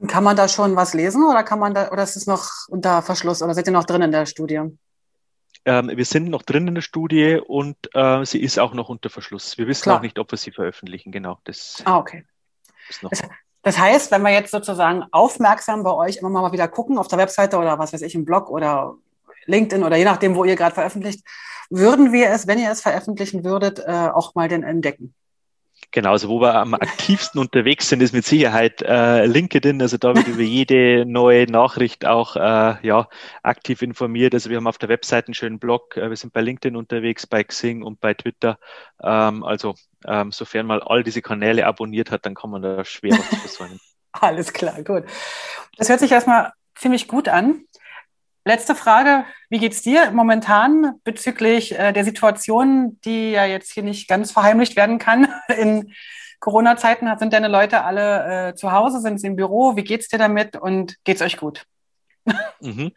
Und 0.00 0.08
kann 0.08 0.24
man 0.24 0.36
da 0.36 0.48
schon 0.48 0.76
was 0.76 0.94
lesen 0.94 1.24
oder 1.24 1.42
kann 1.42 1.58
man 1.58 1.74
da, 1.74 1.90
oder 1.90 2.02
ist 2.02 2.16
es 2.16 2.26
noch 2.26 2.50
unter 2.68 3.02
Verschluss 3.02 3.42
oder 3.42 3.54
seid 3.54 3.66
ihr 3.66 3.72
noch 3.72 3.84
drin 3.84 4.02
in 4.02 4.12
der 4.12 4.26
Studie? 4.26 4.60
Ähm, 5.64 5.90
wir 5.92 6.04
sind 6.04 6.30
noch 6.30 6.42
drin 6.42 6.68
in 6.68 6.74
der 6.74 6.82
Studie 6.82 7.40
und 7.44 7.76
äh, 7.94 8.24
sie 8.24 8.40
ist 8.40 8.58
auch 8.58 8.74
noch 8.74 8.88
unter 8.88 9.10
Verschluss. 9.10 9.58
Wir 9.58 9.66
wissen 9.66 9.82
Klar. 9.82 9.96
auch 9.96 10.02
nicht, 10.02 10.18
ob 10.18 10.30
wir 10.30 10.38
sie 10.38 10.52
veröffentlichen. 10.52 11.10
Genau. 11.10 11.38
Das 11.44 11.82
ah, 11.84 11.98
okay. 11.98 12.24
Das, 13.02 13.22
das, 13.62 13.78
heißt, 13.78 14.10
wenn 14.12 14.22
wir 14.22 14.30
jetzt 14.30 14.50
sozusagen 14.50 15.04
aufmerksam 15.10 15.82
bei 15.82 15.92
euch 15.92 16.18
immer 16.18 16.30
mal 16.30 16.52
wieder 16.52 16.68
gucken 16.68 16.96
auf 16.96 17.08
der 17.08 17.18
Webseite 17.18 17.58
oder 17.58 17.78
was 17.78 17.92
weiß 17.92 18.02
ich 18.02 18.14
im 18.14 18.24
Blog 18.24 18.48
oder 18.48 18.94
LinkedIn 19.48 19.84
oder 19.84 19.96
je 19.96 20.04
nachdem, 20.04 20.34
wo 20.34 20.44
ihr 20.44 20.56
gerade 20.56 20.74
veröffentlicht, 20.74 21.26
würden 21.70 22.12
wir 22.12 22.30
es, 22.30 22.46
wenn 22.46 22.58
ihr 22.58 22.70
es 22.70 22.80
veröffentlichen 22.80 23.44
würdet, 23.44 23.80
äh, 23.80 24.08
auch 24.12 24.34
mal 24.34 24.48
denn 24.48 24.62
entdecken? 24.62 25.14
Genau, 25.90 26.10
also 26.10 26.28
wo 26.28 26.40
wir 26.40 26.54
am 26.54 26.74
aktivsten 26.74 27.40
unterwegs 27.40 27.88
sind, 27.88 28.02
ist 28.02 28.12
mit 28.12 28.24
Sicherheit 28.24 28.82
äh, 28.82 29.24
LinkedIn. 29.24 29.80
Also 29.80 29.96
da 29.96 30.14
wird 30.14 30.28
über 30.28 30.42
jede 30.42 31.06
neue 31.06 31.50
Nachricht 31.50 32.04
auch 32.04 32.36
äh, 32.36 32.74
ja, 32.86 33.08
aktiv 33.42 33.80
informiert. 33.80 34.34
Also 34.34 34.50
wir 34.50 34.58
haben 34.58 34.66
auf 34.66 34.76
der 34.76 34.90
Webseite 34.90 35.28
einen 35.28 35.34
schönen 35.34 35.58
Blog. 35.58 35.96
Äh, 35.96 36.10
wir 36.10 36.16
sind 36.16 36.34
bei 36.34 36.42
LinkedIn 36.42 36.76
unterwegs, 36.76 37.26
bei 37.26 37.42
Xing 37.42 37.82
und 37.82 38.00
bei 38.00 38.12
Twitter. 38.12 38.58
Ähm, 39.02 39.42
also 39.44 39.76
ähm, 40.06 40.30
sofern 40.30 40.66
man 40.66 40.82
all 40.82 41.02
diese 41.02 41.22
Kanäle 41.22 41.66
abonniert 41.66 42.10
hat, 42.10 42.26
dann 42.26 42.34
kann 42.34 42.50
man 42.50 42.60
da 42.60 42.84
schwer 42.84 43.12
was 43.12 43.26
versäumen. 43.40 43.80
Alles 44.12 44.52
klar, 44.52 44.82
gut. 44.82 45.04
Das 45.78 45.88
hört 45.88 46.00
sich 46.00 46.12
erstmal 46.12 46.52
ziemlich 46.74 47.08
gut 47.08 47.28
an. 47.28 47.64
Letzte 48.48 48.74
Frage, 48.74 49.26
wie 49.50 49.58
geht 49.58 49.74
es 49.74 49.82
dir 49.82 50.10
momentan 50.10 50.98
bezüglich 51.04 51.78
äh, 51.78 51.92
der 51.92 52.02
Situation, 52.02 52.98
die 53.04 53.32
ja 53.32 53.44
jetzt 53.44 53.72
hier 53.72 53.82
nicht 53.82 54.08
ganz 54.08 54.32
verheimlicht 54.32 54.74
werden 54.74 54.98
kann? 54.98 55.28
In 55.58 55.92
Corona-Zeiten 56.40 57.14
sind 57.18 57.34
deine 57.34 57.48
Leute 57.48 57.84
alle 57.84 58.48
äh, 58.48 58.54
zu 58.54 58.72
Hause, 58.72 59.02
sind 59.02 59.20
sie 59.20 59.26
im 59.26 59.36
Büro. 59.36 59.76
Wie 59.76 59.84
geht 59.84 60.00
es 60.00 60.08
dir 60.08 60.16
damit 60.16 60.56
und 60.56 60.96
geht 61.04 61.16
es 61.16 61.22
euch 61.22 61.36
gut? 61.36 61.66
Mhm. 62.60 62.92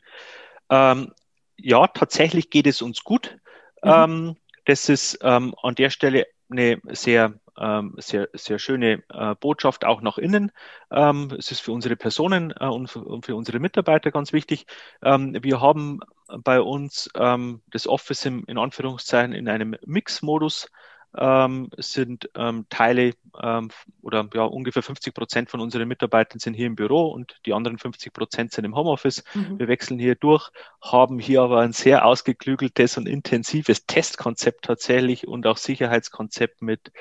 Ähm, 0.69 1.11
ja, 1.57 1.85
tatsächlich 1.87 2.49
geht 2.49 2.65
es 2.65 2.81
uns 2.81 3.03
gut. 3.03 3.37
Mhm. 3.83 3.91
Ähm, 3.91 4.35
das 4.63 4.87
ist 4.87 5.19
ähm, 5.21 5.53
an 5.61 5.75
der 5.75 5.89
Stelle 5.89 6.27
eine 6.49 6.79
sehr 6.91 7.33
ähm, 7.59 7.95
sehr, 7.97 8.29
sehr 8.33 8.59
schöne 8.59 9.03
äh, 9.09 9.35
Botschaft 9.35 9.85
auch 9.85 10.01
nach 10.01 10.17
innen. 10.17 10.51
Ähm, 10.91 11.33
es 11.37 11.51
ist 11.51 11.61
für 11.61 11.71
unsere 11.71 11.95
Personen 11.95 12.53
äh, 12.59 12.65
und, 12.65 12.87
für, 12.87 12.99
und, 12.99 13.25
für, 13.25 13.35
unsere 13.35 13.59
Mitarbeiter 13.59 14.11
ganz 14.11 14.33
wichtig. 14.33 14.65
Ähm, 15.01 15.37
wir 15.41 15.61
haben 15.61 15.99
bei 16.43 16.61
uns 16.61 17.09
ähm, 17.15 17.61
das 17.71 17.87
Office 17.87 18.25
im, 18.25 18.45
in 18.47 18.57
Anführungszeichen 18.57 19.33
in 19.33 19.49
einem 19.49 19.75
Mix-Modus 19.85 20.69
ähm, 21.17 21.69
sind 21.77 22.29
ähm, 22.35 22.65
Teile 22.69 23.13
ähm, 23.41 23.69
oder 24.01 24.27
ja, 24.33 24.43
ungefähr 24.43 24.83
50 24.83 25.13
Prozent 25.13 25.49
von 25.49 25.59
unseren 25.59 25.87
Mitarbeitern 25.87 26.39
sind 26.39 26.53
hier 26.53 26.67
im 26.67 26.75
Büro 26.75 27.07
und 27.07 27.39
die 27.45 27.53
anderen 27.53 27.77
50 27.77 28.13
Prozent 28.13 28.51
sind 28.53 28.65
im 28.65 28.75
Homeoffice. 28.75 29.23
Mhm. 29.33 29.59
Wir 29.59 29.67
wechseln 29.67 29.99
hier 29.99 30.15
durch, 30.15 30.49
haben 30.81 31.19
hier 31.19 31.41
aber 31.41 31.59
ein 31.59 31.73
sehr 31.73 32.05
ausgeklügeltes 32.05 32.97
und 32.97 33.07
intensives 33.07 33.85
Testkonzept 33.85 34.65
tatsächlich 34.65 35.27
und 35.27 35.45
auch 35.47 35.57
Sicherheitskonzept 35.57 36.61
mit, 36.61 36.91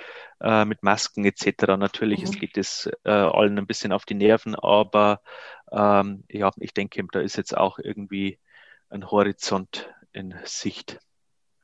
äh, 0.40 0.64
mit 0.64 0.82
Masken 0.82 1.24
etc. 1.24 1.76
Natürlich 1.78 2.24
mhm. 2.24 2.30
geht 2.32 2.56
es 2.56 2.90
äh, 3.04 3.11
allen 3.11 3.58
ein 3.58 3.66
bisschen 3.66 3.92
auf 3.92 4.04
die 4.04 4.14
Nerven, 4.14 4.56
aber 4.56 5.20
ähm, 5.70 6.24
ja, 6.28 6.50
ich 6.58 6.74
denke, 6.74 7.04
da 7.12 7.20
ist 7.20 7.36
jetzt 7.36 7.56
auch 7.56 7.78
irgendwie 7.78 8.38
ein 8.88 9.08
Horizont 9.08 9.88
in 10.12 10.34
Sicht. 10.44 10.98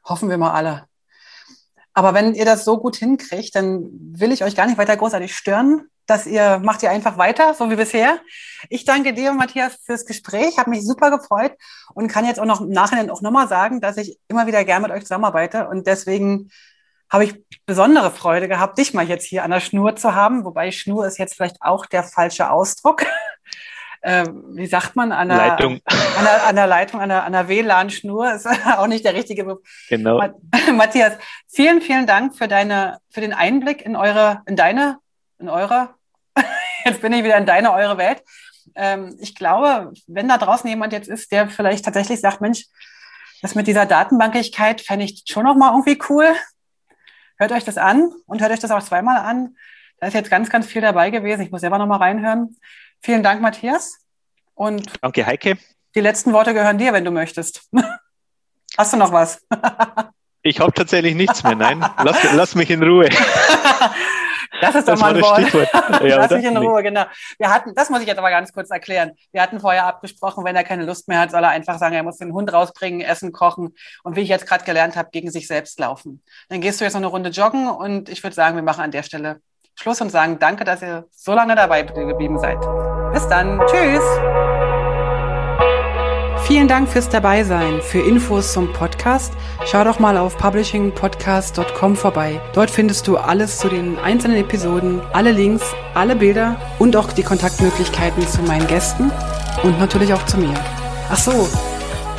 Hoffen 0.04 0.30
wir 0.30 0.38
mal 0.38 0.52
alle. 0.52 0.86
Aber 1.96 2.12
wenn 2.12 2.34
ihr 2.34 2.44
das 2.44 2.66
so 2.66 2.76
gut 2.76 2.96
hinkriegt, 2.96 3.56
dann 3.56 3.88
will 3.90 4.30
ich 4.30 4.44
euch 4.44 4.54
gar 4.54 4.66
nicht 4.66 4.76
weiter 4.76 4.98
großartig 4.98 5.34
stören. 5.34 5.88
Dass 6.04 6.26
ihr 6.26 6.60
macht 6.62 6.82
ihr 6.82 6.90
einfach 6.90 7.16
weiter, 7.16 7.54
so 7.54 7.70
wie 7.70 7.76
bisher. 7.76 8.20
Ich 8.68 8.84
danke 8.84 9.14
dir, 9.14 9.32
Matthias, 9.32 9.76
fürs 9.82 10.04
Gespräch. 10.04 10.58
Habe 10.58 10.70
mich 10.70 10.86
super 10.86 11.10
gefreut 11.10 11.52
und 11.94 12.08
kann 12.08 12.26
jetzt 12.26 12.38
auch 12.38 12.44
noch 12.44 12.60
im 12.60 12.68
Nachhinein 12.68 13.08
auch 13.08 13.22
nochmal 13.22 13.48
sagen, 13.48 13.80
dass 13.80 13.96
ich 13.96 14.18
immer 14.28 14.46
wieder 14.46 14.62
gern 14.66 14.82
mit 14.82 14.90
euch 14.90 15.04
zusammenarbeite 15.04 15.68
und 15.68 15.86
deswegen 15.86 16.50
habe 17.10 17.24
ich 17.24 17.42
besondere 17.64 18.10
Freude 18.10 18.46
gehabt, 18.46 18.76
dich 18.76 18.92
mal 18.92 19.08
jetzt 19.08 19.24
hier 19.24 19.42
an 19.42 19.50
der 19.50 19.60
Schnur 19.60 19.96
zu 19.96 20.14
haben, 20.14 20.44
wobei 20.44 20.72
Schnur 20.72 21.06
ist 21.06 21.18
jetzt 21.18 21.34
vielleicht 21.34 21.62
auch 21.62 21.86
der 21.86 22.04
falsche 22.04 22.50
Ausdruck. 22.50 23.06
äh, 24.06 24.24
wie 24.54 24.66
sagt 24.66 24.94
man, 24.94 25.10
an 25.10 25.28
der 25.28 25.36
Leitung, 25.36 25.80
an 25.84 26.24
der, 26.24 26.46
an 26.46 26.54
der, 26.54 26.66
Leitung, 26.68 27.00
an 27.00 27.08
der, 27.08 27.24
an 27.24 27.32
der 27.32 27.48
WLAN-Schnur 27.48 28.32
ist 28.34 28.46
auch 28.46 28.86
nicht 28.86 29.04
der 29.04 29.14
richtige 29.14 29.42
Begriff. 29.42 29.66
Genau. 29.88 30.22
Matthias, 30.74 31.14
vielen, 31.48 31.80
vielen 31.80 32.06
Dank 32.06 32.36
für 32.36 32.46
deine, 32.46 32.98
für 33.10 33.20
den 33.20 33.32
Einblick 33.32 33.82
in 33.82 33.96
eure, 33.96 34.42
in 34.46 34.54
deine, 34.54 34.98
in 35.40 35.48
eure 35.48 35.90
jetzt 36.84 37.02
bin 37.02 37.12
ich 37.12 37.24
wieder 37.24 37.36
in 37.36 37.46
deine, 37.46 37.72
eure 37.72 37.98
Welt. 37.98 38.22
Ähm, 38.76 39.16
ich 39.20 39.34
glaube, 39.34 39.92
wenn 40.06 40.28
da 40.28 40.38
draußen 40.38 40.70
jemand 40.70 40.92
jetzt 40.92 41.08
ist, 41.08 41.32
der 41.32 41.48
vielleicht 41.48 41.84
tatsächlich 41.84 42.20
sagt, 42.20 42.40
Mensch, 42.40 42.66
das 43.42 43.56
mit 43.56 43.66
dieser 43.66 43.86
Datenbankigkeit 43.86 44.82
fände 44.82 45.04
ich 45.04 45.24
schon 45.26 45.44
noch 45.44 45.56
mal 45.56 45.72
irgendwie 45.72 45.98
cool. 46.08 46.32
Hört 47.38 47.50
euch 47.50 47.64
das 47.64 47.76
an 47.76 48.12
und 48.26 48.40
hört 48.40 48.52
euch 48.52 48.60
das 48.60 48.70
auch 48.70 48.82
zweimal 48.82 49.18
an. 49.18 49.56
Da 49.98 50.08
ist 50.08 50.14
jetzt 50.14 50.30
ganz, 50.30 50.50
ganz 50.50 50.66
viel 50.66 50.82
dabei 50.82 51.10
gewesen. 51.10 51.42
Ich 51.42 51.50
muss 51.50 51.62
selber 51.62 51.78
noch 51.78 51.86
mal 51.86 51.96
reinhören. 51.96 52.56
Vielen 53.00 53.22
Dank, 53.22 53.40
Matthias. 53.40 53.98
Und 54.54 54.92
Danke, 55.02 55.26
Heike. 55.26 55.58
Die 55.94 56.00
letzten 56.00 56.32
Worte 56.32 56.52
gehören 56.52 56.78
dir, 56.78 56.92
wenn 56.92 57.04
du 57.04 57.10
möchtest. 57.10 57.68
Hast 58.76 58.92
du 58.92 58.96
noch 58.96 59.12
was? 59.12 59.44
Ich 60.42 60.60
habe 60.60 60.72
tatsächlich 60.72 61.16
nichts 61.16 61.42
mehr. 61.42 61.56
Nein, 61.56 61.84
lass, 62.04 62.22
lass 62.32 62.54
mich 62.54 62.70
in 62.70 62.80
Ruhe. 62.80 63.08
Das 64.60 64.74
ist 64.74 64.88
doch 64.88 64.94
das 64.94 65.00
mal 65.00 65.14
ein 65.14 65.20
Wort. 65.20 66.02
Ja, 66.02 66.16
Lass 66.16 66.30
mich 66.30 66.44
in 66.44 66.56
Ruhe, 66.56 66.82
genau. 66.82 67.04
Wir 67.38 67.50
hatten, 67.50 67.74
das 67.74 67.90
muss 67.90 68.00
ich 68.00 68.06
jetzt 68.06 68.18
aber 68.18 68.30
ganz 68.30 68.52
kurz 68.52 68.70
erklären. 68.70 69.12
Wir 69.32 69.42
hatten 69.42 69.60
vorher 69.60 69.86
abgesprochen, 69.86 70.44
wenn 70.44 70.56
er 70.56 70.64
keine 70.64 70.86
Lust 70.86 71.08
mehr 71.08 71.20
hat, 71.20 71.30
soll 71.30 71.42
er 71.42 71.50
einfach 71.50 71.78
sagen, 71.78 71.94
er 71.94 72.02
muss 72.02 72.16
den 72.16 72.32
Hund 72.32 72.50
rausbringen, 72.52 73.00
essen, 73.00 73.32
kochen 73.32 73.74
und 74.02 74.16
wie 74.16 74.20
ich 74.20 74.28
jetzt 74.28 74.46
gerade 74.46 74.64
gelernt 74.64 74.96
habe, 74.96 75.10
gegen 75.10 75.30
sich 75.30 75.46
selbst 75.46 75.78
laufen. 75.78 76.22
Dann 76.48 76.60
gehst 76.60 76.80
du 76.80 76.84
jetzt 76.84 76.94
noch 76.94 77.00
eine 77.00 77.08
Runde 77.08 77.30
joggen 77.30 77.68
und 77.68 78.08
ich 78.08 78.22
würde 78.22 78.34
sagen, 78.34 78.56
wir 78.56 78.62
machen 78.62 78.82
an 78.82 78.90
der 78.90 79.02
Stelle 79.02 79.40
Schluss 79.76 80.00
und 80.00 80.10
sagen 80.10 80.38
danke, 80.40 80.64
dass 80.64 80.82
ihr 80.82 81.04
so 81.12 81.34
lange 81.34 81.54
dabei 81.54 81.82
geblieben 81.82 82.38
seid. 82.38 82.58
Bis 83.12 83.28
dann. 83.28 83.60
Tschüss. 83.66 84.02
Vielen 86.46 86.68
Dank 86.68 86.88
fürs 86.88 87.08
Dabeisein. 87.08 87.82
Für 87.82 88.00
Infos 88.00 88.52
zum 88.52 88.72
Podcast 88.72 89.34
schau 89.64 89.84
doch 89.84 89.98
mal 89.98 90.16
auf 90.16 90.38
publishingpodcast.com 90.38 91.96
vorbei. 91.96 92.40
Dort 92.52 92.70
findest 92.70 93.06
du 93.08 93.16
alles 93.16 93.58
zu 93.58 93.68
den 93.68 93.98
einzelnen 93.98 94.38
Episoden, 94.38 95.00
alle 95.12 95.32
Links, 95.32 95.74
alle 95.94 96.16
Bilder 96.16 96.56
und 96.78 96.96
auch 96.96 97.12
die 97.12 97.24
Kontaktmöglichkeiten 97.24 98.26
zu 98.26 98.42
meinen 98.42 98.66
Gästen 98.68 99.10
und 99.62 99.78
natürlich 99.78 100.14
auch 100.14 100.24
zu 100.26 100.38
mir. 100.38 100.54
Ach 101.10 101.18
so, 101.18 101.48